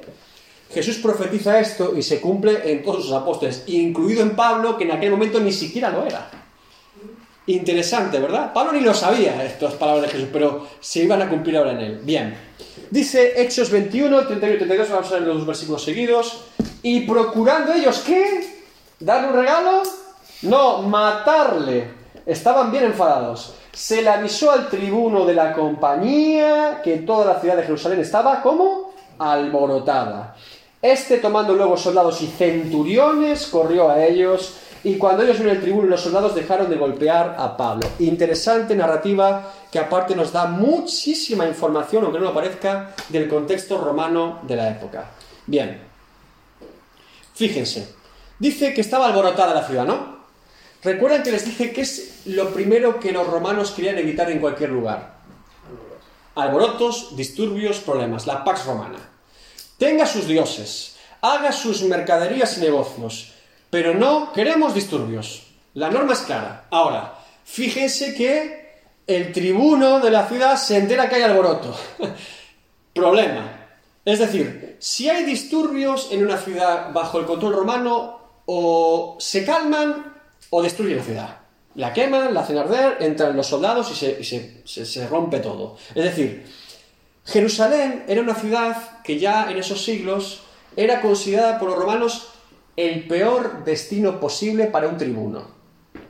Jesús 0.73 0.97
profetiza 0.97 1.61
esto 1.61 1.95
y 1.97 2.03
se 2.03 2.21
cumple 2.21 2.71
en 2.71 2.83
todos 2.83 3.05
sus 3.05 3.13
apóstoles, 3.13 3.63
incluido 3.69 4.23
en 4.23 4.35
Pablo, 4.35 4.77
que 4.77 4.85
en 4.85 4.93
aquel 4.93 5.13
momento 5.13 5.41
ni 5.41 5.53
siquiera 5.53 5.91
lo 5.91 6.05
era. 6.05 6.29
Interesante, 7.47 8.19
¿verdad? 8.19 8.53
Pablo 8.53 8.73
ni 8.73 8.81
lo 8.81 8.95
sabía 8.95 9.45
estas 9.45 9.75
palabras 9.75 10.07
de 10.07 10.13
Jesús, 10.13 10.29
pero 10.33 10.67
se 10.81 11.05
iban 11.05 11.21
a 11.23 11.29
cumplir 11.29 11.57
ahora 11.57 11.73
en 11.73 11.81
él. 11.81 12.01
Bien. 12.03 12.35
Dice 12.91 13.41
Hechos 13.41 13.71
21, 13.71 14.27
31 14.27 14.55
y 14.55 14.59
32, 14.59 14.91
vamos 14.91 15.13
a 15.13 15.15
ver 15.15 15.23
los 15.23 15.47
versículos 15.47 15.85
seguidos. 15.85 16.45
Y 16.83 17.01
procurando 17.01 17.73
ellos, 17.73 18.03
¿qué? 18.05 18.63
¿Darle 18.99 19.29
un 19.29 19.35
regalo? 19.35 19.83
No, 20.45 20.83
matarle. 20.83 21.89
Estaban 22.27 22.71
bien 22.71 22.85
enfadados. 22.85 23.55
Se 23.73 24.03
le 24.03 24.09
avisó 24.09 24.51
al 24.51 24.69
tribuno 24.69 25.25
de 25.25 25.35
la 25.35 25.53
compañía 25.53 26.81
que 26.83 26.99
toda 26.99 27.27
la 27.27 27.41
ciudad 27.41 27.57
de 27.57 27.65
Jerusalén 27.65 28.01
estaba, 28.01 28.41
¿cómo? 28.41 28.95
Alborotada. 29.19 30.37
Este, 30.81 31.19
tomando 31.19 31.55
luego 31.55 31.77
soldados 31.77 32.21
y 32.23 32.27
centuriones, 32.27 33.47
corrió 33.47 33.91
a 33.91 34.05
ellos 34.05 34.55
y 34.85 34.97
cuando 34.97 35.23
ellos 35.23 35.39
vieron 35.39 35.57
el 35.57 35.63
tribuno 35.63 35.89
los 35.89 36.03
soldados 36.03 36.35
dejaron 36.35 36.69
de 36.69 36.77
golpear 36.77 37.37
a 37.39 37.57
Pablo. 37.57 37.89
Interesante 38.01 38.77
narrativa 38.77 39.51
que 39.73 39.79
aparte 39.79 40.15
nos 40.15 40.31
da 40.31 40.45
muchísima 40.45 41.47
información, 41.47 42.05
aunque 42.05 42.19
no 42.19 42.27
lo 42.27 42.35
parezca, 42.35 42.95
del 43.09 43.29
contexto 43.29 43.79
romano 43.79 44.41
de 44.43 44.57
la 44.57 44.69
época. 44.69 45.11
Bien, 45.47 45.81
fíjense, 47.35 47.95
dice 48.39 48.75
que 48.75 48.83
estaba 48.83 49.07
alborotada 49.07 49.55
la 49.55 49.67
ciudad, 49.67 49.87
¿no? 49.87 50.24
Recuerdan 50.85 51.23
que 51.23 51.33
les 51.33 51.47
dije 51.47 51.73
que 51.73 51.81
es 51.81 52.21
lo 52.27 52.53
primero 52.53 53.01
que 53.01 53.11
los 53.11 53.27
romanos 53.27 53.71
querían 53.71 53.97
evitar 53.97 54.31
en 54.31 54.39
cualquier 54.39 54.69
lugar. 54.69 55.15
Alborotos, 56.35 57.17
disturbios, 57.17 57.79
problemas, 57.79 58.27
la 58.27 58.45
pax 58.45 58.67
romana. 58.67 58.99
Tenga 59.79 60.05
sus 60.05 60.27
dioses, 60.27 60.97
haga 61.23 61.53
sus 61.53 61.83
mercaderías 61.83 62.59
y 62.59 62.61
negocios, 62.61 63.33
pero 63.71 63.95
no 63.95 64.33
queremos 64.33 64.75
disturbios. 64.75 65.47
La 65.73 65.91
norma 65.91 66.13
es 66.13 66.21
clara. 66.21 66.67
Ahora, 66.71 67.15
fíjense 67.45 68.15
que 68.15 68.83
el 69.07 69.33
tribuno 69.33 70.01
de 70.01 70.11
la 70.11 70.29
ciudad 70.29 70.57
se 70.57 70.77
entera 70.77 71.09
que 71.09 71.17
hay 71.17 71.23
alboroto. 71.23 71.75
Problema. 72.95 73.69
Es 74.05 74.19
decir, 74.19 74.77
si 74.79 75.09
hay 75.09 75.25
disturbios 75.25 76.09
en 76.11 76.25
una 76.25 76.37
ciudad 76.37 76.93
bajo 76.93 77.19
el 77.19 77.25
control 77.25 77.55
romano, 77.55 78.21
o 78.47 79.17
se 79.19 79.47
calman 79.47 80.14
o 80.57 80.63
destruyen 80.63 80.99
la 80.99 81.03
ciudad. 81.03 81.37
La 81.75 81.93
queman, 81.93 82.33
la 82.33 82.43
hacen 82.43 82.57
arder, 82.57 82.99
entran 83.01 83.37
los 83.37 83.49
soldados 83.49 83.91
y, 83.91 84.25
se, 84.25 84.65
se 84.65 85.09
rompe 85.09 85.41
todo. 85.41 85.77
Es 85.97 86.05
decir, 86.05 86.47
Jerusalén 87.25 88.05
era 88.07 88.21
una 88.21 88.37
ciudad 88.37 89.03
que 89.03 89.19
ya 89.19 89.51
en 89.51 89.57
esos 89.59 89.85
siglos 89.85 90.43
era 90.77 91.01
considerada 91.01 91.59
por 91.59 91.71
los 91.71 91.79
romanos 91.79 92.29
el 92.77 93.09
peor 93.09 93.65
destino 93.65 94.21
posible 94.21 94.67
para 94.67 94.87
un 94.87 94.97
tribuno 94.97 95.49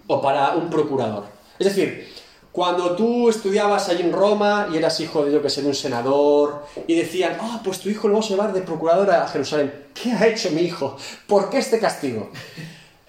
o 0.08 0.20
para 0.20 0.54
un 0.56 0.68
procurador. 0.68 1.24
Es 1.58 1.68
decir, 1.68 2.12
cuando 2.52 2.94
tú 2.96 3.30
estudiabas 3.30 3.88
allí 3.88 4.02
en 4.02 4.12
Roma 4.12 4.68
y 4.70 4.76
eras 4.76 5.00
hijo 5.00 5.24
de, 5.24 5.32
yo 5.32 5.40
que 5.40 5.48
sé, 5.48 5.64
un 5.64 5.74
senador, 5.74 6.66
y 6.86 6.96
decían, 6.96 7.38
ah, 7.40 7.62
pues 7.64 7.80
tu 7.80 7.88
hijo 7.88 8.08
lo 8.08 8.14
vamos 8.14 8.26
a 8.26 8.34
llevar 8.34 8.52
de 8.52 8.60
procurador 8.60 9.10
a 9.10 9.26
Jerusalén. 9.26 9.72
¿Qué 9.94 10.12
ha 10.12 10.26
hecho 10.26 10.50
mi 10.50 10.60
hijo? 10.60 10.98
¿Por 11.26 11.48
qué 11.48 11.56
este 11.56 11.80
castigo? 11.80 12.30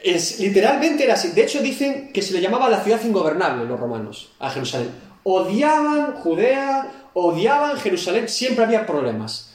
Es, 0.06 0.40
literalmente 0.40 1.04
era 1.04 1.16
así. 1.16 1.30
De 1.30 1.44
hecho, 1.44 1.62
dicen 1.62 2.12
que 2.14 2.22
se 2.22 2.34
le 2.34 2.42
llamaba 2.42 2.70
la 2.70 2.84
ciudad 2.84 3.04
ingobernable, 3.04 3.66
los 3.66 3.80
romanos, 3.80 4.32
a 4.40 4.50
Jerusalén. 4.50 4.92
Odiaban 5.24 6.14
Judea, 6.16 7.10
odiaban 7.14 7.78
Jerusalén, 7.78 8.30
siempre 8.30 8.64
había 8.64 8.86
problemas 8.86 9.52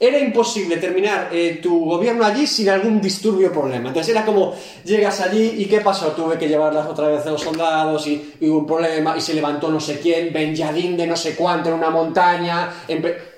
era 0.00 0.18
imposible 0.18 0.76
terminar 0.76 1.28
eh, 1.32 1.58
tu 1.60 1.84
gobierno 1.84 2.24
allí 2.24 2.46
sin 2.46 2.68
algún 2.68 3.00
disturbio 3.00 3.48
o 3.48 3.52
problema. 3.52 3.88
Entonces 3.88 4.14
era 4.14 4.24
como, 4.24 4.54
llegas 4.84 5.20
allí 5.20 5.54
y 5.58 5.66
¿qué 5.66 5.80
pasó? 5.80 6.12
Tuve 6.12 6.38
que 6.38 6.48
llevarlas 6.48 6.86
otra 6.86 7.08
vez 7.08 7.26
a 7.26 7.30
los 7.30 7.42
soldados 7.42 8.06
y, 8.06 8.34
hubo 8.42 8.58
un 8.58 8.66
problema 8.66 9.16
y 9.16 9.20
se 9.20 9.34
levantó 9.34 9.68
no 9.70 9.80
sé 9.80 9.98
quién, 9.98 10.32
Benjadín 10.32 10.96
de 10.96 11.06
no 11.06 11.16
sé 11.16 11.34
cuánto 11.34 11.70
en 11.70 11.76
una 11.76 11.90
montaña. 11.90 12.70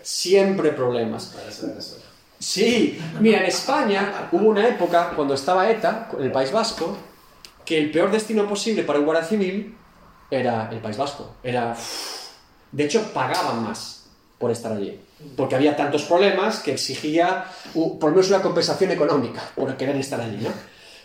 Siempre 0.02 0.70
problemas. 0.72 1.34
Sí, 2.40 2.98
mira, 3.20 3.38
en 3.38 3.46
España 3.46 4.28
hubo 4.32 4.48
una 4.48 4.66
época 4.66 5.12
cuando 5.14 5.34
estaba 5.34 5.70
ETA, 5.70 6.08
en 6.18 6.24
el 6.24 6.32
País 6.32 6.50
Vasco, 6.50 6.96
que 7.64 7.78
el 7.78 7.92
peor 7.92 8.10
destino 8.10 8.48
posible 8.48 8.82
para 8.82 8.98
un 8.98 9.04
guardia 9.04 9.24
civil 9.24 9.76
era 10.30 10.68
el 10.72 10.78
País 10.78 10.96
Vasco. 10.96 11.36
Era... 11.42 11.76
De 12.72 12.84
hecho, 12.84 13.12
pagaban 13.12 13.62
más 13.62 14.06
por 14.38 14.50
estar 14.50 14.72
allí 14.72 14.98
porque 15.36 15.54
había 15.54 15.76
tantos 15.76 16.02
problemas 16.02 16.60
que 16.60 16.72
exigía 16.72 17.44
por 17.72 18.04
lo 18.04 18.10
menos 18.10 18.28
una 18.28 18.42
compensación 18.42 18.90
económica 18.90 19.42
por 19.54 19.76
querer 19.76 19.96
estar 19.96 20.20
allí, 20.20 20.38
¿no? 20.40 20.50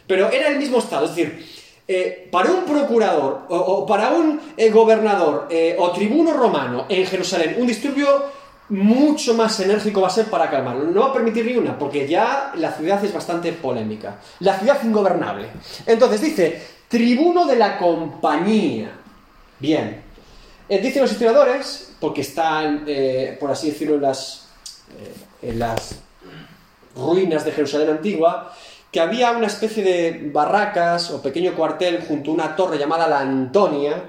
Pero 0.07 0.29
era 0.29 0.49
el 0.49 0.57
mismo 0.57 0.77
estado, 0.77 1.05
es 1.05 1.15
decir, 1.15 1.45
eh, 1.87 2.27
para 2.31 2.51
un 2.51 2.63
procurador 2.63 3.45
o, 3.49 3.85
para 3.85 4.11
un 4.11 4.39
eh, 4.55 4.69
gobernador 4.69 5.47
eh, 5.49 5.75
o 5.77 5.91
tribuno 5.91 6.33
romano 6.33 6.85
en 6.89 7.05
Jerusalén, 7.05 7.55
un 7.57 7.67
disturbio 7.67 8.23
mucho 8.69 9.33
más 9.35 9.59
enérgico 9.59 10.01
va 10.01 10.07
a 10.07 10.11
ser 10.11 10.25
para 10.25 10.49
calmarlo. 10.49 10.85
No 10.85 11.01
va 11.01 11.07
a 11.07 11.13
permitir 11.13 11.45
ni 11.45 11.55
una, 11.57 11.77
porque 11.77 12.07
ya 12.07 12.51
la 12.55 12.71
ciudad 12.71 13.03
es 13.03 13.13
bastante 13.13 13.51
polémica. 13.53 14.19
La 14.39 14.57
ciudad 14.57 14.83
ingobernable. 14.83 15.47
Entonces 15.85 16.21
dice, 16.21 16.61
tribuno 16.87 17.45
de 17.45 17.55
la 17.55 17.77
compañía. 17.77 18.91
Bien. 19.59 20.01
dicen 20.67 21.01
los 21.01 21.11
historiadores 21.11 21.93
porque 21.99 22.21
están, 22.21 22.83
eh, 22.87 23.37
por 23.39 23.51
así 23.51 23.69
decirlo, 23.69 23.95
eh, 23.95 25.13
en 25.41 25.59
las 25.59 25.95
ruinas 26.95 27.45
de 27.45 27.51
Jerusalén 27.51 27.89
antigua, 27.89 28.53
que 28.91 28.99
había 28.99 29.31
una 29.31 29.47
especie 29.47 29.83
de 29.83 30.29
barracas 30.31 31.11
o 31.11 31.21
pequeño 31.21 31.53
cuartel 31.53 32.03
junto 32.07 32.31
a 32.31 32.33
una 32.33 32.55
torre 32.55 32.77
llamada 32.77 33.07
la 33.07 33.19
Antonia, 33.19 34.01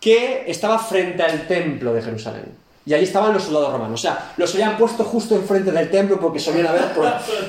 que 0.00 0.44
estaba 0.46 0.78
frente 0.78 1.22
al 1.22 1.46
templo 1.46 1.94
de 1.94 2.02
Jerusalén. 2.02 2.63
Y 2.86 2.92
allí 2.92 3.04
estaban 3.04 3.32
los 3.32 3.44
soldados 3.44 3.72
romanos. 3.72 4.00
O 4.00 4.02
sea, 4.02 4.32
los 4.36 4.52
habían 4.54 4.76
puesto 4.76 5.04
justo 5.04 5.34
enfrente 5.34 5.70
del 5.70 5.90
templo 5.90 6.20
porque 6.20 6.38
solían 6.38 6.66
haber... 6.66 6.82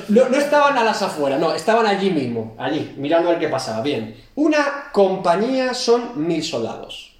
No, 0.07 0.37
estaban 0.37 0.77
a 0.77 0.83
las 0.83 1.01
afueras, 1.01 1.39
no, 1.39 1.53
estaban 1.53 1.85
allí 1.85 2.09
mismo, 2.09 2.55
allí, 2.57 2.93
mirando 2.97 3.29
a 3.29 3.31
ver 3.31 3.41
qué 3.41 3.49
pasaba. 3.49 3.81
Bien, 3.81 4.15
una 4.35 4.89
compañía 4.93 5.73
son 5.73 6.25
mil 6.25 6.43
soldados. 6.43 7.13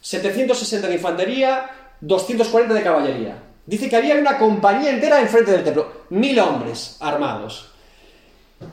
760 0.00 0.86
de 0.86 0.94
infantería, 0.94 1.70
240 2.00 2.72
de 2.72 2.82
caballería. 2.82 3.42
Dice 3.66 3.88
que 3.88 3.96
había 3.96 4.14
una 4.14 4.38
compañía 4.38 4.90
entera 4.90 5.20
enfrente 5.20 5.50
del 5.52 5.64
templo, 5.64 5.92
mil 6.10 6.38
hombres 6.38 6.96
armados. 7.00 7.70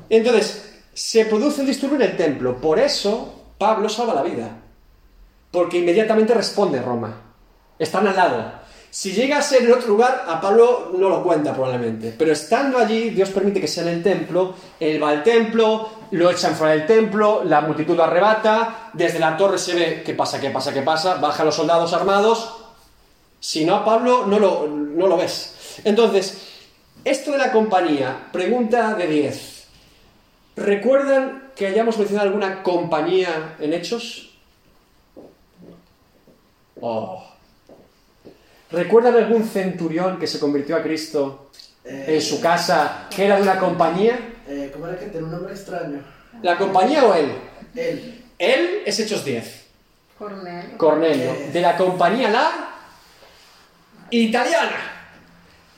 Entonces, 0.10 0.82
se 0.94 1.26
produce 1.26 1.62
un 1.62 1.68
disturbio 1.68 1.98
en 1.98 2.12
el 2.12 2.18
templo. 2.18 2.60
Por 2.60 2.80
eso 2.80 3.44
Pablo 3.58 3.90
salva 3.90 4.14
la 4.14 4.24
vida. 4.24 4.50
Porque 5.52 5.78
inmediatamente 5.78 6.34
responde 6.34 6.82
Roma. 6.82 7.22
Están 7.78 8.08
al 8.08 8.16
lado. 8.16 8.52
Si 8.90 9.12
llega 9.12 9.38
a 9.38 9.42
ser 9.42 9.64
en 9.64 9.74
otro 9.74 9.90
lugar, 9.90 10.26
a 10.28 10.40
Pablo 10.40 10.92
no 10.98 11.10
lo 11.10 11.24
cuenta 11.24 11.54
probablemente. 11.54 12.16
Pero 12.18 12.32
estando 12.32 12.78
allí, 12.78 13.10
Dios 13.10 13.30
permite 13.30 13.62
que 13.62 13.68
sea 13.68 13.84
en 13.84 13.90
el 13.90 14.04
templo. 14.04 14.56
Él 14.80 15.02
va 15.02 15.10
al 15.10 15.24
templo, 15.24 15.90
lo 16.12 16.32
echan 16.32 16.56
fuera 16.56 16.74
del 16.74 16.86
templo, 16.86 17.44
la 17.44 17.62
multitud 17.62 17.96
lo 17.96 18.04
arrebata. 18.04 18.90
Desde 18.94 19.20
la 19.20 19.36
torre 19.38 19.58
se 19.58 19.76
ve 19.76 20.04
qué 20.06 20.14
pasa, 20.14 20.40
qué 20.40 20.50
pasa, 20.50 20.74
qué 20.74 20.82
pasa. 20.82 21.16
Bajan 21.16 21.46
los 21.46 21.56
soldados 21.56 21.94
armados. 21.94 22.56
Si 23.40 23.66
no 23.66 23.76
a 23.76 23.86
Pablo, 23.86 24.26
no 24.26 24.40
lo, 24.40 24.68
no 24.68 25.08
lo 25.08 25.18
ves. 25.18 25.80
Entonces, 25.84 26.48
esto 27.04 27.32
de 27.32 27.38
la 27.38 27.52
compañía, 27.52 28.30
pregunta 28.32 28.96
de 28.96 29.08
10. 29.08 29.68
¿Recuerdan 30.56 31.52
que 31.56 31.68
hayamos 31.68 31.98
mencionado 31.98 32.30
alguna 32.30 32.64
compañía 32.64 33.56
en 33.60 33.74
Hechos? 33.74 34.36
Oh. 36.82 37.37
¿Recuerdan 38.72 39.16
algún 39.16 39.46
centurión 39.46 40.20
que 40.20 40.28
se 40.28 40.40
convirtió 40.40 40.76
a 40.76 40.84
Cristo 40.84 41.50
en 41.86 42.22
su 42.22 42.42
casa 42.42 43.08
que 43.16 43.26
era 43.26 43.38
de 43.38 43.44
una 43.44 43.60
compañía? 43.60 44.20
Eh, 44.48 44.72
¿Cómo 44.74 44.88
era 44.88 45.00
que 45.00 45.06
tenía 45.06 45.26
un 45.26 45.32
nombre 45.32 45.54
extraño? 45.54 46.00
¿La 46.42 46.58
compañía 46.58 47.06
o 47.06 47.14
él? 47.14 47.32
Él. 47.76 48.24
Él 48.38 48.82
es 48.86 49.00
Hechos 49.00 49.24
10. 49.24 49.66
Cornelio. 50.18 50.78
Cornelio. 50.78 51.32
Eh. 51.32 51.50
De 51.54 51.62
la 51.62 51.78
compañía 51.78 52.30
la 52.30 52.52
italiana. 54.10 54.78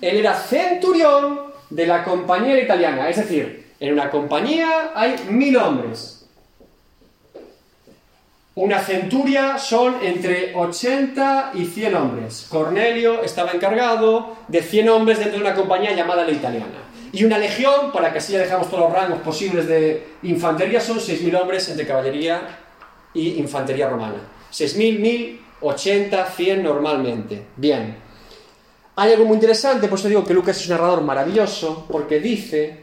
Él 0.01 0.17
era 0.17 0.33
centurión 0.33 1.51
de 1.69 1.85
la 1.85 2.03
compañía 2.03 2.59
italiana. 2.59 3.09
Es 3.09 3.17
decir, 3.17 3.73
en 3.79 3.93
una 3.93 4.09
compañía 4.09 4.91
hay 4.95 5.25
mil 5.29 5.55
hombres. 5.57 6.18
Una 8.59 8.79
centuria 8.79 9.57
son 9.57 10.03
entre 10.03 10.53
80 10.53 11.53
y 11.53 11.63
100 11.63 11.95
hombres. 11.95 12.45
Cornelio 12.49 13.23
estaba 13.23 13.51
encargado 13.51 14.35
de 14.49 14.61
100 14.61 14.89
hombres 14.89 15.19
dentro 15.19 15.37
de 15.37 15.45
una 15.45 15.55
compañía 15.55 15.95
llamada 15.95 16.25
la 16.25 16.31
italiana. 16.31 16.83
Y 17.13 17.23
una 17.23 17.37
legión, 17.37 17.93
para 17.93 18.11
que 18.11 18.17
así 18.17 18.33
ya 18.33 18.39
dejamos 18.39 18.69
todos 18.69 18.83
los 18.83 18.91
rangos 18.91 19.21
posibles 19.21 19.65
de 19.65 20.07
infantería, 20.23 20.81
son 20.81 20.97
6.000 20.97 21.39
hombres 21.39 21.69
entre 21.69 21.87
caballería 21.87 22.59
y 23.13 23.39
infantería 23.39 23.87
romana. 23.87 24.17
6.000, 24.51 24.99
1.000, 24.99 25.39
80, 25.61 26.25
100 26.25 26.61
normalmente. 26.61 27.41
Bien. 27.55 27.95
Hay 28.97 29.13
algo 29.13 29.23
muy 29.23 29.35
interesante, 29.35 29.87
por 29.87 29.97
eso 29.97 30.09
digo 30.09 30.25
que 30.25 30.33
Lucas 30.33 30.57
es 30.57 30.65
un 30.65 30.71
narrador 30.71 31.01
maravilloso, 31.01 31.85
porque 31.89 32.19
dice... 32.19 32.77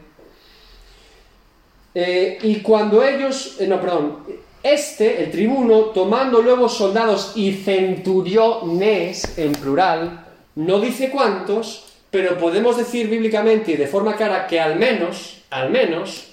Eh, 1.93 2.39
y 2.41 2.61
cuando 2.61 3.03
ellos... 3.03 3.57
Eh, 3.59 3.67
no, 3.67 3.79
perdón 3.79 4.46
este, 4.73 5.23
el 5.23 5.31
tribuno, 5.31 5.85
tomando 5.93 6.41
luego 6.41 6.69
soldados 6.69 7.33
y 7.35 7.53
centuriones, 7.53 9.37
en 9.37 9.51
plural, 9.53 10.25
no 10.55 10.79
dice 10.79 11.09
cuántos, 11.09 11.85
pero 12.09 12.37
podemos 12.37 12.77
decir 12.77 13.09
bíblicamente 13.09 13.73
y 13.73 13.77
de 13.77 13.87
forma 13.87 14.15
clara 14.15 14.47
que 14.47 14.59
al 14.59 14.77
menos, 14.77 15.37
al 15.49 15.69
menos, 15.69 16.27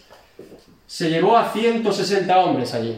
se 0.87 1.11
llevó 1.11 1.37
a 1.37 1.53
160 1.53 2.39
hombres 2.39 2.75
allí. 2.75 2.97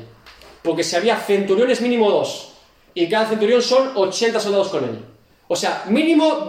Porque 0.63 0.85
si 0.85 0.97
había 0.97 1.17
centuriones 1.17 1.81
mínimo 1.81 2.11
dos, 2.11 2.53
y 2.95 3.09
cada 3.09 3.29
centurión 3.29 3.61
son 3.63 3.91
80 3.95 4.41
soldados 4.41 4.69
con 4.69 4.85
él. 4.85 4.99
O 5.49 5.55
sea, 5.55 5.85
mínimo 5.89 6.49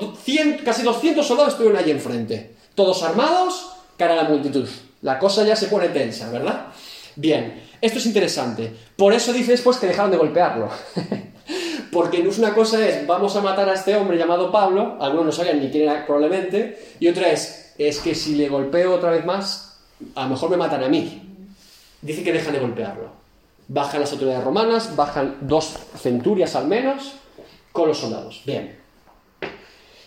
casi 0.64 0.82
200 0.82 1.28
soldados 1.28 1.54
estuvieron 1.54 1.78
allí 1.78 1.92
enfrente. 1.92 2.56
Todos 2.74 3.04
armados, 3.04 3.74
cara 3.98 4.14
a 4.14 4.24
la 4.24 4.30
multitud. 4.30 4.68
La 5.02 5.20
cosa 5.20 5.44
ya 5.44 5.56
se 5.56 5.68
pone 5.68 5.90
tensa, 5.90 6.32
¿verdad? 6.32 6.68
Bien, 7.16 7.67
esto 7.82 8.00
es 8.00 8.06
interesante. 8.06 8.74
Por 8.96 9.14
eso 9.14 9.34
dice 9.34 9.52
después 9.52 9.78
que 9.78 9.88
dejaron 9.88 10.12
de 10.12 10.18
golpearlo. 10.18 10.70
Porque 11.92 12.24
no 12.24 12.30
es 12.30 12.38
una 12.38 12.54
cosa 12.54 12.86
es, 12.86 13.08
vamos 13.08 13.36
a 13.36 13.42
matar 13.42 13.70
a 13.70 13.74
este 13.74 13.96
hombre 13.96 14.18
llamado 14.18 14.52
Pablo, 14.52 14.98
algunos 15.00 15.26
no 15.26 15.32
sabían 15.32 15.60
ni 15.60 15.70
quién 15.70 15.84
era 15.84 16.06
probablemente, 16.06 16.78
y 17.00 17.08
otra 17.08 17.32
es, 17.32 17.74
es 17.78 18.00
que 18.00 18.14
si 18.14 18.36
le 18.36 18.50
golpeo 18.50 18.96
otra 18.96 19.12
vez 19.12 19.26
más, 19.26 19.80
a 20.16 20.24
lo 20.24 20.30
mejor 20.30 20.50
me 20.50 20.58
matan 20.58 20.84
a 20.84 20.90
mí. 20.90 21.24
Dice 22.02 22.24
que 22.24 22.34
dejan 22.34 22.54
de 22.54 22.60
golpearlo. 22.60 23.10
Bajan 23.70 24.02
las 24.02 24.12
autoridades 24.12 24.44
romanas, 24.44 24.96
bajan 24.96 25.38
dos 25.42 25.78
centurias 25.98 26.56
al 26.56 26.68
menos, 26.68 27.14
con 27.72 27.88
los 27.88 27.98
soldados. 27.98 28.42
Bien. 28.46 28.78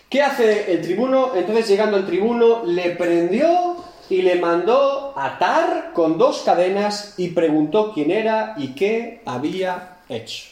¿Qué 0.08 0.22
hace 0.22 0.72
el 0.72 0.82
tribuno? 0.82 1.34
Entonces, 1.34 1.68
llegando 1.68 1.96
al 1.96 2.06
tribuno, 2.06 2.64
le 2.64 2.90
prendió 2.96 3.76
y 4.08 4.22
le 4.22 4.36
mandó 4.36 4.99
atar 5.16 5.92
con 5.94 6.18
dos 6.18 6.42
cadenas 6.44 7.14
y 7.16 7.28
preguntó 7.28 7.92
quién 7.92 8.10
era 8.10 8.54
y 8.56 8.74
qué 8.74 9.22
había 9.24 9.98
hecho. 10.08 10.44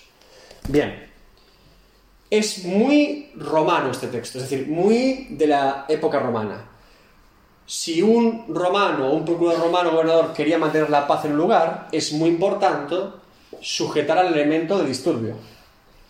Bien, 0.69 1.09
es 2.31 2.65
muy 2.65 3.31
romano 3.37 3.91
este 3.91 4.09
texto, 4.09 4.39
es 4.39 4.51
decir, 4.51 4.69
muy 4.69 5.29
de 5.31 5.47
la 5.47 5.87
época 5.89 6.19
romana. 6.19 6.65
Si 7.67 8.01
un 8.01 8.47
romano 8.49 9.13
un 9.13 9.25
procurador 9.25 9.63
romano 9.63 9.91
gobernador 9.91 10.33
quería 10.33 10.59
mantener 10.59 10.91
la 10.91 11.07
paz 11.07 11.25
en 11.25 11.33
un 11.33 11.39
lugar, 11.39 11.89
es 11.93 12.13
muy 12.13 12.31
importante 12.31 12.97
sujetar 13.61 14.19
al 14.19 14.33
elemento 14.33 14.79
de 14.79 14.87
disturbio. 14.87 15.37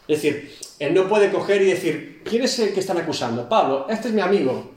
Es 0.06 0.22
decir, 0.22 0.56
él 0.78 0.94
no 0.94 1.08
puede 1.08 1.30
coger 1.30 1.62
y 1.62 1.66
decir, 1.66 2.22
¿quién 2.24 2.42
es 2.42 2.58
el 2.58 2.72
que 2.72 2.80
están 2.80 2.98
acusando? 2.98 3.48
Pablo, 3.48 3.86
este 3.88 4.08
es 4.08 4.14
mi 4.14 4.20
amigo. 4.20 4.72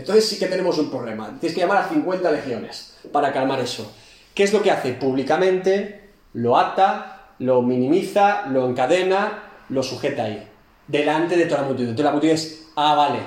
Entonces 0.00 0.26
sí 0.26 0.38
que 0.38 0.46
tenemos 0.46 0.78
un 0.78 0.90
problema. 0.90 1.36
Tienes 1.38 1.54
que 1.54 1.60
llamar 1.60 1.84
a 1.84 1.88
50 1.88 2.30
legiones 2.30 2.96
para 3.12 3.32
calmar 3.32 3.60
eso. 3.60 3.92
¿Qué 4.34 4.44
es 4.44 4.52
lo 4.52 4.62
que 4.62 4.70
hace? 4.70 4.94
Públicamente 4.94 6.08
lo 6.32 6.56
ata, 6.56 7.34
lo 7.38 7.60
minimiza, 7.60 8.46
lo 8.46 8.66
encadena, 8.66 9.42
lo 9.68 9.82
sujeta 9.82 10.24
ahí. 10.24 10.48
Delante 10.88 11.36
de 11.36 11.44
toda 11.44 11.60
la 11.60 11.66
multitud. 11.66 11.90
Entonces 11.90 12.04
la 12.04 12.12
multitud 12.12 12.34
es, 12.34 12.68
ah, 12.76 12.94
vale. 12.94 13.18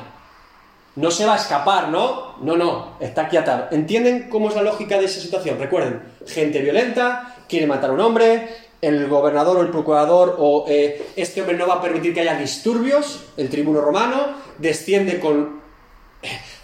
No 0.95 1.11
se 1.11 1.25
va 1.25 1.33
a 1.33 1.37
escapar, 1.37 1.89
¿no? 1.89 2.37
No, 2.41 2.57
no, 2.57 2.97
está 2.99 3.23
aquí 3.23 3.37
atado. 3.37 3.67
¿Entienden 3.71 4.29
cómo 4.29 4.49
es 4.49 4.55
la 4.55 4.63
lógica 4.63 4.97
de 4.97 5.05
esa 5.05 5.21
situación? 5.21 5.59
Recuerden, 5.59 6.01
gente 6.25 6.59
violenta, 6.59 7.35
quiere 7.47 7.67
matar 7.67 7.91
a 7.91 7.93
un 7.93 7.99
hombre, 7.99 8.49
el 8.81 9.07
gobernador 9.07 9.57
o 9.57 9.61
el 9.61 9.69
procurador 9.69 10.35
o 10.39 10.65
eh, 10.67 11.09
este 11.15 11.41
hombre 11.41 11.55
no 11.55 11.67
va 11.67 11.75
a 11.75 11.81
permitir 11.81 12.13
que 12.13 12.21
haya 12.21 12.37
disturbios, 12.37 13.25
el 13.37 13.49
tribuno 13.49 13.79
romano 13.79 14.35
desciende 14.57 15.19
con 15.19 15.61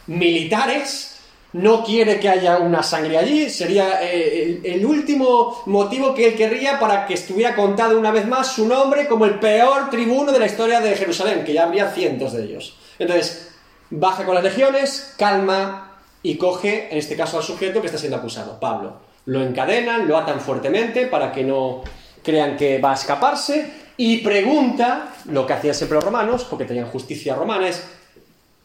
militares, 0.10 1.16
no 1.54 1.84
quiere 1.84 2.20
que 2.20 2.30
haya 2.30 2.58
una 2.58 2.84
sangre 2.84 3.18
allí, 3.18 3.50
sería 3.50 4.04
eh, 4.04 4.62
el, 4.64 4.86
último 4.86 5.64
motivo 5.66 6.14
que 6.14 6.28
él 6.28 6.36
querría 6.36 6.80
para 6.80 7.08
que 7.08 7.16
estuviera 7.16 7.56
contado 7.56 7.98
una 7.98 8.12
vez 8.12 8.28
más 8.28 8.52
su 8.52 8.68
nombre 8.68 9.08
como 9.08 9.26
el 9.26 9.40
peor 9.40 9.90
tribuno 9.90 10.32
de 10.32 10.40
la 10.40 10.46
historia 10.46 10.80
de 10.80 10.96
Jerusalén, 10.96 11.44
que 11.44 11.54
ya 11.54 11.64
habría 11.64 11.92
cientos 11.92 12.34
de 12.34 12.44
ellos. 12.44 12.78
Entonces, 13.00 13.52
baja 13.90 14.26
con 14.26 14.36
las 14.36 14.44
legiones, 14.44 15.16
calma 15.18 15.98
y 16.22 16.38
coge, 16.38 16.90
en 16.92 16.98
este 16.98 17.16
caso, 17.16 17.38
al 17.38 17.44
sujeto 17.44 17.82
que 17.82 17.88
está 17.88 17.98
siendo 17.98 18.18
acusado, 18.18 18.60
Pablo. 18.60 18.98
Lo 19.26 19.42
encadenan, 19.42 20.08
lo 20.08 20.18
atan 20.18 20.42
fuertemente 20.42 21.08
para 21.08 21.32
que 21.32 21.44
no 21.44 21.82
crean 22.24 22.58
que 22.58 22.80
va 22.80 22.92
a 22.92 22.96
escaparse 22.96 23.72
y 23.98 24.18
pregunta, 24.18 25.14
lo 25.26 25.48
que 25.48 25.54
hacían 25.54 25.74
siempre 25.74 25.96
los 25.96 26.04
romanos, 26.04 26.46
porque 26.50 26.66
tenían 26.66 26.88
justicia 26.88 27.36
romana, 27.36 27.68
es, 27.68 27.84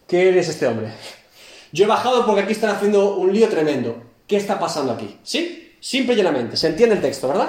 ¿qué 0.07 0.29
eres 0.29 0.49
este 0.49 0.67
hombre? 0.67 0.93
Yo 1.75 1.87
he 1.87 1.89
bajado 1.89 2.25
porque 2.25 2.43
aquí 2.43 2.53
están 2.53 2.71
haciendo 2.71 3.17
un 3.17 3.33
lío 3.33 3.49
tremendo. 3.49 4.01
¿Qué 4.29 4.37
está 4.37 4.61
pasando 4.61 4.93
aquí? 4.93 5.19
¿Sí? 5.25 5.77
Simple 5.81 6.15
y 6.15 6.19
llanamente. 6.19 6.57
¿Se 6.57 6.69
entiende 6.69 6.95
el 6.95 7.03
texto, 7.03 7.27
verdad? 7.27 7.49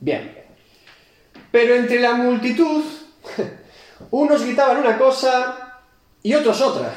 Bien. 0.00 0.36
Pero 1.52 1.76
entre 1.76 2.00
la 2.00 2.14
multitud, 2.14 2.82
unos 4.10 4.42
gritaban 4.42 4.78
una 4.78 4.98
cosa 4.98 5.82
y 6.20 6.34
otros 6.34 6.60
otra. 6.60 6.92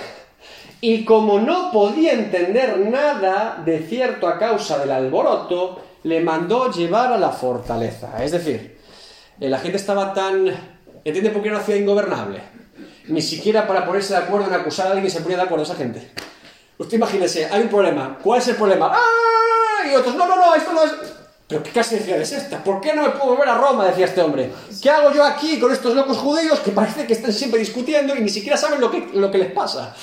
Y 0.82 1.06
como 1.06 1.40
no 1.40 1.72
podía 1.72 2.14
entender 2.14 2.80
nada 2.80 3.62
de 3.64 3.78
cierto 3.82 4.28
a 4.28 4.40
causa 4.40 4.80
del 4.80 4.94
alboroto, 4.94 5.80
le 6.02 6.22
mandó 6.22 6.72
llevar 6.72 7.14
a 7.14 7.20
la 7.20 7.30
fortaleza. 7.30 8.24
Es 8.24 8.32
decir, 8.32 8.80
eh, 9.40 9.48
la 9.48 9.60
gente 9.60 9.78
estaba 9.78 10.12
tan... 10.16 10.48
¿Entiende 11.06 11.30
por 11.30 11.44
qué 11.44 11.50
era 11.50 11.58
una 11.58 11.66
ciudad 11.66 11.80
ingobernable? 11.80 12.42
Ni 13.10 13.22
siquiera 13.22 13.68
para 13.68 13.86
ponerse 13.86 14.14
de 14.14 14.22
acuerdo 14.22 14.48
en 14.48 14.56
acusar 14.56 14.88
a 14.88 14.92
alguien 14.94 15.12
se 15.12 15.22
ponía 15.22 15.38
de 15.38 15.44
acuerdo 15.44 15.66
esa 15.66 15.76
gente. 15.76 16.10
Usted 16.84 16.98
imagínese, 16.98 17.46
hay 17.46 17.62
un 17.62 17.70
problema. 17.70 18.18
¿Cuál 18.22 18.42
es 18.42 18.48
el 18.50 18.58
problema? 18.58 18.92
¡Ah! 18.94 19.88
Y 19.90 19.96
otros, 19.96 20.16
no, 20.16 20.28
no, 20.28 20.36
no, 20.36 20.54
esto 20.54 20.74
no 20.74 20.84
es... 20.84 20.92
Pero 21.48 21.64
qué 21.64 21.72
clase 21.72 21.98
de 21.98 22.22
es 22.22 22.32
esta? 22.34 22.62
¿Por 22.62 22.82
qué 22.82 22.94
no 22.94 23.04
me 23.04 23.10
puedo 23.12 23.32
volver 23.32 23.48
a 23.48 23.58
Roma? 23.58 23.86
Decía 23.86 24.06
este 24.06 24.22
hombre. 24.22 24.52
¿Qué 24.82 24.90
hago 24.90 25.14
yo 25.14 25.24
aquí 25.24 25.60
con 25.62 25.72
estos 25.72 25.96
locos 25.96 26.18
judíos 26.18 26.60
que 26.60 26.72
parece 26.72 27.08
que 27.08 27.14
están 27.14 27.32
siempre 27.32 27.60
discutiendo 27.60 28.14
y 28.16 28.20
ni 28.20 28.28
siquiera 28.28 28.58
saben 28.58 28.82
lo 28.82 28.92
que, 28.92 29.12
lo 29.14 29.32
que 29.32 29.38
les 29.38 29.52
pasa? 29.54 29.96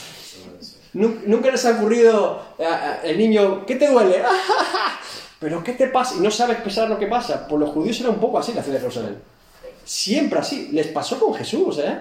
Nunca 0.94 1.50
les 1.50 1.66
ha 1.66 1.72
ocurrido 1.72 2.42
eh, 2.58 2.66
el 3.04 3.18
niño, 3.18 3.66
¿qué 3.66 3.76
te 3.76 3.90
duele? 3.90 4.22
¿Pero 5.38 5.62
qué 5.62 5.72
te 5.72 5.88
pasa? 5.88 6.14
Y 6.16 6.20
no 6.20 6.30
sabes 6.30 6.56
expresar 6.56 6.88
lo 6.88 6.98
que 6.98 7.08
pasa. 7.08 7.46
Pues 7.46 7.60
los 7.60 7.70
judíos 7.70 8.00
era 8.00 8.08
un 8.08 8.20
poco 8.20 8.38
así 8.38 8.54
la 8.54 8.62
ciudad 8.62 8.78
de 8.78 8.88
Jerusalén. 8.88 9.22
Siempre 9.84 10.38
así. 10.38 10.68
Les 10.72 10.86
pasó 10.86 11.20
con 11.20 11.34
Jesús, 11.34 11.78
¿eh? 11.78 12.00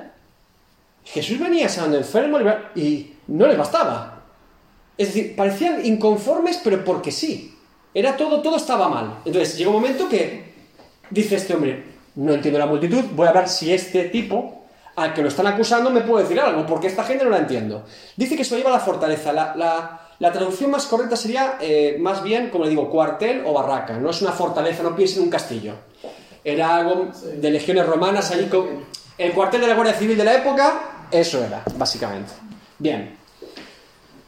Jesús 1.04 1.38
venía 1.38 1.68
sanando 1.68 1.98
enfermos 1.98 2.42
y 2.76 3.14
no 3.28 3.46
les 3.46 3.58
bastaba. 3.58 4.19
Es 5.00 5.08
decir, 5.08 5.34
parecían 5.34 5.86
inconformes, 5.86 6.60
pero 6.62 6.84
porque 6.84 7.10
sí. 7.10 7.56
Era 7.94 8.18
todo, 8.18 8.42
todo 8.42 8.58
estaba 8.58 8.90
mal. 8.90 9.20
Entonces 9.24 9.58
llega 9.58 9.70
un 9.70 9.78
momento 9.78 10.10
que 10.10 10.54
dice 11.10 11.38
este 11.38 11.54
hombre, 11.56 11.86
no 12.16 12.34
entiendo 12.34 12.60
la 12.60 12.66
multitud, 12.66 13.04
voy 13.16 13.28
a 13.28 13.32
ver 13.32 13.48
si 13.48 13.74
este 13.74 14.10
tipo 14.10 14.66
al 14.98 15.14
que 15.14 15.22
lo 15.22 15.30
están 15.30 15.48
acusando 15.48 15.90
me 15.90 16.02
puede 16.02 16.24
decir 16.24 16.38
algo, 16.42 16.66
porque 16.66 16.88
esta 16.88 17.06
gente 17.06 17.24
no 17.24 17.30
la 17.30 17.38
entiendo. 17.38 17.86
Dice 18.18 18.36
que 18.36 18.44
se 18.44 18.52
lo 18.52 18.58
lleva 18.58 18.72
a 18.72 18.74
la 18.74 18.84
fortaleza. 18.84 19.32
La, 19.32 19.56
la, 19.56 20.02
la 20.20 20.32
traducción 20.34 20.70
más 20.70 20.86
correcta 20.86 21.16
sería, 21.16 21.58
eh, 21.62 21.96
más 21.98 22.22
bien, 22.22 22.50
como 22.50 22.66
le 22.66 22.72
digo, 22.72 22.90
cuartel 22.90 23.44
o 23.46 23.54
barraca. 23.54 23.98
No 23.98 24.10
es 24.10 24.22
una 24.22 24.34
fortaleza, 24.34 24.84
no 24.84 24.98
piensen 24.98 25.20
en 25.20 25.24
un 25.24 25.30
castillo. 25.30 25.76
Era 26.44 26.76
algo 26.76 27.08
de 27.38 27.52
legiones 27.52 27.86
romanas 27.86 28.32
allí 28.32 28.48
con... 28.48 28.68
El 29.18 29.32
cuartel 29.32 29.62
de 29.62 29.68
la 29.68 29.76
Guardia 29.76 29.94
Civil 29.94 30.18
de 30.18 30.24
la 30.24 30.36
época, 30.36 31.08
eso 31.12 31.44
era, 31.44 31.64
básicamente. 31.76 32.32
Bien. 32.78 33.19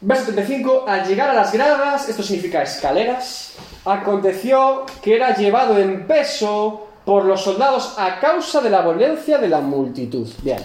Verso 0.02 0.24
35. 0.24 0.84
Al 0.88 1.06
llegar 1.06 1.30
a 1.30 1.34
las 1.34 1.52
gradas, 1.52 2.08
esto 2.08 2.24
significa 2.24 2.62
escaleras, 2.62 3.54
aconteció 3.84 4.84
que 5.00 5.14
era 5.14 5.34
llevado 5.36 5.78
en 5.78 6.06
peso 6.08 6.88
por 7.04 7.24
los 7.24 7.42
soldados 7.42 7.94
a 7.98 8.18
causa 8.18 8.60
de 8.60 8.70
la 8.70 8.82
violencia 8.82 9.38
de 9.38 9.48
la 9.48 9.60
multitud. 9.60 10.28
Bien. 10.42 10.58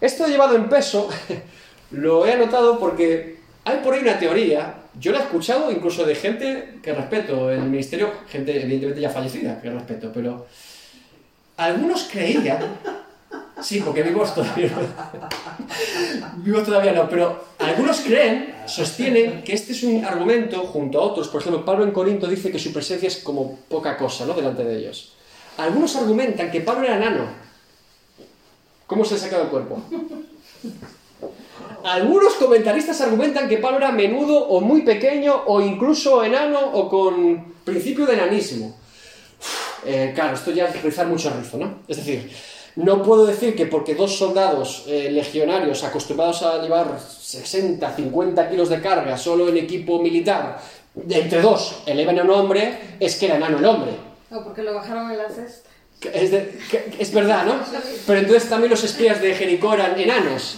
Esto 0.00 0.26
llevado 0.26 0.56
en 0.56 0.68
peso 0.68 1.08
lo 1.92 2.26
he 2.26 2.32
anotado 2.32 2.80
porque 2.80 3.38
hay 3.64 3.78
por 3.78 3.94
ahí 3.94 4.00
una 4.00 4.18
teoría, 4.18 4.74
yo 4.98 5.12
la 5.12 5.20
he 5.20 5.22
escuchado 5.22 5.70
incluso 5.70 6.04
de 6.04 6.14
gente 6.16 6.78
que 6.82 6.92
respeto 6.92 7.52
en 7.52 7.62
el 7.62 7.70
ministerio, 7.70 8.10
gente 8.28 8.60
evidentemente 8.60 9.00
ya 9.00 9.10
fallecida 9.10 9.60
que 9.60 9.70
respeto, 9.70 10.10
pero 10.12 10.46
algunos 11.56 12.08
creían, 12.10 12.58
sí, 13.62 13.80
porque 13.80 14.02
vivos 14.02 14.34
todavía 14.34 14.70
no, 14.70 16.42
vivos 16.42 16.64
todavía 16.64 16.92
no, 16.92 17.08
pero 17.08 17.44
algunos 17.58 18.00
creen, 18.00 18.54
sostienen 18.66 19.42
que 19.42 19.54
este 19.54 19.72
es 19.72 19.82
un 19.82 20.04
argumento 20.04 20.60
junto 20.62 21.00
a 21.00 21.02
otros, 21.02 21.28
por 21.28 21.40
ejemplo, 21.40 21.64
Pablo 21.64 21.84
en 21.84 21.92
Corinto 21.92 22.26
dice 22.26 22.50
que 22.50 22.58
su 22.58 22.72
presencia 22.72 23.08
es 23.08 23.18
como 23.18 23.56
poca 23.68 23.96
cosa, 23.96 24.26
¿no?, 24.26 24.34
delante 24.34 24.64
de 24.64 24.78
ellos. 24.78 25.14
Algunos 25.56 25.94
argumentan 25.96 26.50
que 26.50 26.60
Pablo 26.60 26.84
era 26.84 26.96
enano. 26.96 27.26
¿Cómo 28.86 29.04
se 29.04 29.14
le 29.14 29.20
ha 29.20 29.22
sacado 29.22 29.44
el 29.44 29.48
cuerpo? 29.48 29.82
Algunos 31.84 32.34
comentaristas 32.34 33.00
argumentan 33.00 33.48
que 33.48 33.58
Pablo 33.58 33.78
era 33.78 33.92
menudo 33.92 34.48
o 34.48 34.60
muy 34.60 34.82
pequeño 34.82 35.44
o 35.46 35.60
incluso 35.60 36.24
enano 36.24 36.58
o 36.60 36.88
con 36.88 37.54
principio 37.64 38.06
de 38.06 38.14
enanismo. 38.14 38.76
Eh, 39.84 40.12
claro, 40.14 40.34
esto 40.34 40.50
ya 40.50 40.66
es 40.66 40.82
rizar 40.82 41.06
mucho 41.06 41.30
rizo, 41.30 41.58
¿no? 41.58 41.80
Es 41.86 41.98
decir, 41.98 42.30
no 42.76 43.02
puedo 43.02 43.24
decir 43.26 43.54
que 43.54 43.66
porque 43.66 43.94
dos 43.94 44.16
soldados 44.18 44.84
eh, 44.88 45.08
legionarios 45.10 45.84
acostumbrados 45.84 46.42
a 46.42 46.60
llevar 46.62 46.98
60, 47.00 47.94
50 47.94 48.50
kilos 48.50 48.68
de 48.68 48.80
carga 48.80 49.16
solo 49.16 49.48
en 49.48 49.56
equipo 49.58 50.00
militar, 50.02 50.60
entre 51.08 51.40
dos 51.40 51.82
elevan 51.86 52.18
a 52.18 52.22
un 52.24 52.30
hombre, 52.30 52.78
es 53.00 53.16
que 53.16 53.26
era 53.26 53.36
enano 53.36 53.58
el 53.58 53.64
hombre. 53.64 53.92
No, 54.30 54.42
porque 54.42 54.62
lo 54.62 54.74
bajaron 54.74 55.10
en 55.10 55.18
la 55.18 55.28
cesta. 55.28 55.68
Es, 56.12 56.30
de- 56.32 56.58
que- 56.70 56.96
es 56.98 57.12
verdad, 57.14 57.46
¿no? 57.46 57.54
Pero 58.06 58.18
entonces 58.18 58.48
también 58.50 58.70
los 58.70 58.82
espías 58.84 59.22
de 59.22 59.34
Jericó 59.34 59.72
eran 59.72 59.98
enanos. 59.98 60.56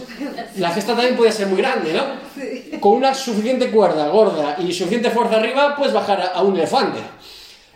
La 0.56 0.72
cesta 0.74 0.94
también 0.94 1.14
podía 1.16 1.30
ser 1.30 1.46
muy 1.46 1.58
grande, 1.58 1.92
¿no? 1.92 2.80
Con 2.80 2.94
una 2.94 3.14
suficiente 3.14 3.70
cuerda 3.70 4.08
gorda 4.08 4.56
y 4.58 4.72
suficiente 4.72 5.10
fuerza 5.10 5.36
arriba, 5.36 5.76
puedes 5.76 5.92
bajar 5.92 6.20
a, 6.20 6.26
a 6.28 6.42
un 6.42 6.56
elefante. 6.56 6.98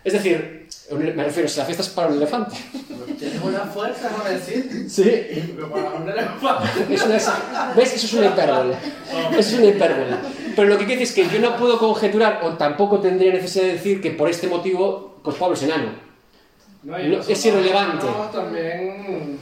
Es 0.03 0.15
decir, 0.15 0.60
me 0.97 1.25
refiero, 1.25 1.49
si 1.49 1.59
la 1.59 1.65
fiesta 1.65 1.83
es 1.83 1.89
para 1.91 2.09
un 2.09 2.15
elefante. 2.17 2.57
Tienes 3.19 3.43
una 3.43 3.61
fuerza, 3.61 4.11
¿no 4.17 4.25
decir? 4.29 4.87
Sí. 4.89 5.53
Pero 5.55 5.71
para 5.71 5.91
un 5.91 6.09
elefante. 6.09 6.95
Es 6.95 7.03
una 7.05 7.17
exa- 7.17 7.75
¿Ves? 7.77 7.95
Eso 7.95 8.07
es 8.07 8.13
una 8.15 8.27
hipérbole. 8.27 8.75
Eso 9.33 9.39
es 9.39 9.53
una 9.55 9.67
hipérbole. 9.67 10.17
Pero 10.57 10.69
lo 10.69 10.79
que 10.79 10.87
quiere 10.87 11.01
decir 11.01 11.23
es 11.25 11.29
que 11.31 11.35
yo 11.37 11.41
no 11.41 11.57
puedo 11.57 11.79
conjeturar, 11.79 12.41
o 12.45 12.51
tampoco 12.55 12.99
tendría 13.01 13.33
necesidad 13.33 13.65
de 13.67 13.73
decir 13.75 14.01
que 14.01 14.11
por 14.13 14.29
este 14.29 14.49
motivo, 14.49 15.17
pues 15.23 15.37
Pablo 15.37 15.55
es 15.55 15.63
enano. 15.63 15.91
No, 16.83 16.97
No, 16.99 17.21
es 17.21 17.45
irrelevante. 17.47 18.07
También 18.33 19.39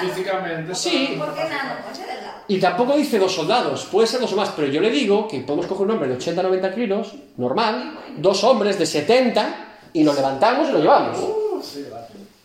físicamente. 0.00 0.74
Sí. 0.74 1.14
¿Por 1.18 1.34
qué 1.34 1.42
nano? 1.44 1.74
Pues 1.86 1.98
es. 1.98 2.04
Y 2.50 2.58
tampoco 2.58 2.96
dice 2.96 3.18
dos 3.18 3.34
soldados, 3.34 3.84
puede 3.92 4.06
ser 4.06 4.20
dos 4.20 4.32
o 4.32 4.36
más, 4.36 4.48
pero 4.56 4.68
yo 4.68 4.80
le 4.80 4.88
digo 4.90 5.28
que 5.28 5.40
podemos 5.40 5.66
coger 5.66 5.84
un 5.84 5.90
hombre 5.92 6.08
de 6.08 6.16
80-90 6.16 6.74
kilos, 6.74 7.12
normal, 7.36 7.98
dos 8.16 8.42
hombres 8.42 8.78
de 8.78 8.86
70, 8.86 9.67
y 9.92 10.04
lo 10.04 10.12
levantamos 10.12 10.68
y 10.68 10.72
lo 10.72 10.78
llevamos. 10.80 11.18
Uh. 11.18 11.62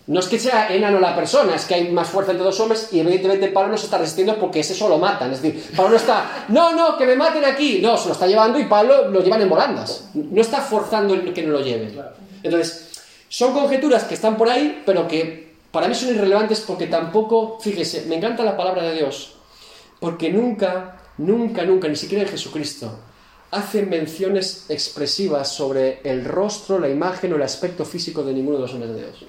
No 0.06 0.19
es 0.19 0.27
que 0.27 0.38
sea 0.38 0.67
enano 0.67 0.99
la 0.99 1.15
persona, 1.15 1.56
es 1.56 1.63
que 1.63 1.75
hay 1.75 1.89
más 1.89 2.10
fuerza 2.10 2.32
entre 2.32 2.43
dos 2.43 2.60
hombres 2.60 2.89
y 2.91 2.99
evidentemente 2.99 3.47
Pablo 3.47 3.71
no 3.71 3.77
se 3.77 3.86
está 3.86 3.97
resistiendo 3.97 4.38
porque 4.38 4.60
ese 4.60 4.73
solo 4.73 4.97
matan. 4.97 5.32
Es 5.32 5.41
decir, 5.41 5.71
Pablo 5.75 5.91
no 5.91 5.95
está, 5.95 6.45
no, 6.49 6.73
no, 6.73 6.97
que 6.97 7.06
me 7.06 7.15
maten 7.15 7.45
aquí. 7.45 7.79
No, 7.82 7.97
se 7.97 8.08
lo 8.08 8.13
está 8.13 8.27
llevando 8.27 8.60
y 8.60 8.65
Pablo 8.65 9.08
lo 9.10 9.21
llevan 9.21 9.41
en 9.41 9.49
volandas. 9.49 10.10
No 10.13 10.41
está 10.41 10.60
forzando 10.60 11.34
que 11.34 11.43
no 11.43 11.53
lo 11.53 11.62
lleven. 11.62 11.97
Entonces, 12.43 13.01
son 13.29 13.53
conjeturas 13.53 14.03
que 14.03 14.15
están 14.15 14.36
por 14.36 14.49
ahí, 14.49 14.84
pero 14.86 15.08
que 15.08 15.53
Para 15.73 15.88
mí 15.88 15.95
son 15.95 16.10
irrelevantes 16.10 16.62
porque 16.62 16.86
tampoco, 16.86 17.58
fíjese, 17.60 18.06
me 18.06 18.17
encanta 18.17 18.43
la 18.43 18.56
palabra 18.56 18.84
de 18.84 18.93
Dios, 18.93 19.34
porque 19.99 20.32
nunca, 20.32 21.01
nunca, 21.17 21.63
nunca, 21.63 21.88
ni 21.88 21.95
siquiera 21.95 22.23
en 22.23 22.29
Jesucristo, 22.29 22.99
hacen 23.53 23.89
menciones 23.89 24.65
expresivas 24.69 25.49
sobre 25.53 25.99
el 26.03 26.25
rostro, 26.25 26.79
la 26.79 26.89
imagen 26.89 27.31
o 27.33 27.35
el 27.35 27.41
aspecto 27.43 27.85
físico 27.85 28.23
de 28.23 28.33
ninguno 28.33 28.57
de 28.57 28.61
los 28.63 28.73
hombres 28.73 28.93
de 28.95 29.01
Dios. 29.01 29.25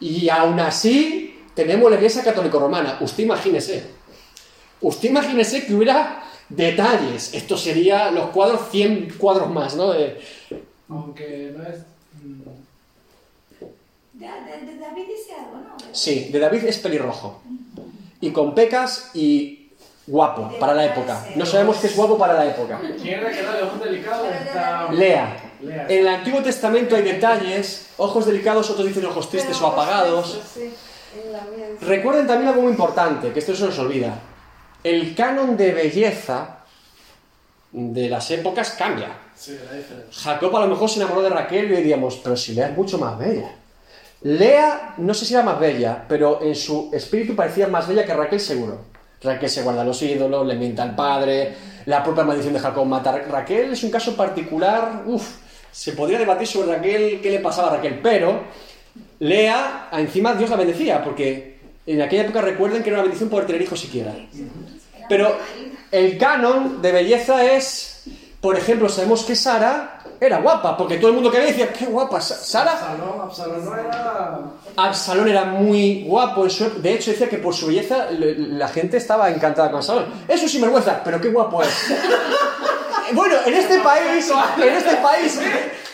Y 0.00 0.28
aún 0.28 0.58
así, 0.60 1.38
tenemos 1.54 1.90
la 1.90 1.96
Iglesia 1.96 2.24
Católica 2.24 2.58
Romana. 2.58 2.98
Usted 3.00 3.24
imagínese. 3.24 3.84
Usted 4.80 5.10
imagínese 5.10 5.66
que 5.66 5.74
hubiera 5.74 6.22
detalles. 6.48 7.34
Esto 7.34 7.56
sería 7.56 8.10
los 8.10 8.30
cuadros, 8.30 8.70
100 8.70 9.14
cuadros 9.18 9.50
más, 9.50 9.74
¿no? 9.76 9.92
De- 9.92 10.18
Aunque 10.88 11.52
no 11.56 11.62
es. 11.64 11.80
mm, 12.22 12.42
De, 14.18 14.26
de- 14.26 14.72
de 14.72 14.78
David 14.78 15.02
dice 15.06 15.32
algo, 15.34 15.56
¿no? 15.58 15.76
sí, 15.94 16.28
de 16.32 16.38
David 16.38 16.64
es 16.64 16.78
pelirrojo. 16.78 17.42
Y 18.22 18.30
con 18.32 18.54
pecas 18.54 19.10
y 19.14 19.59
guapo 20.10 20.50
para 20.58 20.74
la 20.74 20.86
época. 20.86 21.24
No 21.36 21.46
sabemos 21.46 21.76
qué 21.78 21.86
es 21.86 21.96
guapo 21.96 22.18
para 22.18 22.34
la 22.34 22.46
época. 22.46 22.80
Lea. 24.92 25.36
En 25.62 26.00
el 26.00 26.08
Antiguo 26.08 26.42
Testamento 26.42 26.96
hay 26.96 27.02
detalles, 27.02 27.90
ojos 27.96 28.26
delicados, 28.26 28.68
otros 28.70 28.88
dicen 28.88 29.06
ojos 29.06 29.30
tristes 29.30 29.60
o 29.60 29.68
apagados. 29.68 30.40
Recuerden 31.80 32.26
también 32.26 32.48
algo 32.48 32.62
muy 32.62 32.72
importante, 32.72 33.32
que 33.32 33.38
esto 33.38 33.54
se 33.54 33.64
nos 33.64 33.78
olvida. 33.78 34.18
El 34.82 35.14
canon 35.14 35.56
de 35.56 35.72
belleza 35.72 36.58
de 37.70 38.08
las 38.08 38.30
épocas 38.30 38.70
cambia. 38.70 39.10
Jacob 40.10 40.56
a 40.56 40.60
lo 40.60 40.66
mejor 40.66 40.90
se 40.90 41.00
enamoró 41.00 41.22
de 41.22 41.30
Raquel 41.30 41.70
y 41.70 41.76
diríamos, 41.76 42.20
pero 42.22 42.36
si 42.36 42.54
Lea 42.54 42.68
es 42.70 42.76
mucho 42.76 42.98
más 42.98 43.16
bella. 43.16 43.54
Lea, 44.22 44.94
no 44.98 45.14
sé 45.14 45.24
si 45.24 45.34
era 45.34 45.42
más 45.42 45.58
bella, 45.58 46.04
pero 46.08 46.42
en 46.42 46.54
su 46.54 46.90
espíritu 46.92 47.36
parecía 47.36 47.68
más 47.68 47.86
bella 47.86 48.04
que 48.04 48.12
Raquel 48.12 48.40
seguro. 48.40 48.90
Raquel 49.22 49.50
se 49.50 49.62
guarda 49.62 49.84
los 49.84 50.00
ídolos, 50.02 50.46
le 50.46 50.54
mienta 50.56 50.82
al 50.82 50.94
padre, 50.94 51.54
la 51.86 52.02
propia 52.02 52.24
maldición 52.24 52.54
de 52.54 52.60
Jacob 52.60 52.86
mata 52.86 53.10
a 53.10 53.18
Ra- 53.18 53.24
Raquel 53.28 53.72
es 53.72 53.82
un 53.84 53.90
caso 53.90 54.16
particular, 54.16 55.02
uff, 55.06 55.36
se 55.70 55.92
podría 55.92 56.18
debatir 56.18 56.46
sobre 56.46 56.74
Raquel, 56.76 57.20
qué 57.20 57.30
le 57.30 57.38
pasaba 57.40 57.68
a 57.72 57.76
Raquel, 57.76 58.00
pero 58.02 58.44
Lea, 59.20 59.88
encima 59.92 60.34
Dios 60.34 60.50
la 60.50 60.56
bendecía, 60.56 61.04
porque 61.04 61.58
en 61.86 62.00
aquella 62.02 62.22
época 62.22 62.40
recuerden 62.40 62.82
que 62.82 62.88
era 62.88 62.98
una 62.98 63.02
bendición 63.04 63.28
poder 63.28 63.46
tener 63.46 63.62
hijos 63.62 63.78
siquiera. 63.80 64.14
Pero 65.08 65.36
el 65.90 66.16
canon 66.18 66.80
de 66.80 66.92
belleza 66.92 67.44
es, 67.44 68.04
por 68.40 68.56
ejemplo, 68.56 68.88
sabemos 68.88 69.24
que 69.24 69.34
Sara 69.36 69.99
era 70.20 70.38
guapa, 70.38 70.76
porque 70.76 70.96
todo 70.98 71.08
el 71.08 71.14
mundo 71.14 71.30
que 71.30 71.38
veía 71.38 71.50
decía, 71.52 71.72
qué 71.72 71.86
guapa, 71.86 72.20
Sa- 72.20 72.34
Sara. 72.36 72.72
Absalón, 72.72 73.20
Absalón 73.22 73.64
no 73.64 73.74
era. 73.74 74.38
Absalón 74.76 75.28
era 75.28 75.44
muy 75.46 76.04
guapo, 76.06 76.44
en 76.44 76.50
su- 76.50 76.82
de 76.82 76.92
hecho 76.94 77.10
decía 77.10 77.28
que 77.28 77.38
por 77.38 77.54
su 77.54 77.68
belleza 77.68 78.10
le- 78.10 78.34
la 78.36 78.68
gente 78.68 78.98
estaba 78.98 79.30
encantada 79.30 79.68
con 79.70 79.78
Absalón. 79.78 80.06
Es 80.28 80.42
un 80.42 80.48
sinvergüenza, 80.48 81.00
pero 81.02 81.20
qué 81.20 81.28
guapo 81.30 81.62
es. 81.62 81.68
Bueno, 83.12 83.34
en 83.44 83.54
este 83.54 83.80
país, 83.80 84.30
en 84.62 84.68
este 84.68 84.94
país, 84.98 85.40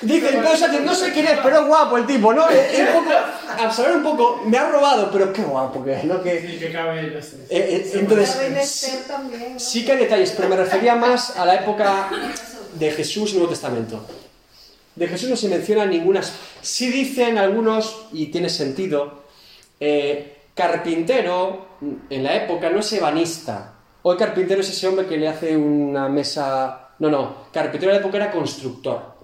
dicen 0.02 0.42
cosas 0.42 0.70
que 0.70 0.80
no 0.80 0.94
sé 0.94 1.12
quién 1.14 1.26
es, 1.26 1.38
pero 1.42 1.60
es 1.60 1.66
guapo 1.66 1.96
el 1.96 2.04
tipo, 2.04 2.30
¿no? 2.34 2.46
Es 2.50 2.78
un 2.78 2.86
poco, 3.02 3.10
Absalón 3.58 3.96
un 3.98 4.02
poco, 4.02 4.42
me 4.44 4.58
ha 4.58 4.68
robado, 4.68 5.10
pero 5.10 5.32
qué 5.32 5.40
guapo 5.42 5.82
que 5.82 5.94
es, 5.94 6.04
¿no? 6.04 6.22
Que, 6.22 6.42
Sí, 6.42 6.58
qué 6.58 6.70
cabello. 6.72 7.22
Sí. 7.22 7.36
eh, 7.48 7.82
eh, 7.86 7.90
entonces. 7.94 8.92
Sí 9.56 9.82
que 9.86 9.92
hay 9.92 9.98
detalles, 9.98 10.32
pero 10.36 10.48
me 10.50 10.56
refería 10.56 10.94
más 10.94 11.34
a 11.38 11.46
la 11.46 11.54
época 11.54 12.10
de 12.78 12.90
Jesús 12.90 13.34
Nuevo 13.34 13.48
Testamento. 13.48 14.04
De 14.94 15.06
Jesús 15.08 15.28
no 15.28 15.36
se 15.36 15.48
menciona 15.48 15.84
ninguna. 15.84 16.22
Sí 16.62 16.90
dicen 16.90 17.38
algunos, 17.38 18.06
y 18.12 18.26
tiene 18.26 18.48
sentido, 18.48 19.24
eh, 19.78 20.38
carpintero 20.54 21.66
en 22.08 22.22
la 22.22 22.34
época 22.34 22.70
no 22.70 22.80
es 22.80 22.92
ebanista. 22.92 23.74
Hoy 24.02 24.16
carpintero 24.16 24.60
es 24.60 24.70
ese 24.70 24.86
hombre 24.88 25.06
que 25.06 25.16
le 25.16 25.28
hace 25.28 25.56
una 25.56 26.08
mesa... 26.08 26.90
No, 26.98 27.10
no, 27.10 27.48
carpintero 27.52 27.92
en 27.92 27.98
la 27.98 28.00
época 28.00 28.16
era 28.16 28.30
constructor. 28.30 29.16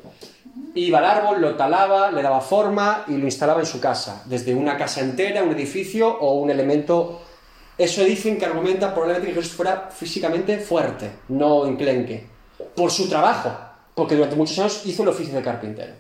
Iba 0.75 0.99
al 0.99 1.05
árbol, 1.05 1.41
lo 1.41 1.55
talaba, 1.55 2.11
le 2.11 2.23
daba 2.23 2.41
forma 2.41 3.05
y 3.09 3.13
lo 3.13 3.25
instalaba 3.25 3.61
en 3.61 3.67
su 3.67 3.81
casa, 3.81 4.23
desde 4.27 4.55
una 4.55 4.77
casa 4.77 5.01
entera, 5.01 5.43
un 5.43 5.53
edificio 5.53 6.09
o 6.09 6.35
un 6.35 6.51
elemento 6.51 7.21
eso 7.79 8.05
dicen 8.05 8.39
que 8.39 8.45
argumenta 8.45 8.93
probablemente 8.93 9.29
que 9.29 9.35
Jesús 9.35 9.55
fuera 9.55 9.89
físicamente 9.91 10.59
fuerte, 10.59 11.11
no 11.29 11.67
enclenque, 11.67 12.27
por 12.75 12.91
su 12.91 13.09
trabajo, 13.09 13.51
porque 13.95 14.15
durante 14.15 14.37
muchos 14.37 14.59
años 14.59 14.83
hizo 14.85 15.03
el 15.03 15.09
oficio 15.09 15.35
de 15.35 15.43
carpintero. 15.43 15.93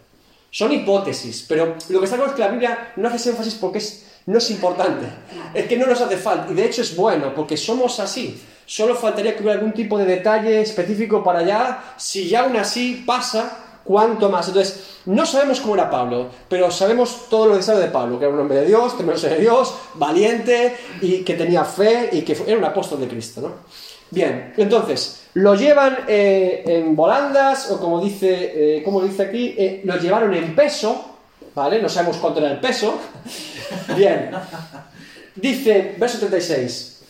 Son 0.51 0.71
hipótesis, 0.73 1.45
pero 1.49 1.77
lo 1.89 1.99
que 1.99 2.05
está 2.05 2.17
claro 2.17 2.31
es 2.31 2.37
que 2.37 2.43
la 2.43 2.49
Biblia 2.49 2.93
no 2.97 3.09
hace 3.09 3.17
ese 3.17 3.31
énfasis 3.31 3.55
porque 3.55 3.79
es, 3.79 4.07
no 4.27 4.39
es 4.39 4.51
importante, 4.51 5.07
es 5.55 5.67
que 5.67 5.77
no 5.77 5.87
nos 5.87 6.01
hace 6.01 6.17
falta, 6.17 6.51
y 6.53 6.55
de 6.55 6.65
hecho 6.67 6.83
es 6.83 6.95
bueno, 6.97 7.35
porque 7.35 7.57
somos 7.57 7.99
así. 8.01 8.41
Solo 8.67 8.95
faltaría 8.95 9.35
que 9.35 9.43
hubiera 9.43 9.59
algún 9.59 9.73
tipo 9.73 9.99
de 9.99 10.05
detalle 10.05 10.61
específico 10.61 11.23
para 11.25 11.41
allá, 11.41 11.95
si 11.97 12.29
ya 12.29 12.43
aún 12.45 12.57
así 12.57 13.03
pasa, 13.05 13.59
cuánto 13.85 14.29
más. 14.31 14.47
Entonces, 14.49 14.85
no 15.07 15.27
sabemos 15.27 15.61
cómo 15.61 15.75
era 15.75 15.91
Pablo, 15.91 16.29
pero 16.49 16.71
sabemos 16.71 17.29
todo 17.29 17.47
lo 17.49 17.55
necesario 17.55 17.81
de 17.81 17.89
Pablo, 17.89 18.19
que 18.19 18.27
era 18.27 18.33
un 18.35 18.41
hombre 18.41 18.59
de 18.59 18.67
Dios, 18.67 18.97
temeroso 18.97 19.27
de 19.27 19.41
Dios, 19.41 19.75
valiente 19.95 20.77
y 21.01 21.19
que 21.25 21.35
tenía 21.35 21.65
fe 21.65 22.11
y 22.13 22.23
que 22.23 22.35
fue- 22.37 22.47
era 22.49 22.59
un 22.59 22.65
apóstol 22.65 23.01
de 23.01 23.09
Cristo, 23.09 23.41
¿no? 23.41 23.51
Bien, 24.11 24.55
entonces, 24.57 25.22
lo 25.35 25.55
llevan 25.55 25.99
eh, 26.09 26.63
en 26.67 26.95
volandas, 26.95 27.71
o 27.71 27.81
como 27.81 28.01
dice, 28.03 28.79
eh, 28.79 28.83
como 28.83 29.01
dice 29.03 29.23
aquí, 29.23 29.55
eh, 29.57 29.81
lo 29.85 29.97
llevaron 29.97 30.35
en 30.35 30.55
peso, 30.55 31.17
¿vale? 31.55 31.81
No 31.81 31.89
sabemos 31.89 32.19
cuánto 32.19 32.41
era 32.41 32.51
el 32.53 32.61
peso. 32.61 32.99
Bien. 33.97 34.31
Dice, 35.35 35.95
verso 35.99 36.19
36. 36.19 37.03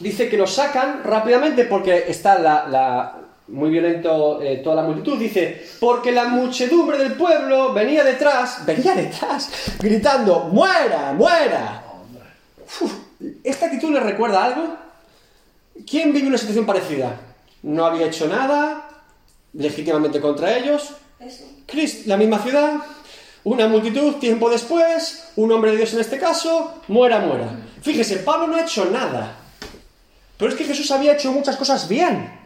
Dice 0.00 0.28
que 0.28 0.36
lo 0.36 0.46
sacan 0.46 1.02
rápidamente 1.04 1.64
porque 1.64 2.04
está 2.08 2.38
la, 2.38 2.66
la- 2.68 3.16
muy 3.48 3.68
violento 3.70 4.40
eh, 4.40 4.58
toda 4.58 4.76
la 4.76 4.82
multitud. 4.82 5.18
Dice, 5.18 5.66
porque 5.80 6.12
la 6.12 6.26
muchedumbre 6.26 6.98
del 6.98 7.14
pueblo 7.14 7.72
venía 7.72 8.04
detrás, 8.04 8.64
venía 8.64 8.94
detrás, 8.94 9.50
gritando, 9.80 10.40
muera, 10.52 11.12
muera. 11.12 11.82
Uf, 12.80 12.92
¿Esta 13.42 13.66
actitud 13.66 13.92
le 13.92 14.00
recuerda 14.00 14.44
algo? 14.44 14.76
¿Quién 15.88 16.12
vive 16.12 16.28
una 16.28 16.38
situación 16.38 16.66
parecida? 16.66 17.20
No 17.62 17.84
había 17.84 18.06
hecho 18.06 18.26
nada 18.26 18.88
legítimamente 19.52 20.20
contra 20.20 20.56
ellos. 20.56 20.90
Eso. 21.18 21.44
Crist- 21.66 22.06
la 22.06 22.16
misma 22.16 22.38
ciudad, 22.42 22.74
una 23.44 23.68
multitud, 23.68 24.14
tiempo 24.14 24.48
después, 24.50 25.28
un 25.36 25.52
hombre 25.52 25.72
de 25.72 25.78
Dios 25.78 25.92
en 25.94 26.00
este 26.00 26.18
caso, 26.18 26.82
muera, 26.88 27.20
muera. 27.20 27.50
Fíjese, 27.82 28.16
Pablo 28.18 28.46
no 28.46 28.56
ha 28.56 28.62
hecho 28.62 28.86
nada. 28.86 29.36
Pero 30.38 30.50
es 30.50 30.56
que 30.56 30.64
Jesús 30.64 30.90
había 30.90 31.12
hecho 31.12 31.32
muchas 31.32 31.56
cosas 31.56 31.86
bien. 31.88 32.38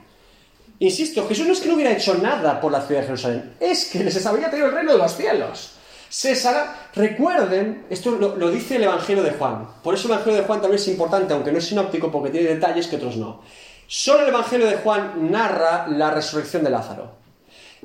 Insisto, 0.81 1.27
Jesús 1.29 1.47
no 1.47 1.53
es 1.53 1.61
que 1.61 1.69
no 1.69 1.75
hubiera 1.75 1.93
hecho 1.93 2.15
nada 2.17 2.61
por 2.61 2.73
la 2.73 2.81
ciudad 2.85 3.03
de 3.03 3.07
Jerusalén, 3.07 3.55
es 3.61 3.85
que 3.87 4.03
les 4.03 4.27
había 4.27 4.49
traído 4.51 4.67
el 4.69 4.75
reino 4.75 4.93
de 4.93 4.99
los 4.99 5.17
cielos. 5.17 5.74
César, 6.17 6.91
recuerden, 6.95 7.87
esto 7.91 8.13
lo, 8.13 8.49
dice 8.49 8.77
el 8.77 8.85
Evangelio 8.85 9.25
de 9.25 9.33
Juan. 9.33 9.67
Por 9.83 9.95
eso 9.95 10.07
el 10.07 10.13
Evangelio 10.13 10.39
de 10.39 10.47
Juan 10.47 10.61
también 10.61 10.81
es 10.81 10.87
importante, 10.87 11.35
aunque 11.35 11.51
no 11.51 11.59
es 11.59 11.67
sinóptico 11.67 12.09
porque 12.13 12.31
tiene 12.31 12.51
detalles 12.51 12.87
que 12.87 12.95
otros 12.95 13.17
no. 13.17 13.43
Solo 13.89 14.23
el 14.23 14.29
Evangelio 14.29 14.69
de 14.69 14.77
Juan 14.77 15.33
narra 15.33 15.89
la 15.89 16.13
resurrección 16.13 16.63
de 16.63 16.71
Lázaro. 16.71 17.11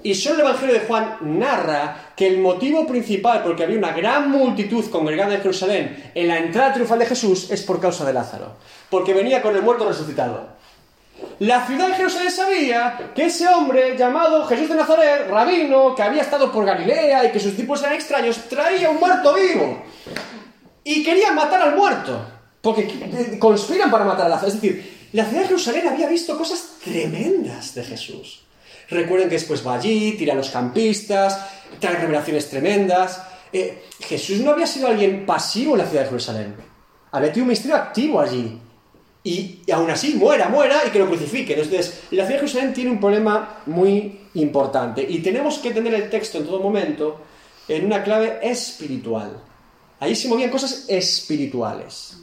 Y 0.03 0.13
solo 0.13 0.35
el 0.35 0.41
Evangelio 0.41 0.75
de 0.75 0.81
Juan 0.81 1.17
narra 1.21 2.13
que 2.15 2.27
el 2.27 2.37
motivo 2.37 2.85
principal 2.85 3.41
por 3.41 3.51
el 3.51 3.57
que 3.57 3.63
había 3.63 3.79
una 3.79 3.93
gran 3.93 4.29
multitud 4.29 4.85
congregada 4.91 5.33
en 5.33 5.41
Jerusalén 5.41 6.11
en 6.13 6.27
la 6.27 6.37
entrada 6.37 6.73
triunfal 6.73 6.99
de 6.99 7.07
Jesús 7.07 7.49
es 7.49 7.63
por 7.63 7.81
causa 7.81 8.05
de 8.05 8.13
Lázaro, 8.13 8.57
porque 8.91 9.15
venía 9.15 9.41
con 9.41 9.55
el 9.55 9.63
muerto 9.63 9.87
resucitado. 9.87 10.58
La 11.39 11.65
ciudad 11.65 11.87
de 11.87 11.93
Jerusalén 11.95 12.31
sabía 12.31 13.11
que 13.15 13.25
ese 13.25 13.47
hombre 13.47 13.95
llamado 13.97 14.45
Jesús 14.45 14.69
de 14.69 14.75
Nazaret, 14.75 15.29
rabino, 15.29 15.95
que 15.95 16.03
había 16.03 16.21
estado 16.21 16.51
por 16.51 16.65
Galilea 16.65 17.25
y 17.25 17.31
que 17.31 17.39
sus 17.39 17.51
discípulos 17.51 17.81
eran 17.81 17.95
extraños, 17.95 18.37
traía 18.49 18.89
un 18.89 18.99
muerto 18.99 19.33
vivo. 19.33 19.83
Y 20.83 21.03
querían 21.03 21.35
matar 21.35 21.61
al 21.61 21.75
muerto, 21.75 22.19
porque 22.61 23.37
conspiran 23.39 23.89
para 23.89 24.03
matar 24.03 24.25
a 24.25 24.29
Lázaro. 24.29 24.49
Es 24.49 24.61
decir, 24.61 25.07
la 25.13 25.25
ciudad 25.25 25.43
de 25.43 25.47
Jerusalén 25.47 25.87
había 25.87 26.07
visto 26.09 26.37
cosas 26.37 26.75
tremendas 26.83 27.73
de 27.73 27.83
Jesús. 27.83 28.43
Recuerden 28.89 29.29
que 29.29 29.35
después 29.35 29.65
va 29.65 29.75
allí, 29.75 30.13
tira 30.17 30.33
a 30.33 30.35
los 30.35 30.49
campistas, 30.49 31.39
trae 31.79 31.95
revelaciones 31.95 32.49
tremendas. 32.49 33.21
Eh, 33.53 33.85
Jesús 33.99 34.39
no 34.39 34.51
había 34.51 34.67
sido 34.67 34.87
alguien 34.87 35.25
pasivo 35.25 35.73
en 35.73 35.79
la 35.79 35.85
ciudad 35.85 36.03
de 36.03 36.09
Jerusalén. 36.09 36.55
Había 37.11 37.29
tenido 37.29 37.43
un 37.43 37.49
ministerio 37.49 37.75
activo 37.75 38.19
allí. 38.19 38.59
Y, 39.23 39.59
y 39.65 39.71
aún 39.71 39.89
así 39.89 40.15
muera, 40.15 40.47
muera 40.47 40.81
y 40.87 40.91
que 40.91 40.99
lo 40.99 41.07
crucifiquen. 41.07 41.59
Entonces, 41.59 42.03
la 42.11 42.25
ciudad 42.25 42.27
de 42.27 42.33
Jerusalén 42.35 42.73
tiene 42.73 42.91
un 42.91 42.99
problema 42.99 43.57
muy 43.65 44.19
importante. 44.35 45.05
Y 45.07 45.19
tenemos 45.19 45.59
que 45.59 45.71
tener 45.71 45.93
el 45.93 46.09
texto 46.09 46.37
en 46.37 46.45
todo 46.45 46.59
momento 46.59 47.21
en 47.67 47.85
una 47.85 48.03
clave 48.03 48.39
espiritual. 48.41 49.37
Ahí 49.99 50.15
se 50.15 50.27
movían 50.27 50.49
cosas 50.49 50.85
espirituales. 50.87 52.17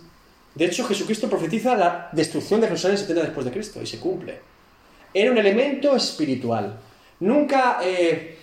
De 0.54 0.64
hecho, 0.64 0.84
Jesucristo 0.86 1.28
profetiza 1.28 1.76
la 1.76 2.08
destrucción 2.12 2.60
de 2.60 2.68
Jerusalén 2.68 2.96
70 2.96 3.22
después 3.22 3.44
de 3.44 3.52
Cristo 3.52 3.82
y 3.82 3.86
se 3.86 4.00
cumple. 4.00 4.40
Era 5.12 5.30
un 5.30 5.38
elemento 5.38 5.94
espiritual. 5.94 6.78
Nunca, 7.20 7.78
eh, 7.82 8.38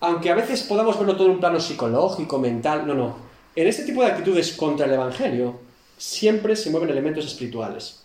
aunque 0.00 0.30
a 0.30 0.34
veces 0.34 0.62
podamos 0.62 0.98
verlo 0.98 1.14
todo 1.14 1.26
en 1.26 1.32
un 1.32 1.40
plano 1.40 1.60
psicológico, 1.60 2.38
mental, 2.38 2.86
no, 2.86 2.94
no. 2.94 3.16
En 3.54 3.66
este 3.66 3.84
tipo 3.84 4.02
de 4.02 4.08
actitudes 4.08 4.52
contra 4.52 4.86
el 4.86 4.92
Evangelio 4.92 5.60
siempre 5.98 6.56
se 6.56 6.70
mueven 6.70 6.90
elementos 6.90 7.26
espirituales. 7.26 8.04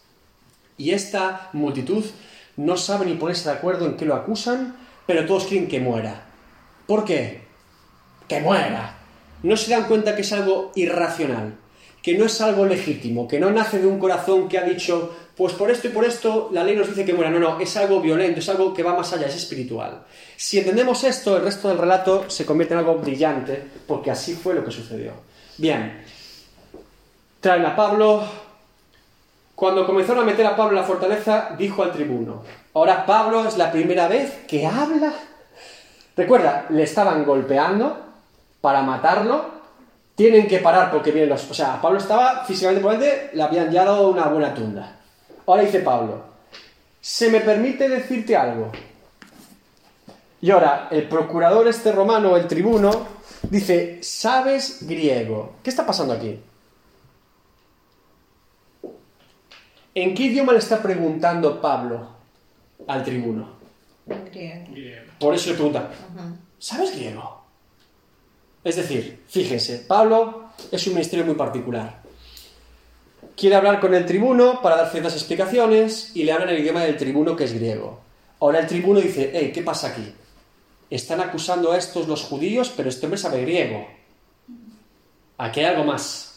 Y 0.77 0.91
esta 0.91 1.49
multitud 1.53 2.03
no 2.57 2.77
sabe 2.77 3.05
ni 3.05 3.13
ponerse 3.13 3.49
de 3.49 3.55
acuerdo 3.55 3.85
en 3.85 3.95
qué 3.95 4.05
lo 4.05 4.15
acusan, 4.15 4.75
pero 5.05 5.25
todos 5.25 5.45
quieren 5.45 5.67
que 5.67 5.79
muera. 5.79 6.25
¿Por 6.87 7.05
qué? 7.05 7.41
Que 8.27 8.41
muera. 8.41 8.97
No 9.43 9.57
se 9.57 9.71
dan 9.71 9.87
cuenta 9.87 10.15
que 10.15 10.21
es 10.21 10.33
algo 10.33 10.71
irracional, 10.75 11.55
que 12.01 12.17
no 12.17 12.25
es 12.25 12.41
algo 12.41 12.65
legítimo, 12.65 13.27
que 13.27 13.39
no 13.39 13.51
nace 13.51 13.79
de 13.79 13.87
un 13.87 13.99
corazón 13.99 14.47
que 14.47 14.57
ha 14.57 14.63
dicho, 14.63 15.13
pues 15.35 15.53
por 15.53 15.69
esto 15.69 15.87
y 15.87 15.91
por 15.91 16.05
esto 16.05 16.49
la 16.51 16.63
ley 16.63 16.75
nos 16.75 16.87
dice 16.87 17.05
que 17.05 17.13
muera. 17.13 17.29
No, 17.29 17.39
no, 17.39 17.59
es 17.59 17.75
algo 17.77 18.01
violento, 18.01 18.39
es 18.39 18.49
algo 18.49 18.73
que 18.73 18.83
va 18.83 18.95
más 18.95 19.11
allá, 19.13 19.27
es 19.27 19.35
espiritual. 19.35 20.05
Si 20.35 20.59
entendemos 20.59 21.03
esto, 21.03 21.37
el 21.37 21.43
resto 21.43 21.69
del 21.69 21.77
relato 21.77 22.29
se 22.29 22.45
convierte 22.45 22.73
en 22.73 22.79
algo 22.79 22.95
brillante, 22.95 23.61
porque 23.87 24.11
así 24.11 24.33
fue 24.33 24.53
lo 24.53 24.63
que 24.63 24.71
sucedió. 24.71 25.11
Bien, 25.57 26.02
traen 27.43 27.65
a 27.65 27.75
Pablo. 27.75 28.23
Cuando 29.53 29.85
comenzaron 29.85 30.23
a 30.23 30.25
meter 30.25 30.45
a 30.47 30.55
Pablo 30.55 30.71
en 30.71 30.81
la 30.81 30.87
fortaleza, 30.87 31.49
dijo 31.57 31.83
al 31.83 31.91
tribuno, 31.91 32.41
ahora 32.73 33.05
Pablo 33.05 33.45
es 33.45 33.57
la 33.57 33.69
primera 33.69 34.07
vez 34.07 34.45
que 34.47 34.65
habla. 34.65 35.13
Recuerda, 36.15 36.65
le 36.69 36.83
estaban 36.83 37.25
golpeando 37.25 37.97
para 38.61 38.81
matarlo, 38.81 39.45
tienen 40.15 40.47
que 40.47 40.59
parar 40.59 40.89
porque 40.89 41.11
vienen 41.11 41.29
los... 41.29 41.51
O 41.51 41.53
sea, 41.53 41.81
Pablo 41.81 41.99
estaba 41.99 42.45
físicamente 42.45 42.81
por 42.81 42.97
delante, 42.97 43.31
le 43.33 43.43
habían 43.43 43.69
ya 43.71 43.83
dado 43.83 44.07
una 44.07 44.27
buena 44.27 44.53
tunda. 44.53 44.95
Ahora 45.45 45.63
dice 45.63 45.79
Pablo, 45.79 46.21
¿se 47.01 47.29
me 47.29 47.41
permite 47.41 47.89
decirte 47.89 48.37
algo? 48.37 48.71
Y 50.41 50.49
ahora, 50.49 50.87
el 50.91 51.09
procurador 51.09 51.67
este 51.67 51.91
romano, 51.91 52.37
el 52.37 52.47
tribuno, 52.47 53.05
dice, 53.49 53.99
¿sabes 54.01 54.87
griego? 54.87 55.55
¿Qué 55.61 55.69
está 55.69 55.85
pasando 55.85 56.13
aquí? 56.13 56.39
¿En 59.95 60.15
qué 60.15 60.23
idioma 60.23 60.53
le 60.53 60.59
está 60.59 60.81
preguntando 60.81 61.61
Pablo 61.61 62.09
al 62.87 63.03
tribuno? 63.03 63.53
Griego. 64.05 65.11
Por 65.19 65.33
eso 65.35 65.49
le 65.49 65.55
pregunta, 65.55 65.91
¿sabes 66.59 66.95
griego? 66.95 67.43
Es 68.63 68.75
decir, 68.75 69.23
fíjense, 69.27 69.79
Pablo 69.79 70.49
es 70.71 70.87
un 70.87 70.93
ministerio 70.93 71.25
muy 71.25 71.35
particular. 71.35 72.01
Quiere 73.35 73.55
hablar 73.55 73.79
con 73.79 73.93
el 73.93 74.05
tribuno 74.05 74.61
para 74.61 74.77
dar 74.77 74.91
ciertas 74.91 75.13
explicaciones 75.13 76.15
y 76.15 76.23
le 76.23 76.31
habla 76.31 76.45
en 76.45 76.51
el 76.51 76.61
idioma 76.61 76.81
del 76.83 76.97
tribuno 76.97 77.35
que 77.35 77.43
es 77.45 77.53
griego. 77.53 78.01
Ahora 78.39 78.59
el 78.59 78.67
tribuno 78.67 78.99
dice, 78.99 79.31
hey, 79.33 79.51
¿qué 79.53 79.61
pasa 79.61 79.87
aquí? 79.87 80.13
Están 80.89 81.21
acusando 81.21 81.71
a 81.71 81.77
estos 81.77 82.07
los 82.07 82.23
judíos, 82.23 82.71
pero 82.75 82.89
este 82.89 83.05
hombre 83.05 83.17
sabe 83.17 83.41
griego. 83.41 83.87
Aquí 85.37 85.59
hay 85.59 85.67
algo 85.67 85.83
más. 85.85 86.32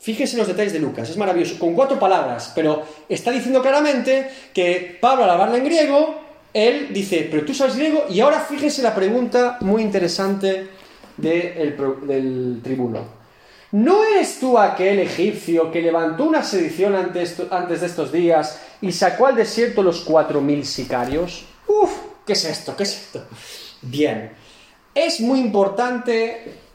Fíjense 0.00 0.32
en 0.32 0.38
los 0.38 0.48
detalles 0.48 0.72
de 0.72 0.78
Lucas, 0.78 1.10
es 1.10 1.16
maravilloso, 1.18 1.58
con 1.58 1.74
cuatro 1.74 1.98
palabras, 1.98 2.52
pero 2.54 2.82
está 3.06 3.30
diciendo 3.30 3.60
claramente 3.60 4.30
que 4.54 4.96
Pablo 4.98 5.24
al 5.24 5.30
hablarle 5.30 5.58
en 5.58 5.64
griego, 5.64 6.18
él 6.54 6.88
dice, 6.90 7.28
pero 7.30 7.44
tú 7.44 7.52
sabes 7.52 7.76
griego, 7.76 8.06
y 8.08 8.18
ahora 8.20 8.40
fíjense 8.40 8.80
la 8.80 8.94
pregunta 8.94 9.58
muy 9.60 9.82
interesante 9.82 10.68
del 11.18 12.60
tribuno. 12.62 13.20
¿No 13.72 14.02
eres 14.02 14.40
tú 14.40 14.58
aquel 14.58 15.00
egipcio 15.00 15.70
que 15.70 15.82
levantó 15.82 16.24
una 16.24 16.42
sedición 16.42 16.94
antes, 16.96 17.36
antes 17.50 17.82
de 17.82 17.86
estos 17.86 18.10
días 18.10 18.58
y 18.80 18.90
sacó 18.92 19.26
al 19.26 19.36
desierto 19.36 19.82
los 19.82 20.00
cuatro 20.00 20.40
mil 20.40 20.64
sicarios? 20.64 21.44
Uf, 21.68 21.92
¿qué 22.26 22.32
es 22.32 22.44
esto? 22.46 22.74
¿Qué 22.74 22.84
es 22.84 22.96
esto? 22.96 23.26
Bien, 23.82 24.32
es 24.94 25.20
muy 25.20 25.40
importante 25.40 26.69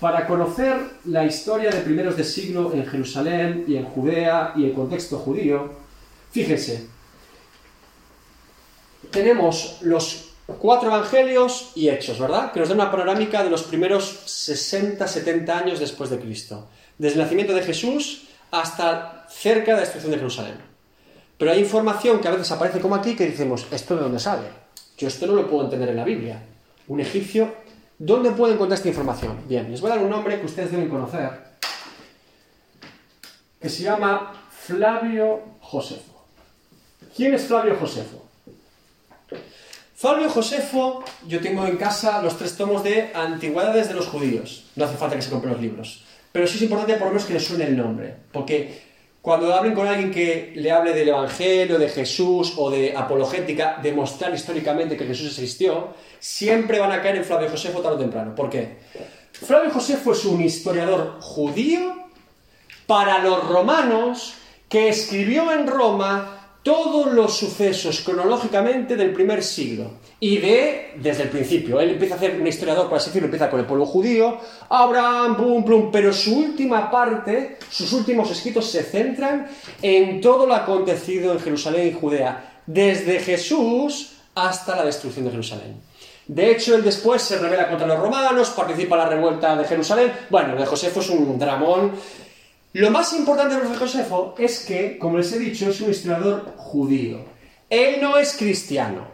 para 0.00 0.26
conocer 0.26 0.78
la 1.04 1.24
historia 1.24 1.70
de 1.70 1.80
primeros 1.80 2.16
de 2.16 2.24
siglo 2.24 2.72
en 2.72 2.86
Jerusalén 2.86 3.64
y 3.68 3.76
en 3.76 3.84
Judea 3.84 4.54
y 4.56 4.64
el 4.64 4.72
contexto 4.72 5.18
judío. 5.18 5.70
Fíjense, 6.30 6.86
tenemos 9.10 9.78
los 9.82 10.30
cuatro 10.58 10.88
evangelios 10.88 11.72
y 11.74 11.90
hechos, 11.90 12.18
¿verdad? 12.18 12.50
Que 12.50 12.60
nos 12.60 12.70
dan 12.70 12.80
una 12.80 12.90
panorámica 12.90 13.44
de 13.44 13.50
los 13.50 13.64
primeros 13.64 14.24
60-70 14.26 15.48
años 15.50 15.78
después 15.78 16.08
de 16.08 16.18
Cristo. 16.18 16.68
Desde 16.96 17.16
el 17.16 17.22
nacimiento 17.22 17.54
de 17.54 17.62
Jesús 17.62 18.28
hasta 18.50 19.26
cerca 19.28 19.72
de 19.72 19.72
la 19.72 19.80
destrucción 19.80 20.12
de 20.12 20.18
Jerusalén. 20.18 20.54
Pero 21.36 21.52
hay 21.52 21.60
información 21.60 22.20
que 22.20 22.28
a 22.28 22.32
veces 22.32 22.50
aparece 22.52 22.80
como 22.80 22.94
aquí 22.94 23.14
que 23.14 23.26
decimos, 23.26 23.66
¿esto 23.70 23.96
de 23.96 24.02
dónde 24.02 24.18
sale? 24.18 24.48
Yo 24.98 25.08
esto 25.08 25.26
no 25.26 25.34
lo 25.34 25.48
puedo 25.48 25.64
entender 25.64 25.90
en 25.90 25.96
la 25.96 26.04
Biblia. 26.04 26.42
Un 26.88 27.00
egipcio, 27.00 27.54
¿dónde 28.00 28.32
puedo 28.32 28.52
encontrar 28.52 28.78
esta 28.78 28.88
información? 28.88 29.38
Bien, 29.46 29.70
les 29.70 29.80
voy 29.80 29.92
a 29.92 29.94
dar 29.94 30.04
un 30.04 30.10
nombre 30.10 30.40
que 30.40 30.46
ustedes 30.46 30.72
deben 30.72 30.88
conocer, 30.88 31.30
que 33.60 33.68
se 33.68 33.84
llama 33.84 34.32
Flavio 34.50 35.40
Josefo. 35.60 36.24
¿Quién 37.14 37.34
es 37.34 37.44
Flavio 37.44 37.76
Josefo? 37.76 38.26
Flavio 39.94 40.30
Josefo, 40.30 41.04
yo 41.28 41.40
tengo 41.40 41.66
en 41.66 41.76
casa 41.76 42.22
los 42.22 42.38
tres 42.38 42.56
tomos 42.56 42.82
de 42.82 43.12
Antigüedades 43.14 43.88
de 43.88 43.94
los 43.94 44.06
Judíos. 44.06 44.64
No 44.74 44.86
hace 44.86 44.96
falta 44.96 45.14
que 45.14 45.20
se 45.20 45.30
compren 45.30 45.52
los 45.52 45.60
libros. 45.60 46.04
Pero 46.32 46.46
sí 46.46 46.56
es 46.56 46.62
importante 46.62 46.94
por 46.94 47.08
lo 47.08 47.12
menos 47.12 47.26
que 47.26 47.34
les 47.34 47.44
suene 47.44 47.64
el 47.64 47.76
nombre. 47.76 48.14
Porque 48.32 48.89
cuando 49.22 49.54
hablen 49.54 49.74
con 49.74 49.86
alguien 49.86 50.10
que 50.10 50.52
le 50.56 50.70
hable 50.70 50.94
del 50.94 51.08
Evangelio, 51.08 51.78
de 51.78 51.88
Jesús 51.88 52.54
o 52.56 52.70
de 52.70 52.96
apologética, 52.96 53.78
demostrar 53.82 54.34
históricamente 54.34 54.96
que 54.96 55.04
Jesús 55.04 55.26
existió, 55.26 55.88
siempre 56.18 56.78
van 56.78 56.92
a 56.92 57.02
caer 57.02 57.16
en 57.16 57.24
Flavio 57.24 57.50
Josefo 57.50 57.80
tarde 57.80 57.96
o 57.96 58.00
temprano. 58.00 58.34
¿Por 58.34 58.48
qué? 58.48 58.78
Flavio 59.32 59.70
Josefo 59.70 60.12
es 60.12 60.24
un 60.24 60.40
historiador 60.40 61.18
judío 61.20 61.96
para 62.86 63.18
los 63.18 63.46
romanos 63.46 64.34
que 64.68 64.88
escribió 64.88 65.52
en 65.52 65.66
Roma 65.66 66.39
todos 66.62 67.12
los 67.12 67.36
sucesos 67.36 68.00
cronológicamente 68.00 68.96
del 68.96 69.12
primer 69.12 69.42
siglo 69.42 69.92
y 70.18 70.38
de 70.38 70.92
desde 70.96 71.24
el 71.24 71.28
principio. 71.30 71.80
Él 71.80 71.90
empieza 71.90 72.14
a 72.14 72.16
hacer 72.18 72.40
un 72.40 72.46
historiador, 72.46 72.88
por 72.88 72.98
decirlo, 73.02 73.26
empieza 73.26 73.48
con 73.48 73.60
el 73.60 73.66
pueblo 73.66 73.86
judío, 73.86 74.38
Abraham, 74.68 75.36
plum, 75.36 75.64
plum, 75.64 75.90
pero 75.90 76.12
su 76.12 76.36
última 76.36 76.90
parte, 76.90 77.58
sus 77.70 77.92
últimos 77.92 78.30
escritos 78.30 78.70
se 78.70 78.82
centran 78.82 79.48
en 79.80 80.20
todo 80.20 80.46
lo 80.46 80.54
acontecido 80.54 81.32
en 81.32 81.40
Jerusalén 81.40 81.88
y 81.88 81.98
Judea, 81.98 82.62
desde 82.66 83.20
Jesús 83.20 84.16
hasta 84.34 84.76
la 84.76 84.84
destrucción 84.84 85.24
de 85.24 85.30
Jerusalén. 85.30 85.90
De 86.26 86.52
hecho, 86.52 86.76
él 86.76 86.84
después 86.84 87.22
se 87.22 87.38
revela 87.38 87.68
contra 87.68 87.88
los 87.88 87.98
romanos, 87.98 88.50
participa 88.50 88.94
en 88.94 89.02
la 89.02 89.08
revuelta 89.08 89.56
de 89.56 89.64
Jerusalén. 89.64 90.12
Bueno, 90.28 90.54
de 90.54 90.64
Josefo 90.64 91.00
es 91.00 91.10
un 91.10 91.36
dramón. 91.38 91.90
Lo 92.72 92.90
más 92.90 93.12
importante 93.14 93.56
de 93.56 93.76
Josefo 93.76 94.34
es 94.38 94.60
que, 94.60 94.96
como 94.96 95.18
les 95.18 95.32
he 95.32 95.40
dicho, 95.40 95.68
es 95.68 95.80
un 95.80 95.90
historiador 95.90 96.54
judío. 96.56 97.18
Él 97.68 98.00
no 98.00 98.16
es 98.16 98.36
cristiano. 98.36 99.08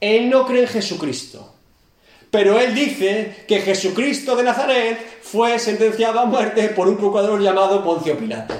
Él 0.00 0.30
no 0.30 0.46
cree 0.46 0.62
en 0.62 0.68
Jesucristo. 0.68 1.54
Pero 2.30 2.58
él 2.58 2.74
dice 2.74 3.44
que 3.46 3.60
Jesucristo 3.60 4.36
de 4.36 4.44
Nazaret 4.44 4.98
fue 5.22 5.58
sentenciado 5.58 6.20
a 6.20 6.26
muerte 6.26 6.68
por 6.68 6.88
un 6.88 6.96
procurador 6.96 7.42
llamado 7.42 7.84
Poncio 7.84 8.18
Pilato. 8.18 8.54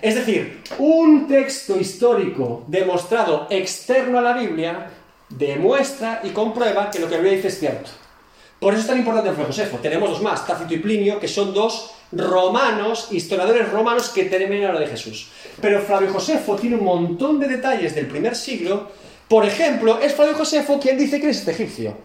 Es 0.00 0.14
decir, 0.14 0.62
un 0.78 1.26
texto 1.26 1.78
histórico 1.78 2.64
demostrado 2.68 3.48
externo 3.50 4.18
a 4.18 4.22
la 4.22 4.32
Biblia 4.32 4.90
demuestra 5.28 6.20
y 6.22 6.30
comprueba 6.30 6.90
que 6.90 6.98
lo 6.98 7.06
que 7.06 7.14
la 7.14 7.20
Biblia 7.20 7.36
dice 7.36 7.48
es 7.48 7.58
cierto. 7.58 7.90
Por 8.60 8.74
eso 8.74 8.82
es 8.82 8.88
tan 8.88 8.98
importante 8.98 9.32
Fray 9.32 9.46
Josefo. 9.46 9.78
Tenemos 9.78 10.10
dos 10.10 10.22
más, 10.22 10.46
Tácito 10.46 10.74
y 10.74 10.78
Plinio, 10.78 11.18
que 11.18 11.28
son 11.28 11.52
dos 11.52 11.92
romanos, 12.12 13.08
historiadores 13.10 13.70
romanos 13.70 14.10
que 14.10 14.24
terminan 14.24 14.74
la 14.74 14.80
de 14.80 14.86
Jesús. 14.86 15.28
Pero 15.60 15.80
Flavio 15.80 16.12
Josefo 16.12 16.56
tiene 16.56 16.76
un 16.76 16.84
montón 16.84 17.40
de 17.40 17.48
detalles 17.48 17.94
del 17.94 18.06
primer 18.06 18.36
siglo. 18.36 18.90
Por 19.28 19.44
ejemplo, 19.44 19.98
es 20.00 20.14
Flavio 20.14 20.34
Josefo 20.34 20.78
quien 20.78 20.98
dice 20.98 21.20
que 21.20 21.30
es 21.30 21.38
este 21.38 21.52
egipcio. 21.52 21.96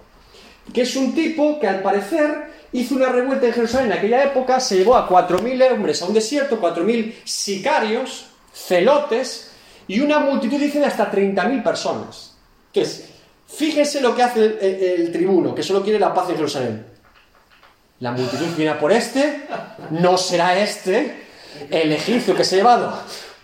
Que 0.74 0.82
es 0.82 0.95
un 0.95 1.14
tipo 1.14 1.60
que 1.60 1.68
al 1.68 1.82
parecer 1.82 2.55
hizo 2.72 2.95
una 2.95 3.10
revuelta 3.10 3.47
en 3.47 3.53
Jerusalén 3.53 3.91
en 3.91 3.97
aquella 3.97 4.24
época, 4.24 4.60
se 4.60 4.78
llevó 4.78 4.95
a 4.95 5.08
4.000 5.08 5.72
hombres 5.72 6.01
a 6.01 6.05
un 6.05 6.14
desierto, 6.14 6.60
4.000 6.60 7.14
sicarios, 7.24 8.28
celotes, 8.53 9.51
y 9.88 10.01
una 10.01 10.20
multitud, 10.20 10.60
de 10.60 10.86
hasta 10.86 11.10
30.000 11.10 11.64
personas. 11.64 12.36
Que 12.74 12.82
es, 12.82 13.05
fíjese 13.47 14.01
lo 14.01 14.16
que 14.16 14.24
hace 14.24 14.95
el 14.95 15.12
tribuno, 15.12 15.55
que 15.55 15.64
solo 15.64 15.82
quiere 15.82 15.99
la 15.99 16.14
paz 16.14 16.30
en 16.30 16.36
Jerusalén. 16.36 16.97
La 18.00 18.12
multitud 18.12 18.48
viene 18.56 18.72
a 18.72 18.80
por 18.80 18.91
este, 18.91 19.48
no 19.89 20.18
será 20.18 20.58
este, 20.60 21.24
el 21.70 21.91
egipcio 21.91 22.36
que 22.36 22.43
se 22.43 22.56
ha 22.56 22.58
llevado 22.60 22.93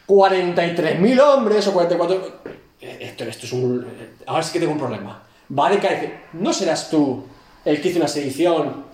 43.000 0.07 1.19
hombres 1.21 1.67
o 1.67 1.73
44... 1.73 2.41
Eh, 2.81 2.97
Esto, 3.01 3.23
esto 3.23 3.45
es 3.45 3.53
un... 3.53 3.87
Ahora 4.25 4.43
sí 4.43 4.53
que 4.53 4.59
tengo 4.59 4.73
un 4.73 4.79
problema. 4.79 5.23
Va 5.57 5.69
de 5.69 5.79
cara 5.79 5.93
y 5.93 6.01
dice, 6.01 6.13
no 6.33 6.53
serás 6.53 6.89
tú 6.89 7.25
el 7.65 7.81
que 7.81 7.89
hizo 7.89 7.99
una 7.99 8.07
sedición. 8.07 8.85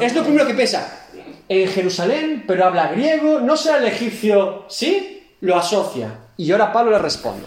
Es 0.00 0.14
lo 0.14 0.22
primero 0.22 0.46
que 0.46 0.54
piensa. 0.54 1.06
En 1.48 1.68
Jerusalén, 1.68 2.44
pero 2.46 2.66
habla 2.66 2.88
griego, 2.88 3.40
no 3.40 3.56
será 3.56 3.78
el 3.78 3.86
egipcio, 3.86 4.66
¿sí? 4.68 5.34
Lo 5.40 5.56
asocia. 5.56 6.14
Y 6.36 6.52
ahora 6.52 6.72
Pablo 6.72 6.92
le 6.92 6.98
responde. 6.98 7.46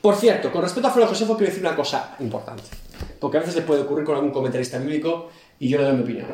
Por 0.00 0.16
cierto, 0.16 0.50
con 0.50 0.62
respecto 0.62 0.88
a 0.88 0.90
Flavio 0.90 1.08
Josefo 1.08 1.36
quiero 1.36 1.52
decir 1.52 1.64
una 1.64 1.76
cosa 1.76 2.16
importante, 2.18 2.64
porque 3.20 3.38
a 3.38 3.40
veces 3.40 3.56
le 3.56 3.62
puede 3.62 3.82
ocurrir 3.82 4.04
con 4.04 4.16
algún 4.16 4.30
comentarista 4.30 4.78
bíblico 4.78 5.30
y 5.58 5.68
yo 5.68 5.78
le 5.78 5.84
doy 5.84 5.94
mi 5.94 6.02
opinión. 6.02 6.26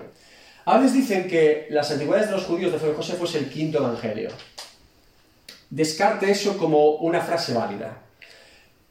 A 0.65 0.79
veces 0.79 0.95
dicen 0.95 1.29
que 1.29 1.67
las 1.71 1.91
antigüedades 1.91 2.29
de 2.29 2.37
los 2.37 2.45
judíos 2.45 2.73
de 2.73 2.79
Flavio 2.79 2.97
Josefo 2.97 3.25
es 3.25 3.35
el 3.37 3.49
quinto 3.49 3.79
evangelio. 3.79 4.31
Descarte 5.71 6.31
eso 6.31 6.59
como 6.59 6.97
una 6.97 7.21
frase 7.21 7.55
válida. 7.55 8.03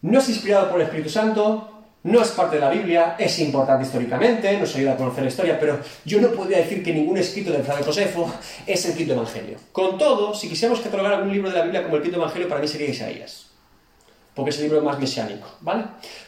No 0.01 0.19
es 0.19 0.30
inspirado 0.30 0.69
por 0.69 0.80
el 0.80 0.88
Espíritu 0.88 1.09
Santo, 1.09 1.78
no 2.03 2.21
es 2.21 2.30
parte 2.30 2.55
de 2.55 2.61
la 2.61 2.69
Biblia, 2.69 3.15
es 3.19 3.38
importante 3.39 3.86
históricamente, 3.86 4.57
nos 4.57 4.75
ayuda 4.75 4.93
a 4.93 4.97
conocer 4.97 5.23
la 5.23 5.30
historia, 5.30 5.59
pero 5.59 5.80
yo 6.05 6.21
no 6.21 6.30
podría 6.30 6.59
decir 6.59 6.84
que 6.84 6.93
ningún 6.93 7.17
escrito 7.17 7.51
de 7.51 7.63
Flavio 7.63 7.84
Josefo 7.84 8.32
es 8.65 8.86
el 8.86 8.95
quinto 8.95 9.13
evangelio. 9.13 9.57
Con 9.71 9.97
todo, 9.97 10.34
si 10.34 10.47
quisiéramos 10.47 10.82
catalogar 10.82 11.13
algún 11.13 11.34
libro 11.34 11.49
de 11.49 11.57
la 11.57 11.63
Biblia 11.63 11.84
como 11.84 11.97
el 11.97 12.03
quinto 12.03 12.17
evangelio, 12.17 12.47
para 12.47 12.61
mí 12.61 12.67
sería 12.67 12.89
Isaías, 12.89 13.47
porque 14.34 14.51
es 14.51 14.57
el 14.57 14.63
libro 14.63 14.82
más 14.82 14.99
mesiánico, 14.99 15.47
¿vale? 15.61 15.84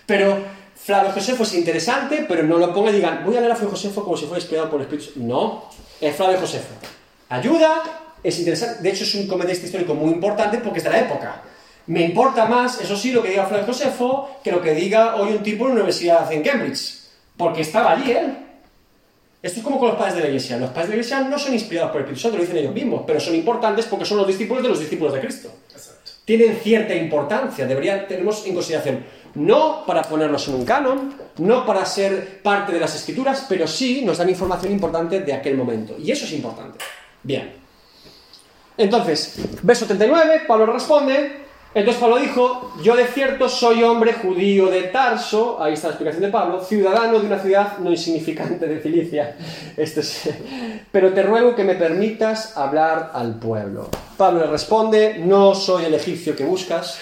Pero 0.06 0.44
Flavio 0.82 1.12
Josefo 1.12 1.44
es 1.44 1.54
interesante, 1.54 2.26
pero 2.28 2.44
no 2.44 2.58
lo 2.58 2.74
pongan 2.74 2.94
y 2.94 2.98
digan, 2.98 3.24
voy 3.26 3.36
a 3.36 3.42
leer 3.42 3.52
a 3.52 3.56
Flavio 3.56 3.72
Josefo 3.72 4.04
como 4.04 4.18
si 4.18 4.26
fuera 4.26 4.40
inspirado 4.40 4.70
por 4.70 4.82
el 4.82 4.88
Espíritu. 4.88 5.20
No, 5.20 5.66
es 6.00 6.16
Flavio 6.16 6.40
Josefo. 6.40 6.74
Ayuda, 7.30 7.84
es 8.24 8.40
interesante, 8.40 8.82
de 8.82 8.90
hecho 8.90 9.04
es 9.04 9.14
un 9.16 9.28
comentarista 9.28 9.66
histórico 9.66 9.94
muy 9.94 10.12
importante 10.12 10.58
porque 10.60 10.80
es 10.80 10.84
de 10.84 10.90
la 10.90 11.00
época. 11.00 11.42
Me 11.88 12.04
importa 12.04 12.46
más, 12.46 12.80
eso 12.82 12.96
sí, 12.96 13.12
lo 13.12 13.22
que 13.22 13.30
diga 13.30 13.46
Flavio 13.46 13.66
Josefo 13.66 14.40
que 14.44 14.52
lo 14.52 14.62
que 14.62 14.74
diga 14.74 15.16
hoy 15.16 15.34
un 15.34 15.44
tipo 15.44 15.66
en 15.66 15.72
una 15.72 15.82
universidad 15.82 16.32
en 16.32 16.44
Cambridge, 16.44 17.00
porque 17.36 17.62
estaba 17.62 17.92
allí 17.92 18.12
él. 18.12 18.38
Esto 19.42 19.60
es 19.60 19.64
como 19.64 19.80
con 19.80 19.90
los 19.90 19.98
padres 19.98 20.16
de 20.16 20.22
la 20.22 20.28
iglesia. 20.28 20.58
Los 20.58 20.72
padres 20.72 20.90
de 20.90 20.96
la 20.96 21.02
iglesia 21.02 21.22
no 21.22 21.40
son 21.40 21.54
inspirados 21.54 21.92
por 21.92 22.02
el 22.02 22.06
Espíritu 22.06 22.22
Santo, 22.22 22.38
lo 22.38 22.44
dicen 22.44 22.58
ellos 22.58 22.74
mismos, 22.74 23.04
pero 23.08 23.20
son 23.20 23.36
importantes 23.36 23.86
porque 23.86 24.06
son 24.06 24.18
los 24.18 24.28
discípulos 24.28 24.64
de 24.64 24.70
los 24.70 24.80
discípulos 24.80 25.14
de 25.14 25.22
Cristo. 25.22 25.50
Exacto. 25.72 26.12
Tienen 26.26 26.58
cierta 26.58 26.94
importancia, 26.94 27.66
deberían, 27.66 28.08
tenemos 28.08 28.46
en 28.46 28.54
consideración, 28.54 29.06
no 29.36 29.86
para 29.86 30.02
ponerlos 30.04 30.48
en 30.48 30.56
un 30.56 30.66
canon, 30.66 31.14
no 31.38 31.66
para 31.66 31.86
ser 31.86 32.42
parte 32.42 32.72
de 32.74 32.80
las 32.80 32.96
escrituras, 32.96 33.46
pero 33.48 33.68
sí 33.68 34.04
nos 34.06 34.18
dan 34.18 34.30
información 34.30 34.72
importante 34.72 35.20
de 35.22 35.34
aquel 35.34 35.56
momento. 35.58 35.96
Y 35.98 36.12
eso 36.12 36.26
es 36.26 36.34
importante. 36.34 36.78
Bien. 37.24 37.54
Entonces, 38.78 39.36
verso 39.62 39.86
39, 39.86 40.44
Pablo 40.48 40.66
responde, 40.68 41.50
entonces 41.74 42.02
Pablo 42.02 42.18
dijo, 42.18 42.74
yo 42.82 42.96
de 42.96 43.06
cierto 43.06 43.50
soy 43.50 43.84
hombre 43.84 44.14
judío 44.14 44.68
de 44.68 44.84
Tarso, 44.84 45.62
ahí 45.62 45.74
está 45.74 45.88
la 45.88 45.94
explicación 45.94 46.24
de 46.24 46.30
Pablo, 46.32 46.64
ciudadano 46.64 47.20
de 47.20 47.28
una 47.28 47.38
ciudad 47.40 47.78
no 47.80 47.92
insignificante 47.92 48.68
de 48.68 48.80
Cilicia, 48.82 49.36
Este 49.76 50.00
es- 50.00 50.30
pero 50.92 51.14
te 51.14 51.22
ruego 51.24 51.56
que 51.56 51.64
me 51.66 51.76
permitas 51.76 52.56
hablar 52.58 53.12
al 53.14 53.36
pueblo. 53.38 53.90
Pablo 54.18 54.40
le 54.42 54.48
responde, 54.48 55.20
no 55.20 55.54
soy 55.54 55.86
el 55.86 55.94
egipcio 55.94 56.36
que 56.36 56.46
buscas, 56.46 57.00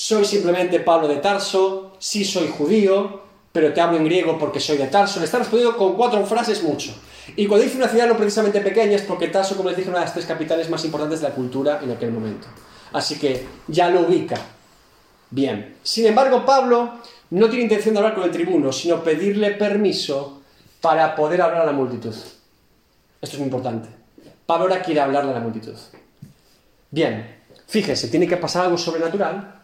soy 0.00 0.24
simplemente 0.24 0.80
Pablo 0.80 1.08
de 1.08 1.16
Tarso, 1.16 1.92
sí 1.98 2.24
soy 2.24 2.48
judío, 2.48 3.20
pero 3.52 3.74
te 3.74 3.82
hablo 3.82 3.98
en 3.98 4.04
griego 4.06 4.38
porque 4.38 4.58
soy 4.58 4.78
de 4.78 4.86
Tarso. 4.86 5.18
Le 5.18 5.26
está 5.26 5.38
respondiendo 5.38 5.76
con 5.76 5.94
cuatro 5.94 6.24
frases 6.24 6.62
mucho. 6.62 6.94
Y 7.36 7.46
cuando 7.46 7.64
dice 7.64 7.76
una 7.76 7.86
ciudad 7.86 8.08
no 8.08 8.16
precisamente 8.16 8.62
pequeña 8.62 8.96
es 8.96 9.02
porque 9.02 9.28
Tarso, 9.28 9.58
como 9.58 9.68
les 9.68 9.76
dije, 9.76 9.90
es 9.90 9.92
una 9.92 9.98
de 9.98 10.06
las 10.06 10.14
tres 10.14 10.24
capitales 10.24 10.70
más 10.70 10.82
importantes 10.86 11.20
de 11.20 11.28
la 11.28 11.34
cultura 11.34 11.80
en 11.82 11.90
aquel 11.90 12.12
momento. 12.12 12.46
Así 12.94 13.18
que 13.18 13.46
ya 13.68 13.90
lo 13.90 14.00
ubica. 14.00 14.36
Bien. 15.28 15.76
Sin 15.82 16.06
embargo, 16.06 16.46
Pablo 16.46 16.94
no 17.28 17.50
tiene 17.50 17.64
intención 17.64 17.92
de 17.92 18.00
hablar 18.00 18.14
con 18.14 18.24
el 18.24 18.30
tribuno, 18.30 18.72
sino 18.72 19.04
pedirle 19.04 19.50
permiso 19.50 20.40
para 20.80 21.14
poder 21.14 21.42
hablar 21.42 21.60
a 21.60 21.66
la 21.66 21.72
multitud. 21.72 22.14
Esto 22.14 23.36
es 23.36 23.38
muy 23.38 23.44
importante. 23.44 23.90
Pablo 24.46 24.64
ahora 24.64 24.82
quiere 24.82 25.00
hablarle 25.02 25.32
a 25.32 25.34
la 25.34 25.40
multitud. 25.40 25.76
Bien, 26.90 27.36
fíjese, 27.66 28.08
tiene 28.08 28.26
que 28.26 28.38
pasar 28.38 28.64
algo 28.64 28.78
sobrenatural 28.78 29.59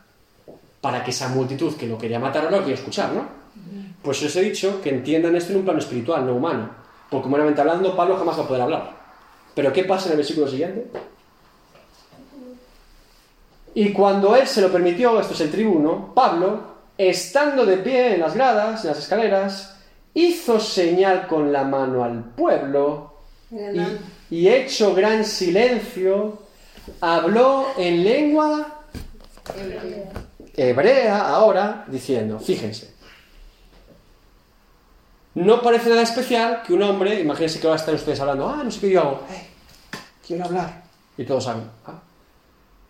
para 0.86 1.02
que 1.02 1.10
esa 1.10 1.26
multitud 1.30 1.74
que 1.74 1.88
lo 1.88 1.98
quería 1.98 2.20
matar 2.20 2.44
ahora 2.44 2.58
lo 2.58 2.62
quiera 2.62 2.78
escuchar, 2.78 3.10
¿no? 3.12 3.26
Pues 4.00 4.22
os 4.22 4.36
he 4.36 4.42
dicho 4.42 4.80
que 4.80 4.90
entiendan 4.90 5.34
esto 5.34 5.50
en 5.50 5.58
un 5.58 5.64
plano 5.64 5.80
espiritual, 5.80 6.24
no 6.24 6.34
humano. 6.34 6.70
Porque 7.10 7.26
humanamente 7.26 7.60
hablando, 7.60 7.96
Pablo 7.96 8.16
jamás 8.16 8.38
va 8.38 8.44
a 8.44 8.46
poder 8.46 8.62
hablar. 8.62 8.92
Pero 9.52 9.72
¿qué 9.72 9.82
pasa 9.82 10.06
en 10.06 10.12
el 10.12 10.18
versículo 10.18 10.46
siguiente? 10.46 10.86
Y 13.74 13.92
cuando 13.92 14.36
él 14.36 14.46
se 14.46 14.60
lo 14.60 14.70
permitió, 14.70 15.18
esto 15.18 15.34
es 15.34 15.40
el 15.40 15.50
tribuno, 15.50 16.12
Pablo, 16.14 16.60
estando 16.96 17.66
de 17.66 17.78
pie 17.78 18.14
en 18.14 18.20
las 18.20 18.34
gradas, 18.36 18.84
en 18.84 18.90
las 18.90 19.00
escaleras, 19.00 19.76
hizo 20.14 20.60
señal 20.60 21.26
con 21.26 21.52
la 21.52 21.64
mano 21.64 22.04
al 22.04 22.22
pueblo 22.22 23.22
y, 23.50 24.36
y 24.36 24.48
hecho 24.48 24.94
gran 24.94 25.24
silencio, 25.24 26.38
habló 27.00 27.70
en 27.76 28.04
lengua 28.04 28.84
hebrea 30.56 31.28
ahora, 31.28 31.84
diciendo, 31.88 32.38
fíjense, 32.38 32.94
no 35.34 35.60
parece 35.60 35.90
nada 35.90 36.02
especial 36.02 36.62
que 36.62 36.72
un 36.72 36.82
hombre, 36.82 37.20
imagínense 37.20 37.60
que 37.60 37.66
ahora 37.66 37.78
están 37.78 37.94
ustedes 37.94 38.18
hablando, 38.20 38.48
ah, 38.48 38.62
no 38.64 38.70
sé 38.70 38.80
qué 38.80 38.90
yo 38.90 39.00
hago, 39.00 39.22
"Hey, 39.28 39.46
quiero 40.26 40.44
hablar, 40.46 40.84
y 41.18 41.24
todos 41.24 41.44
saben, 41.44 41.64
"Ah". 41.86 42.00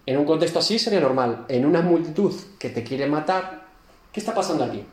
en 0.06 0.16
un 0.16 0.24
contexto 0.24 0.60
así 0.60 0.78
sería 0.78 1.00
normal, 1.00 1.44
en 1.48 1.66
una 1.66 1.82
multitud 1.82 2.32
que 2.58 2.70
te 2.70 2.84
quiere 2.84 3.06
matar, 3.06 3.66
¿qué 4.12 4.20
está 4.20 4.32
pasando 4.32 4.62
aquí? 4.64 4.84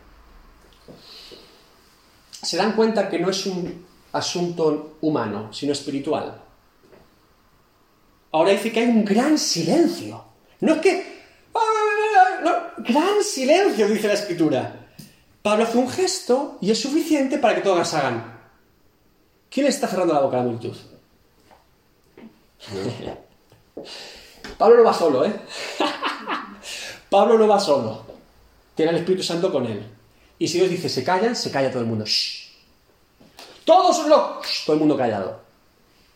Se 2.41 2.57
dan 2.57 2.74
cuenta 2.74 3.07
que 3.07 3.19
no 3.19 3.30
es 3.30 3.45
un 3.45 3.86
asunto 4.13 4.97
humano, 5.01 5.53
sino 5.53 5.71
espiritual. 5.71 6.41
Ahora 8.32 8.51
dice 8.51 8.71
que 8.71 8.80
hay 8.80 8.88
un 8.88 9.05
gran 9.05 9.38
silencio. 9.38 10.24
No 10.61 10.74
es 10.74 10.82
que... 10.82 11.12
Gran 12.88 13.23
silencio, 13.23 13.88
dice 13.88 14.07
la 14.07 14.13
escritura. 14.13 14.88
Pablo 15.41 15.63
hace 15.63 15.77
un 15.77 15.89
gesto 15.89 16.57
y 16.61 16.71
es 16.71 16.81
suficiente 16.81 17.38
para 17.38 17.55
que 17.55 17.61
todos 17.61 17.93
hagan. 17.93 18.41
¿Quién 19.49 19.65
le 19.65 19.69
está 19.69 19.88
cerrando 19.88 20.13
la 20.13 20.19
boca 20.21 20.38
a 20.38 20.43
la 20.43 20.49
multitud? 20.49 20.75
Pablo 24.57 24.77
no 24.77 24.84
va 24.84 24.93
solo, 24.93 25.25
¿eh? 25.25 25.34
Pablo 27.09 27.38
no 27.38 27.47
va 27.47 27.59
solo. 27.59 28.05
Tiene 28.75 28.91
el 28.91 28.97
Espíritu 28.97 29.23
Santo 29.23 29.51
con 29.51 29.65
él. 29.65 29.84
Y 30.39 30.47
si 30.47 30.57
Dios 30.57 30.69
dice 30.69 30.89
se 30.89 31.03
callan, 31.03 31.36
se 31.36 31.51
calla 31.51 31.69
todo 31.69 31.81
el 31.81 31.88
mundo. 31.88 32.05
Shh. 32.05 32.51
Todos 33.63 34.07
los... 34.07 34.65
Todo 34.65 34.73
el 34.73 34.79
mundo 34.79 34.97
callado. 34.97 35.41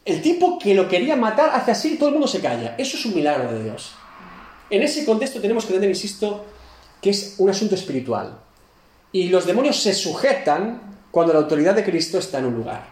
El 0.03 0.21
tipo 0.21 0.57
que 0.57 0.73
lo 0.73 0.87
quería 0.87 1.15
matar 1.15 1.51
hace 1.51 1.71
así 1.71 1.93
y 1.93 1.97
todo 1.97 2.09
el 2.09 2.15
mundo 2.15 2.27
se 2.27 2.41
calla. 2.41 2.75
Eso 2.77 2.97
es 2.97 3.05
un 3.05 3.15
milagro 3.15 3.53
de 3.53 3.63
Dios. 3.63 3.93
En 4.69 4.81
ese 4.81 5.05
contexto 5.05 5.39
tenemos 5.39 5.65
que 5.65 5.73
entender, 5.73 5.89
insisto, 5.89 6.45
que 7.01 7.09
es 7.09 7.35
un 7.37 7.49
asunto 7.49 7.75
espiritual. 7.75 8.37
Y 9.11 9.29
los 9.29 9.45
demonios 9.45 9.81
se 9.81 9.93
sujetan 9.93 10.81
cuando 11.11 11.33
la 11.33 11.39
autoridad 11.39 11.75
de 11.75 11.83
Cristo 11.83 12.17
está 12.19 12.39
en 12.39 12.45
un 12.45 12.55
lugar. 12.55 12.85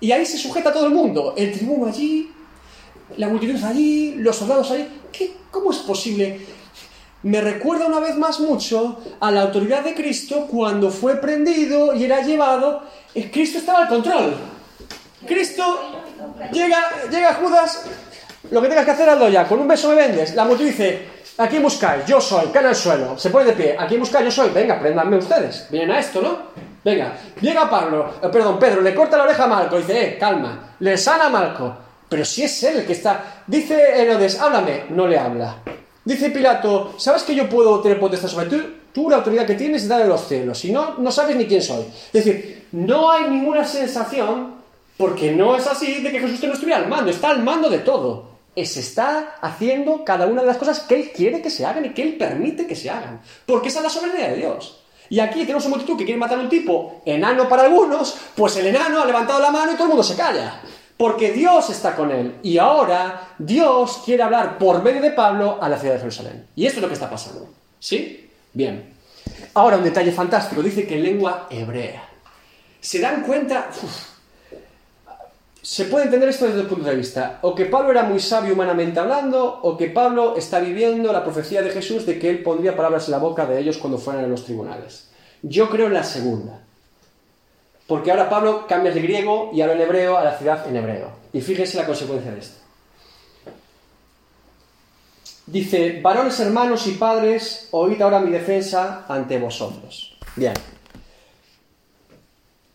Y 0.00 0.12
ahí 0.12 0.24
se 0.24 0.38
sujeta 0.38 0.72
todo 0.72 0.86
el 0.86 0.92
mundo. 0.92 1.34
El 1.36 1.52
tribuno 1.52 1.86
allí, 1.86 2.30
la 3.16 3.28
multitud 3.28 3.62
allí, 3.62 4.14
los 4.16 4.36
soldados 4.36 4.70
allí. 4.70 4.86
¿Qué, 5.12 5.34
¿Cómo 5.50 5.70
es 5.70 5.78
posible? 5.78 6.40
Me 7.22 7.40
recuerda 7.42 7.86
una 7.86 8.00
vez 8.00 8.16
más 8.16 8.40
mucho 8.40 8.98
a 9.20 9.30
la 9.30 9.42
autoridad 9.42 9.84
de 9.84 9.94
Cristo 9.94 10.46
cuando 10.50 10.90
fue 10.90 11.16
prendido 11.16 11.94
y 11.94 12.04
era 12.04 12.22
llevado. 12.22 12.82
Cristo 13.30 13.58
estaba 13.58 13.80
al 13.80 13.88
control. 13.88 14.34
Cristo 15.26 15.78
llega, 16.50 16.78
llega 17.10 17.34
Judas, 17.34 17.84
lo 18.50 18.62
que 18.62 18.68
tengas 18.68 18.86
que 18.86 18.90
hacer 18.92 19.08
hazlo 19.10 19.28
ya, 19.28 19.46
con 19.46 19.60
un 19.60 19.68
beso 19.68 19.90
me 19.90 19.96
vendes. 19.96 20.34
La 20.34 20.44
multitud 20.44 20.70
dice, 20.70 21.02
¿a 21.40 21.48
quién 21.48 21.62
buscáis? 21.62 22.04
Yo 22.06 22.20
soy, 22.20 22.48
cae 22.48 22.66
al 22.66 22.76
suelo, 22.76 23.18
se 23.18 23.30
pone 23.30 23.46
de 23.46 23.52
pie, 23.52 23.76
¿a 23.78 23.86
quién 23.86 24.00
buscáis? 24.00 24.26
Yo 24.26 24.30
soy, 24.30 24.50
venga, 24.50 24.78
préndanme 24.78 25.16
ustedes. 25.16 25.66
Vienen 25.70 25.92
a 25.92 25.98
esto, 25.98 26.20
¿no? 26.20 26.38
Venga, 26.84 27.14
llega 27.40 27.68
Pablo, 27.68 28.14
eh, 28.22 28.28
perdón, 28.30 28.58
Pedro, 28.58 28.80
le 28.82 28.94
corta 28.94 29.16
la 29.16 29.24
oreja 29.24 29.44
a 29.44 29.46
Marco, 29.46 29.76
dice, 29.76 30.02
eh, 30.02 30.18
calma, 30.18 30.74
le 30.78 30.96
sana 30.96 31.26
a 31.26 31.30
Marco. 31.30 31.76
Pero 32.08 32.24
si 32.24 32.42
es 32.42 32.62
él 32.64 32.78
el 32.78 32.86
que 32.86 32.92
está. 32.92 33.42
Dice 33.46 33.74
Herodes, 33.74 34.40
háblame, 34.40 34.84
no 34.90 35.06
le 35.06 35.16
habla. 35.16 35.58
Dice 36.04 36.30
Pilato, 36.30 36.94
¿sabes 36.98 37.22
que 37.22 37.34
yo 37.36 37.48
puedo 37.48 37.80
tener 37.80 38.00
potestad 38.00 38.28
sobre 38.28 38.46
ti? 38.46 38.76
Tú 38.92 39.08
la 39.08 39.16
autoridad 39.16 39.46
que 39.46 39.54
tienes 39.54 39.84
es 39.84 40.08
los 40.08 40.26
cielos. 40.26 40.58
Si 40.58 40.72
no, 40.72 40.96
no 40.98 41.12
sabes 41.12 41.36
ni 41.36 41.46
quién 41.46 41.62
soy. 41.62 41.84
Es 42.12 42.24
decir, 42.24 42.66
no 42.72 43.12
hay 43.12 43.30
ninguna 43.30 43.64
sensación, 43.64 44.54
porque 44.96 45.30
no 45.30 45.54
es 45.54 45.68
así, 45.68 46.02
de 46.02 46.10
que 46.10 46.18
Jesús 46.18 46.42
no 46.42 46.54
estuviera 46.54 46.80
al 46.80 46.88
mando. 46.88 47.12
Está 47.12 47.30
al 47.30 47.44
mando 47.44 47.70
de 47.70 47.78
todo. 47.78 48.29
Se 48.66 48.80
está 48.80 49.36
haciendo 49.40 50.04
cada 50.04 50.26
una 50.26 50.42
de 50.42 50.46
las 50.46 50.56
cosas 50.56 50.80
que 50.80 50.94
Él 50.94 51.12
quiere 51.12 51.42
que 51.42 51.50
se 51.50 51.64
hagan 51.64 51.84
y 51.84 51.90
que 51.90 52.02
Él 52.02 52.16
permite 52.16 52.66
que 52.66 52.76
se 52.76 52.90
hagan. 52.90 53.20
Porque 53.46 53.68
esa 53.68 53.78
es 53.78 53.84
la 53.84 53.90
soberanía 53.90 54.28
de 54.28 54.36
Dios. 54.36 54.80
Y 55.08 55.18
aquí 55.18 55.40
tenemos 55.40 55.64
una 55.66 55.76
multitud 55.76 55.98
que 55.98 56.04
quiere 56.04 56.20
matar 56.20 56.38
a 56.38 56.42
un 56.42 56.48
tipo, 56.48 57.02
enano 57.04 57.48
para 57.48 57.64
algunos, 57.64 58.16
pues 58.36 58.56
el 58.56 58.66
enano 58.68 59.02
ha 59.02 59.06
levantado 59.06 59.40
la 59.40 59.50
mano 59.50 59.72
y 59.72 59.74
todo 59.74 59.84
el 59.84 59.88
mundo 59.88 60.04
se 60.04 60.14
calla. 60.14 60.60
Porque 60.96 61.32
Dios 61.32 61.68
está 61.70 61.96
con 61.96 62.12
él. 62.12 62.36
Y 62.42 62.58
ahora 62.58 63.34
Dios 63.38 64.02
quiere 64.04 64.22
hablar 64.22 64.58
por 64.58 64.82
medio 64.82 65.00
de 65.00 65.10
Pablo 65.10 65.58
a 65.60 65.68
la 65.68 65.78
ciudad 65.78 65.94
de 65.94 66.00
Jerusalén. 66.00 66.46
Y 66.54 66.66
esto 66.66 66.78
es 66.78 66.82
lo 66.82 66.88
que 66.88 66.94
está 66.94 67.10
pasando. 67.10 67.48
¿Sí? 67.80 68.30
Bien. 68.52 68.94
Ahora 69.54 69.78
un 69.78 69.84
detalle 69.84 70.12
fantástico. 70.12 70.62
Dice 70.62 70.86
que 70.86 70.96
en 70.96 71.02
lengua 71.02 71.48
hebrea. 71.50 72.06
¿Se 72.80 73.00
dan 73.00 73.22
cuenta? 73.22 73.70
Uf. 73.82 74.10
Se 75.70 75.84
puede 75.84 76.06
entender 76.06 76.28
esto 76.28 76.46
desde 76.46 76.58
dos 76.58 76.66
puntos 76.66 76.88
de 76.88 76.96
vista. 76.96 77.38
O 77.42 77.54
que 77.54 77.66
Pablo 77.66 77.92
era 77.92 78.02
muy 78.02 78.18
sabio 78.18 78.54
humanamente 78.54 78.98
hablando, 78.98 79.60
o 79.62 79.76
que 79.76 79.86
Pablo 79.86 80.34
está 80.36 80.58
viviendo 80.58 81.12
la 81.12 81.22
profecía 81.22 81.62
de 81.62 81.70
Jesús 81.70 82.04
de 82.06 82.18
que 82.18 82.28
él 82.28 82.42
pondría 82.42 82.74
palabras 82.74 83.04
en 83.06 83.12
la 83.12 83.18
boca 83.18 83.46
de 83.46 83.60
ellos 83.60 83.78
cuando 83.78 83.96
fueran 83.96 84.24
a 84.24 84.26
los 84.26 84.44
tribunales. 84.44 85.10
Yo 85.42 85.70
creo 85.70 85.86
en 85.86 85.94
la 85.94 86.02
segunda. 86.02 86.58
Porque 87.86 88.10
ahora 88.10 88.28
Pablo 88.28 88.66
cambia 88.66 88.90
de 88.90 89.00
griego 89.00 89.52
y 89.54 89.60
habla 89.60 89.74
en 89.74 89.82
hebreo 89.82 90.18
a 90.18 90.24
la 90.24 90.36
ciudad 90.36 90.66
en 90.66 90.74
hebreo. 90.74 91.12
Y 91.32 91.40
fíjense 91.40 91.76
la 91.76 91.86
consecuencia 91.86 92.32
de 92.32 92.40
esto. 92.40 92.58
Dice, 95.46 96.00
varones 96.02 96.40
hermanos 96.40 96.84
y 96.88 96.94
padres, 96.94 97.68
oíd 97.70 98.02
ahora 98.02 98.18
mi 98.18 98.32
defensa 98.32 99.04
ante 99.06 99.38
vosotros. 99.38 100.18
Bien. 100.34 100.54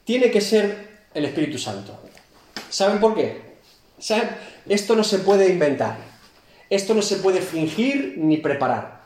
Tiene 0.06 0.32
que 0.32 0.40
ser 0.40 1.08
el 1.14 1.26
Espíritu 1.26 1.58
Santo. 1.58 2.05
¿Saben 2.70 3.00
por 3.00 3.16
qué? 3.16 3.58
¿Saben? 4.00 4.30
Esto 4.68 4.96
no 4.96 5.04
se 5.04 5.20
puede 5.20 5.50
inventar. 5.50 5.98
Esto 6.70 6.94
no 6.94 7.02
se 7.02 7.18
puede 7.18 7.42
fingir 7.42 8.16
ni 8.18 8.38
preparar. 8.38 9.02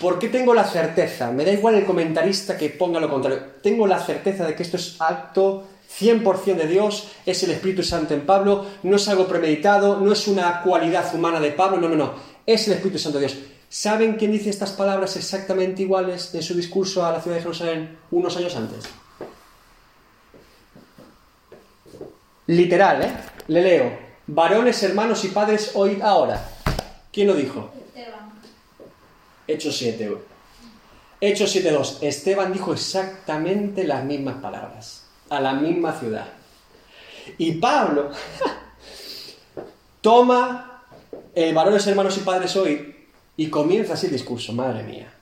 ¿Por 0.00 0.18
qué 0.18 0.28
tengo 0.28 0.54
la 0.54 0.64
certeza? 0.64 1.30
Me 1.30 1.44
da 1.44 1.52
igual 1.52 1.74
el 1.74 1.84
comentarista 1.84 2.56
que 2.56 2.70
ponga 2.70 2.98
lo 2.98 3.10
contrario. 3.10 3.42
Tengo 3.62 3.86
la 3.86 4.00
certeza 4.00 4.46
de 4.46 4.54
que 4.54 4.62
esto 4.62 4.76
es 4.76 4.96
acto 4.98 5.68
100% 6.00 6.56
de 6.56 6.66
Dios, 6.66 7.08
es 7.26 7.42
el 7.42 7.50
Espíritu 7.50 7.82
Santo 7.82 8.14
en 8.14 8.24
Pablo, 8.24 8.66
no 8.82 8.96
es 8.96 9.08
algo 9.08 9.26
premeditado, 9.26 10.00
no 10.00 10.12
es 10.12 10.26
una 10.26 10.62
cualidad 10.62 11.14
humana 11.14 11.38
de 11.38 11.52
Pablo, 11.52 11.76
no, 11.78 11.88
no, 11.88 11.96
no, 11.96 12.14
es 12.46 12.66
el 12.66 12.74
Espíritu 12.74 12.98
Santo 12.98 13.18
de 13.18 13.26
Dios. 13.26 13.38
¿Saben 13.68 14.14
quién 14.14 14.32
dice 14.32 14.50
estas 14.50 14.72
palabras 14.72 15.16
exactamente 15.16 15.82
iguales 15.82 16.32
de 16.32 16.42
su 16.42 16.54
discurso 16.54 17.04
a 17.04 17.12
la 17.12 17.20
ciudad 17.20 17.36
de 17.36 17.42
Jerusalén 17.42 17.98
unos 18.10 18.36
años 18.36 18.56
antes? 18.56 18.84
Literal, 22.46 23.02
¿eh? 23.02 23.12
Le 23.48 23.62
leo. 23.62 23.98
Varones, 24.26 24.82
hermanos 24.82 25.24
y 25.24 25.28
padres, 25.28 25.72
oíd 25.74 26.00
ahora. 26.02 26.48
¿Quién 27.12 27.26
lo 27.28 27.34
dijo? 27.34 27.70
Esteban. 27.86 28.32
Hechos 29.46 29.76
7. 29.76 30.16
Hechos 31.20 31.54
7.2. 31.54 31.98
Esteban 32.02 32.52
dijo 32.52 32.72
exactamente 32.72 33.84
las 33.84 34.04
mismas 34.04 34.36
palabras. 34.36 35.04
A 35.28 35.40
la 35.40 35.52
misma 35.54 35.92
ciudad. 35.92 36.26
Y 37.38 37.52
Pablo 37.52 38.10
toma 40.00 40.82
eh, 41.34 41.52
varones, 41.52 41.86
hermanos 41.86 42.16
y 42.16 42.20
padres 42.20 42.56
hoy 42.56 43.06
y 43.36 43.48
comienza 43.48 43.94
así 43.94 44.06
el 44.06 44.12
discurso. 44.12 44.52
Madre 44.52 44.82
mía. 44.82 45.12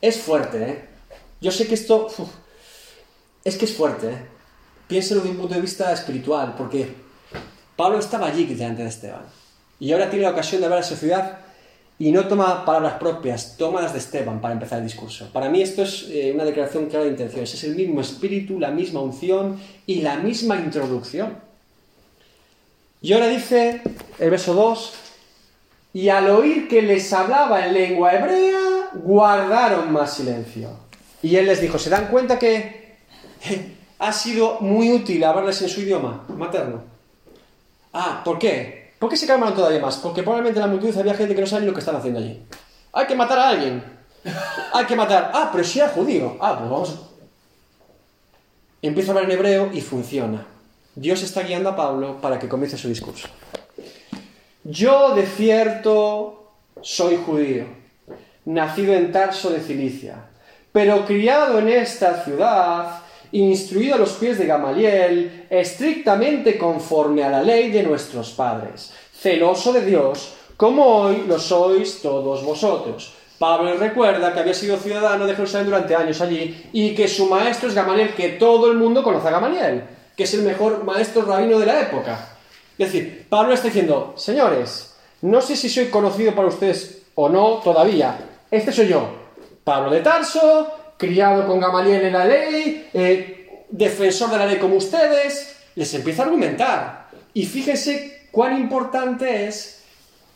Es 0.00 0.20
fuerte, 0.20 0.62
¿eh? 0.62 0.84
Yo 1.40 1.50
sé 1.50 1.66
que 1.66 1.74
esto... 1.74 2.06
uf, 2.06 2.28
es 3.44 3.56
que 3.56 3.64
es 3.64 3.74
fuerte, 3.74 4.10
¿eh? 4.10 4.26
Piénselo 4.92 5.22
desde 5.22 5.32
un 5.32 5.38
punto 5.38 5.54
de 5.54 5.62
vista 5.62 5.90
espiritual, 5.90 6.54
porque 6.54 6.86
Pablo 7.76 7.98
estaba 7.98 8.26
allí 8.26 8.44
delante 8.44 8.82
de 8.82 8.90
Esteban. 8.90 9.22
Y 9.80 9.90
ahora 9.90 10.10
tiene 10.10 10.26
la 10.26 10.32
ocasión 10.32 10.60
de 10.60 10.66
hablar 10.66 10.80
a 10.80 10.82
su 10.82 10.96
ciudad 10.96 11.38
y 11.98 12.12
no 12.12 12.28
toma 12.28 12.66
palabras 12.66 12.98
propias, 13.00 13.56
toma 13.56 13.80
las 13.80 13.94
de 13.94 14.00
Esteban 14.00 14.42
para 14.42 14.52
empezar 14.52 14.80
el 14.80 14.84
discurso. 14.84 15.30
Para 15.32 15.48
mí 15.48 15.62
esto 15.62 15.82
es 15.82 16.08
eh, 16.10 16.32
una 16.34 16.44
declaración 16.44 16.90
clara 16.90 17.06
de 17.06 17.12
intenciones. 17.12 17.54
Es 17.54 17.64
el 17.64 17.74
mismo 17.74 18.02
espíritu, 18.02 18.60
la 18.60 18.70
misma 18.70 19.00
unción 19.00 19.58
y 19.86 20.02
la 20.02 20.16
misma 20.16 20.56
introducción. 20.56 21.38
Y 23.00 23.14
ahora 23.14 23.28
dice 23.28 23.80
el 24.18 24.28
verso 24.28 24.52
2, 24.52 24.92
y 25.94 26.10
al 26.10 26.28
oír 26.28 26.68
que 26.68 26.82
les 26.82 27.10
hablaba 27.14 27.64
en 27.66 27.72
lengua 27.72 28.12
hebrea, 28.12 28.90
guardaron 28.92 29.90
más 29.90 30.16
silencio. 30.16 30.68
Y 31.22 31.36
él 31.36 31.46
les 31.46 31.62
dijo, 31.62 31.78
¿se 31.78 31.88
dan 31.88 32.08
cuenta 32.08 32.38
que 32.38 32.98
ha 34.02 34.12
sido 34.12 34.58
muy 34.58 34.90
útil 34.92 35.22
hablarles 35.22 35.62
en 35.62 35.68
su 35.68 35.80
idioma 35.80 36.24
materno? 36.36 36.82
Ah, 37.92 38.20
¿por 38.24 38.36
qué? 38.36 38.94
¿Por 38.98 39.08
qué 39.08 39.16
se 39.16 39.28
calmaron 39.28 39.54
todavía 39.54 39.80
más? 39.80 39.96
Porque 39.98 40.24
probablemente 40.24 40.58
en 40.58 40.66
la 40.66 40.72
multitud 40.72 40.98
había 40.98 41.14
gente 41.14 41.36
que 41.36 41.40
no 41.40 41.46
sabe 41.46 41.66
lo 41.66 41.72
que 41.72 41.78
están 41.78 41.94
haciendo 41.94 42.18
allí. 42.18 42.42
Hay 42.92 43.06
que 43.06 43.14
matar 43.14 43.38
a 43.38 43.48
alguien. 43.50 43.84
Hay 44.72 44.86
que 44.86 44.96
matar. 44.96 45.30
Ah, 45.32 45.50
pero 45.52 45.62
si 45.62 45.78
era 45.78 45.88
judío. 45.90 46.36
Ah, 46.40 46.58
pues 46.58 46.68
vamos. 46.70 46.98
Empieza 48.82 49.12
a 49.12 49.14
hablar 49.14 49.30
en 49.30 49.38
hebreo 49.38 49.70
y 49.72 49.80
funciona. 49.80 50.46
Dios 50.96 51.22
está 51.22 51.42
guiando 51.42 51.70
a 51.70 51.76
Pablo 51.76 52.20
para 52.20 52.40
que 52.40 52.48
comience 52.48 52.76
su 52.76 52.88
discurso. 52.88 53.28
Yo 54.64 55.14
de 55.14 55.26
cierto 55.26 56.54
soy 56.80 57.22
judío, 57.24 57.66
nacido 58.46 58.94
en 58.94 59.12
Tarso 59.12 59.50
de 59.50 59.60
Cilicia, 59.60 60.24
pero 60.72 61.06
criado 61.06 61.60
en 61.60 61.68
esta 61.68 62.24
ciudad, 62.24 63.01
instruido 63.32 63.94
a 63.94 63.98
los 63.98 64.12
pies 64.12 64.38
de 64.38 64.46
Gamaliel, 64.46 65.46
estrictamente 65.48 66.58
conforme 66.58 67.24
a 67.24 67.30
la 67.30 67.42
ley 67.42 67.70
de 67.70 67.82
nuestros 67.82 68.30
padres, 68.30 68.92
celoso 69.12 69.72
de 69.72 69.84
Dios, 69.84 70.34
como 70.56 70.84
hoy 70.84 71.24
lo 71.26 71.38
sois 71.38 72.00
todos 72.02 72.44
vosotros. 72.44 73.14
Pablo 73.38 73.74
recuerda 73.74 74.32
que 74.32 74.40
había 74.40 74.54
sido 74.54 74.76
ciudadano 74.76 75.26
de 75.26 75.34
Jerusalén 75.34 75.66
durante 75.66 75.96
años 75.96 76.20
allí 76.20 76.68
y 76.72 76.94
que 76.94 77.08
su 77.08 77.26
maestro 77.26 77.68
es 77.68 77.74
Gamaliel, 77.74 78.14
que 78.14 78.28
todo 78.30 78.70
el 78.70 78.76
mundo 78.76 79.02
conoce 79.02 79.28
a 79.28 79.32
Gamaliel, 79.32 79.82
que 80.16 80.24
es 80.24 80.34
el 80.34 80.42
mejor 80.42 80.84
maestro 80.84 81.22
rabino 81.22 81.58
de 81.58 81.66
la 81.66 81.80
época. 81.80 82.36
Es 82.78 82.92
decir, 82.92 83.26
Pablo 83.28 83.54
está 83.54 83.66
diciendo, 83.66 84.14
señores, 84.16 84.94
no 85.22 85.40
sé 85.40 85.56
si 85.56 85.68
soy 85.68 85.86
conocido 85.86 86.34
para 86.34 86.48
ustedes 86.48 87.02
o 87.14 87.28
no 87.28 87.60
todavía. 87.64 88.16
Este 88.50 88.70
soy 88.70 88.88
yo, 88.88 89.08
Pablo 89.64 89.90
de 89.90 90.00
Tarso, 90.00 90.70
criado 91.02 91.48
con 91.48 91.58
Gamaliel 91.58 92.04
en 92.04 92.12
la 92.12 92.24
ley, 92.24 92.88
eh, 92.94 93.64
defensor 93.68 94.30
de 94.30 94.38
la 94.38 94.46
ley 94.46 94.58
como 94.58 94.76
ustedes. 94.76 95.56
Les 95.74 95.92
empieza 95.94 96.22
a 96.22 96.26
argumentar. 96.26 97.08
Y 97.34 97.44
fíjense 97.44 98.28
cuán 98.30 98.56
importante 98.56 99.48
es 99.48 99.82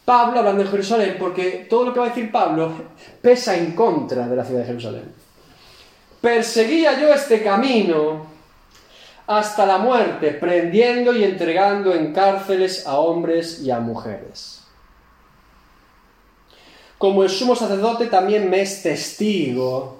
Pablo 0.04 0.40
hablando 0.40 0.64
de 0.64 0.70
Jerusalén, 0.70 1.16
porque 1.20 1.66
todo 1.70 1.84
lo 1.84 1.92
que 1.92 2.00
va 2.00 2.06
a 2.06 2.08
decir 2.08 2.32
Pablo 2.32 2.72
pesa 3.22 3.56
en 3.56 3.76
contra 3.76 4.26
de 4.26 4.34
la 4.34 4.44
ciudad 4.44 4.62
de 4.62 4.66
Jerusalén. 4.66 5.14
Perseguía 6.20 6.98
yo 6.98 7.14
este 7.14 7.44
camino 7.44 8.26
hasta 9.28 9.66
la 9.66 9.78
muerte, 9.78 10.32
prendiendo 10.32 11.14
y 11.14 11.22
entregando 11.22 11.94
en 11.94 12.12
cárceles 12.12 12.88
a 12.88 12.98
hombres 12.98 13.60
y 13.60 13.70
a 13.70 13.78
mujeres. 13.78 14.64
Como 16.98 17.22
el 17.22 17.30
sumo 17.30 17.54
sacerdote 17.54 18.06
también 18.06 18.50
me 18.50 18.62
es 18.62 18.82
testigo, 18.82 19.95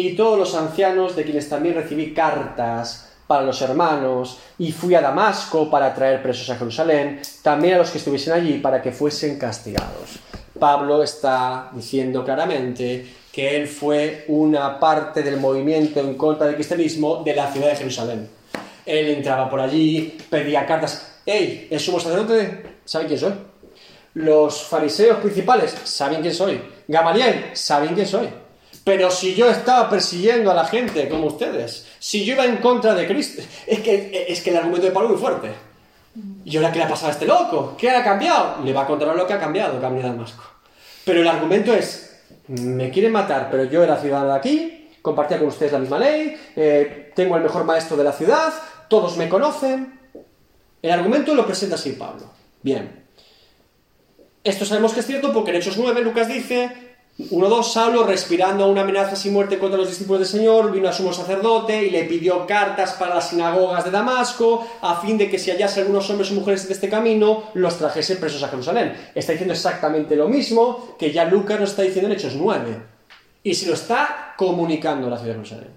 y 0.00 0.14
todos 0.14 0.38
los 0.38 0.54
ancianos 0.54 1.16
de 1.16 1.24
quienes 1.24 1.48
también 1.48 1.74
recibí 1.74 2.14
cartas 2.14 3.08
para 3.26 3.42
los 3.42 3.60
hermanos, 3.60 4.38
y 4.58 4.72
fui 4.72 4.94
a 4.94 5.02
Damasco 5.02 5.68
para 5.68 5.94
traer 5.94 6.22
presos 6.22 6.48
a 6.50 6.56
Jerusalén, 6.56 7.20
también 7.42 7.74
a 7.74 7.78
los 7.78 7.90
que 7.90 7.98
estuviesen 7.98 8.32
allí 8.32 8.58
para 8.58 8.80
que 8.80 8.92
fuesen 8.92 9.38
castigados. 9.38 10.18
Pablo 10.58 11.02
está 11.02 11.70
diciendo 11.74 12.24
claramente 12.24 13.06
que 13.30 13.56
él 13.56 13.68
fue 13.68 14.24
una 14.28 14.80
parte 14.80 15.22
del 15.22 15.36
movimiento 15.36 16.00
en 16.00 16.14
contra 16.14 16.46
del 16.46 16.54
cristianismo 16.54 17.22
de 17.22 17.34
la 17.34 17.52
ciudad 17.52 17.68
de 17.68 17.76
Jerusalén. 17.76 18.28
Él 18.86 19.08
entraba 19.08 19.50
por 19.50 19.60
allí, 19.60 20.16
pedía 20.30 20.64
cartas. 20.64 21.20
¡Ey! 21.26 21.68
¿El 21.70 21.78
sumo 21.78 22.00
sacerdote? 22.00 22.78
¿Saben 22.84 23.08
quién 23.08 23.20
soy? 23.20 23.34
Los 24.14 24.62
fariseos 24.62 25.18
principales 25.18 25.76
saben 25.84 26.22
quién 26.22 26.34
soy. 26.34 26.60
Gamaliel, 26.88 27.50
saben 27.52 27.94
quién 27.94 28.06
soy. 28.06 28.28
Pero 28.88 29.10
si 29.10 29.34
yo 29.34 29.50
estaba 29.50 29.90
persiguiendo 29.90 30.50
a 30.50 30.54
la 30.54 30.64
gente 30.64 31.10
como 31.10 31.26
ustedes, 31.26 31.86
si 31.98 32.24
yo 32.24 32.32
iba 32.32 32.46
en 32.46 32.56
contra 32.56 32.94
de 32.94 33.06
Cristo, 33.06 33.42
es 33.66 33.80
que, 33.80 34.24
es 34.26 34.40
que 34.40 34.48
el 34.48 34.56
argumento 34.56 34.86
de 34.86 34.92
Pablo 34.92 35.08
es 35.08 35.12
muy 35.12 35.20
fuerte. 35.20 35.50
¿Y 36.46 36.56
ahora 36.56 36.72
qué 36.72 36.78
le 36.78 36.86
ha 36.86 36.88
pasado 36.88 37.08
a 37.08 37.10
este 37.12 37.26
loco? 37.26 37.74
¿Qué 37.76 37.90
ha 37.90 38.02
cambiado? 38.02 38.64
Le 38.64 38.72
va 38.72 38.84
a 38.84 38.86
contar 38.86 39.14
lo 39.14 39.26
que 39.26 39.34
ha 39.34 39.38
cambiado, 39.38 39.78
cambió 39.78 40.02
de 40.02 40.08
Damasco. 40.08 40.42
Pero 41.04 41.20
el 41.20 41.28
argumento 41.28 41.74
es, 41.74 42.18
me 42.46 42.88
quieren 42.88 43.12
matar, 43.12 43.48
pero 43.50 43.64
yo 43.64 43.84
era 43.84 43.98
ciudadano 43.98 44.32
de 44.32 44.38
aquí, 44.38 44.88
compartía 45.02 45.38
con 45.38 45.48
ustedes 45.48 45.72
la 45.72 45.80
misma 45.80 45.98
ley, 45.98 46.34
eh, 46.56 47.12
tengo 47.14 47.36
el 47.36 47.42
mejor 47.42 47.64
maestro 47.64 47.94
de 47.94 48.04
la 48.04 48.12
ciudad, 48.12 48.54
todos 48.88 49.18
me 49.18 49.28
conocen. 49.28 50.00
El 50.80 50.92
argumento 50.92 51.34
lo 51.34 51.44
presenta 51.44 51.74
así 51.74 51.90
Pablo. 51.90 52.24
Bien. 52.62 53.04
Esto 54.42 54.64
sabemos 54.64 54.94
que 54.94 55.00
es 55.00 55.06
cierto 55.06 55.30
porque 55.30 55.50
en 55.50 55.58
Hechos 55.58 55.76
9 55.76 56.00
Lucas 56.00 56.26
dice, 56.26 56.87
1.2, 57.18 57.64
Saulo, 57.64 58.04
respirando 58.04 58.68
una 58.68 58.82
amenaza 58.82 59.16
sin 59.16 59.32
muerte 59.32 59.58
contra 59.58 59.76
los 59.76 59.88
discípulos 59.88 60.20
del 60.20 60.28
Señor, 60.28 60.70
vino 60.70 60.86
al 60.86 60.94
sumo 60.94 61.12
sacerdote 61.12 61.82
y 61.82 61.90
le 61.90 62.04
pidió 62.04 62.46
cartas 62.46 62.92
para 62.92 63.16
las 63.16 63.30
sinagogas 63.30 63.84
de 63.84 63.90
Damasco, 63.90 64.64
a 64.80 65.00
fin 65.00 65.18
de 65.18 65.28
que 65.28 65.36
si 65.36 65.50
hallase 65.50 65.80
algunos 65.80 66.08
hombres 66.10 66.30
o 66.30 66.34
mujeres 66.34 66.68
de 66.68 66.74
este 66.74 66.88
camino, 66.88 67.50
los 67.54 67.76
trajese 67.76 68.14
presos 68.16 68.44
a 68.44 68.48
Jerusalén. 68.48 68.94
Está 69.16 69.32
diciendo 69.32 69.52
exactamente 69.52 70.14
lo 70.14 70.28
mismo 70.28 70.94
que 70.96 71.10
ya 71.10 71.24
Lucas 71.24 71.58
nos 71.58 71.70
está 71.70 71.82
diciendo 71.82 72.08
en 72.08 72.16
Hechos 72.16 72.36
9. 72.36 72.76
Y 73.42 73.54
se 73.56 73.66
lo 73.66 73.74
está 73.74 74.34
comunicando 74.36 75.08
a 75.08 75.10
la 75.10 75.16
ciudad 75.16 75.34
de 75.34 75.42
Jerusalén. 75.42 75.70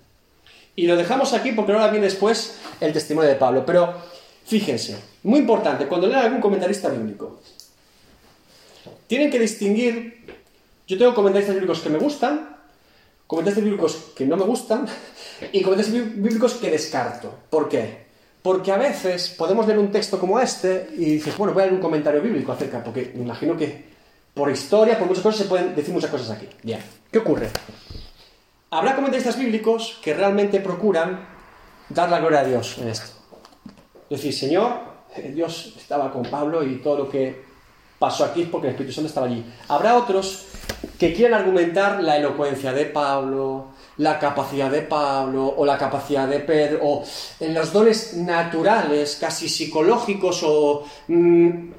Y 0.76 0.86
lo 0.86 0.96
dejamos 0.96 1.34
aquí 1.34 1.54
porque 1.54 1.72
ahora 1.72 1.88
viene 1.88 2.06
después 2.06 2.60
el 2.80 2.94
testimonio 2.94 3.32
de 3.32 3.36
Pablo. 3.36 3.66
Pero 3.66 3.96
fíjense, 4.46 4.96
muy 5.24 5.40
importante, 5.40 5.88
cuando 5.88 6.06
lean 6.06 6.26
algún 6.26 6.40
comentarista 6.40 6.90
bíblico, 6.90 7.40
tienen 9.08 9.32
que 9.32 9.40
distinguir 9.40 10.22
yo 10.92 10.98
tengo 10.98 11.16
comentaristas 11.16 11.56
bíblicos 11.56 11.80
que 11.80 11.90
me 11.90 11.98
gustan, 11.98 12.58
comentaristas 13.26 13.64
bíblicos 13.64 14.12
que 14.14 14.26
no 14.26 14.36
me 14.36 14.44
gustan 14.44 14.86
y 15.54 15.62
comentaristas 15.62 16.18
bíblicos 16.18 16.56
que 16.56 16.70
descarto. 16.70 17.34
¿Por 17.50 17.70
qué? 17.70 18.08
Porque 18.44 18.74
a 18.74 18.78
veces 18.78 19.30
podemos 19.38 19.66
leer 19.68 19.80
un 19.80 19.90
texto 19.90 20.20
como 20.20 20.38
este 20.38 20.90
y 20.98 21.06
dices, 21.06 21.38
bueno, 21.38 21.54
voy 21.54 21.64
a 21.64 21.66
leer 21.68 21.76
un 21.76 21.82
comentario 21.82 22.22
bíblico 22.22 22.52
acerca, 22.52 22.84
porque 22.84 23.14
me 23.16 23.22
imagino 23.22 23.56
que 23.56 23.86
por 24.34 24.52
historia, 24.52 25.00
por 25.00 25.08
muchas 25.08 25.24
cosas, 25.24 25.44
se 25.44 25.48
pueden 25.48 25.74
decir 25.74 25.94
muchas 25.94 26.12
cosas 26.12 26.32
aquí. 26.32 26.50
Bien, 26.62 26.82
¿qué 27.10 27.20
ocurre? 27.20 27.48
Habrá 28.72 28.94
comentaristas 28.94 29.40
bíblicos 29.40 29.98
que 30.04 30.14
realmente 30.14 30.60
procuran 30.60 31.26
dar 31.88 32.10
la 32.10 32.20
gloria 32.20 32.42
a 32.42 32.44
Dios 32.44 32.78
en 32.80 32.90
esto. 32.90 33.18
Es 34.10 34.18
decir, 34.18 34.34
Señor, 34.34 34.74
eh, 35.16 35.32
Dios 35.34 35.74
estaba 35.78 36.12
con 36.12 36.24
Pablo 36.24 36.62
y 36.66 36.82
todo 36.82 36.98
lo 36.98 37.10
que 37.10 37.46
pasó 37.98 38.26
aquí 38.26 38.42
es 38.42 38.50
porque 38.50 38.68
el 38.68 38.72
Espíritu 38.72 38.94
Santo 38.94 39.08
estaba 39.08 39.28
allí. 39.28 39.46
Habrá 39.70 39.96
otros 39.96 40.48
que 40.98 41.14
quieran 41.14 41.40
argumentar 41.40 42.02
la 42.02 42.18
elocuencia 42.18 42.74
de 42.74 42.86
Pablo, 42.86 43.68
la 43.98 44.18
capacidad 44.18 44.70
de 44.72 44.82
Pablo 44.82 45.54
o 45.56 45.66
la 45.66 45.78
capacidad 45.78 46.28
de 46.28 46.40
Pedro 46.40 46.80
o 46.82 47.04
en 47.40 47.54
los 47.54 47.72
dones 47.72 48.16
naturales, 48.16 49.18
casi 49.20 49.48
psicológicos 49.48 50.42
o 50.44 50.84
mm, 51.08 51.72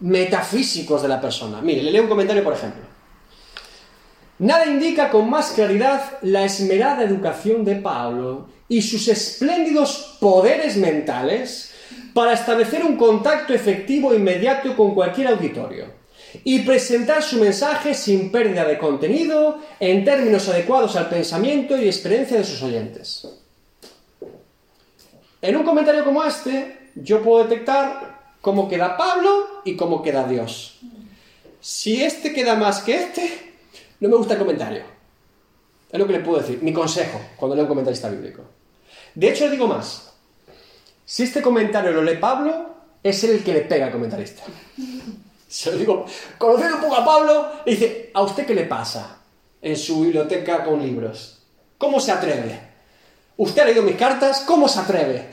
metafísicos 0.00 1.02
de 1.02 1.08
la 1.08 1.20
persona. 1.20 1.60
Mire, 1.62 1.82
le 1.82 1.92
leo 1.92 2.02
un 2.02 2.08
comentario, 2.08 2.44
por 2.44 2.54
ejemplo. 2.54 2.82
Nada 4.38 4.66
indica 4.66 5.08
con 5.10 5.30
más 5.30 5.52
claridad 5.52 6.18
la 6.22 6.44
esmerada 6.44 7.04
educación 7.04 7.64
de 7.64 7.76
Pablo 7.76 8.48
y 8.68 8.82
sus 8.82 9.08
espléndidos 9.08 10.16
poderes 10.20 10.76
mentales 10.76 11.72
para 12.12 12.32
establecer 12.32 12.84
un 12.84 12.96
contacto 12.96 13.54
efectivo 13.54 14.12
e 14.12 14.16
inmediato 14.16 14.76
con 14.76 14.94
cualquier 14.94 15.28
auditorio 15.28 16.01
y 16.44 16.60
presentar 16.60 17.22
su 17.22 17.38
mensaje 17.38 17.94
sin 17.94 18.32
pérdida 18.32 18.64
de 18.64 18.78
contenido 18.78 19.58
en 19.80 20.04
términos 20.04 20.48
adecuados 20.48 20.96
al 20.96 21.08
pensamiento 21.08 21.76
y 21.76 21.86
experiencia 21.86 22.38
de 22.38 22.44
sus 22.44 22.62
oyentes. 22.62 23.28
En 25.40 25.56
un 25.56 25.64
comentario 25.64 26.04
como 26.04 26.24
este, 26.24 26.90
yo 26.94 27.22
puedo 27.22 27.44
detectar 27.44 28.34
cómo 28.40 28.68
queda 28.68 28.96
Pablo 28.96 29.62
y 29.64 29.76
cómo 29.76 30.02
queda 30.02 30.26
Dios. 30.26 30.78
Si 31.60 32.02
este 32.02 32.32
queda 32.32 32.54
más 32.54 32.82
que 32.82 32.96
este, 32.96 33.54
no 34.00 34.08
me 34.08 34.16
gusta 34.16 34.34
el 34.34 34.40
comentario. 34.40 34.82
Es 35.90 35.98
lo 35.98 36.06
que 36.06 36.14
le 36.14 36.20
puedo 36.20 36.40
decir, 36.40 36.62
mi 36.62 36.72
consejo 36.72 37.20
cuando 37.36 37.54
leo 37.54 37.64
un 37.64 37.68
comentarista 37.68 38.08
bíblico. 38.08 38.42
De 39.14 39.28
hecho, 39.28 39.44
le 39.44 39.52
digo 39.52 39.66
más. 39.66 40.12
Si 41.04 41.24
este 41.24 41.42
comentario 41.42 41.92
lo 41.92 42.02
lee 42.02 42.16
Pablo, 42.16 42.74
es 43.02 43.22
el 43.24 43.44
que 43.44 43.52
le 43.52 43.60
pega 43.60 43.86
al 43.86 43.92
comentarista. 43.92 44.42
Se 45.52 45.70
lo 45.70 45.76
digo, 45.76 46.06
conociendo 46.38 46.76
un 46.76 46.82
poco 46.82 46.96
a 46.96 47.04
Pablo, 47.04 47.46
le 47.66 47.72
dice, 47.72 48.10
¿a 48.14 48.22
usted 48.22 48.46
qué 48.46 48.54
le 48.54 48.64
pasa 48.64 49.18
en 49.60 49.76
su 49.76 50.00
biblioteca 50.00 50.64
con 50.64 50.80
libros? 50.80 51.40
¿Cómo 51.76 52.00
se 52.00 52.10
atreve? 52.10 52.58
¿Usted 53.36 53.60
ha 53.60 53.64
leído 53.66 53.82
mis 53.82 53.96
cartas? 53.96 54.44
¿Cómo 54.46 54.66
se 54.66 54.80
atreve? 54.80 55.28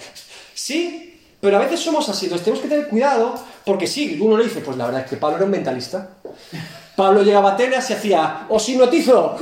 Sí, 0.54 1.22
pero 1.40 1.56
a 1.56 1.62
veces 1.62 1.80
somos 1.80 2.10
así, 2.10 2.26
entonces 2.26 2.44
tenemos 2.44 2.62
que 2.62 2.68
tener 2.68 2.90
cuidado, 2.90 3.34
porque 3.64 3.88
sí, 3.88 4.20
uno 4.20 4.36
le 4.36 4.44
dice, 4.44 4.60
pues 4.60 4.76
la 4.76 4.88
verdad 4.88 5.04
es 5.06 5.10
que 5.10 5.16
Pablo 5.16 5.38
era 5.38 5.46
un 5.46 5.52
mentalista. 5.52 6.10
Pablo 6.98 7.24
llegaba 7.24 7.52
a 7.52 7.54
Atenas 7.54 7.90
y 7.90 7.94
hacía, 7.94 8.46
os 8.50 8.68
hipnotizo, 8.68 9.38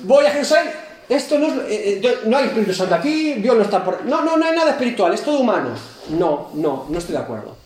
voy 0.00 0.26
a 0.26 0.30
Jerusalén. 0.32 0.70
Esto 1.08 1.38
no 1.38 1.46
es, 1.46 1.54
eh, 1.70 2.00
eh, 2.04 2.18
no 2.26 2.36
hay 2.36 2.44
Espíritu 2.44 2.74
Santo 2.74 2.94
aquí, 2.94 3.32
Dios 3.34 3.56
no 3.56 3.62
está 3.62 3.82
por... 3.82 4.04
No, 4.04 4.20
no, 4.20 4.36
no 4.36 4.44
hay 4.44 4.54
nada 4.54 4.72
espiritual, 4.72 5.14
es 5.14 5.22
todo 5.22 5.38
humano. 5.40 5.70
No, 6.10 6.50
no, 6.52 6.84
no 6.90 6.98
estoy 6.98 7.14
de 7.14 7.22
acuerdo. 7.22 7.59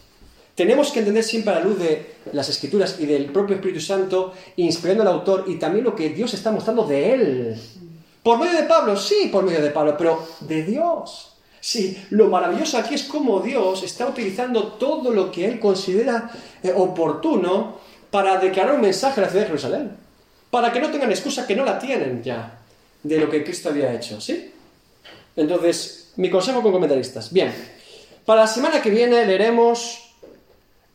Tenemos 0.55 0.93
que 0.93 1.01
entender 1.01 1.25
siempre 1.25 1.53
a 1.53 1.59
la 1.59 1.65
luz 1.65 1.79
de 1.79 2.15
las 2.33 2.49
Escrituras 2.49 2.97
y 3.01 3.07
del 3.07 3.27
propio 3.27 3.57
Espíritu 3.57 3.81
Santo, 3.81 4.33
inspirando 4.57 5.03
al 5.03 5.09
autor 5.09 5.45
y 5.49 5.57
también 5.57 5.85
lo 5.85 5.97
que 5.97 6.11
Dios 6.11 6.33
está 6.35 6.53
mostrando 6.53 6.85
de 6.85 7.15
él. 7.15 7.57
¿Por 8.23 8.39
medio 8.39 8.59
de 8.61 8.67
Pablo? 8.67 8.97
Sí, 8.97 9.29
por 9.33 9.45
medio 9.45 9.61
de 9.61 9.71
Pablo, 9.71 9.97
pero 9.99 10.27
de 10.41 10.63
Dios. 10.63 11.35
Sí, 11.61 12.05
lo 12.11 12.29
maravilloso 12.29 12.79
aquí 12.79 12.95
es 12.95 13.05
cómo 13.05 13.41
Dios 13.41 13.83
está 13.83 14.07
utilizando 14.07 14.75
todo 14.75 15.11
lo 15.11 15.33
que 15.33 15.47
él 15.47 15.59
considera 15.59 16.31
eh, 16.63 16.73
oportuno 16.77 17.79
para 18.11 18.39
declarar 18.39 18.77
un 18.77 18.83
mensaje 18.83 19.21
a 19.21 19.25
la 19.25 19.29
ciudad 19.31 19.45
de 19.45 19.49
Jerusalén. 19.49 19.97
Para 20.51 20.71
que 20.71 20.79
no 20.79 20.91
tengan 20.91 21.11
excusa 21.11 21.47
que 21.47 21.57
no 21.57 21.65
la 21.65 21.79
tienen 21.79 22.23
ya 22.23 22.61
de 23.03 23.19
lo 23.19 23.29
que 23.29 23.43
Cristo 23.43 23.71
había 23.71 23.93
hecho, 23.93 24.21
¿sí? 24.21 24.53
Entonces, 25.35 26.13
mi 26.17 26.31
consejo 26.31 26.63
con 26.63 26.71
comentaristas. 26.71 27.33
Bien, 27.33 27.53
para 28.25 28.43
la 28.43 28.47
semana 28.47 28.81
que 28.81 28.91
viene 28.91 29.27
leeremos 29.27 30.04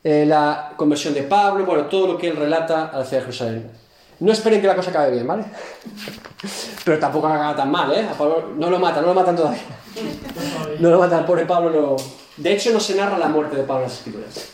eh, 0.04 0.26
la 0.26 0.74
conversión 0.76 1.14
de 1.14 1.24
Pablo, 1.24 1.66
bueno, 1.66 1.86
todo 1.86 2.08
lo 2.08 2.18
que 2.18 2.30
él 2.30 2.36
relata 2.36 2.88
a 2.88 3.00
la 3.00 3.06
ciudad 3.06 3.22
de 3.22 3.26
Jerusalén. 3.32 3.72
No 4.20 4.32
esperen 4.32 4.60
que 4.60 4.68
la 4.68 4.76
cosa 4.76 4.90
acabe 4.90 5.12
bien, 5.12 5.28
¿vale? 5.28 5.46
Pero 6.86 7.00
tampoco 7.00 7.28
haga 7.28 7.56
tan 7.56 7.72
mal, 7.72 7.92
¿eh? 7.94 8.08
A 8.10 8.14
Pablo 8.14 8.52
no 8.58 8.70
lo 8.70 8.80
matan, 8.80 9.02
no 9.02 9.10
lo 9.10 9.14
matan 9.14 9.36
todavía. 9.36 9.62
No 10.80 10.90
lo 10.90 11.00
matan, 11.00 11.26
pobre 11.26 11.46
Pablo. 11.46 11.70
No... 11.70 11.96
De 12.38 12.54
hecho, 12.54 12.72
no 12.72 12.80
se 12.80 12.96
narra 12.96 13.18
la 13.18 13.28
muerte 13.28 13.56
de 13.56 13.64
Pablo 13.64 13.84
en 13.84 13.90
las 13.90 13.98
escrituras. 13.98 14.50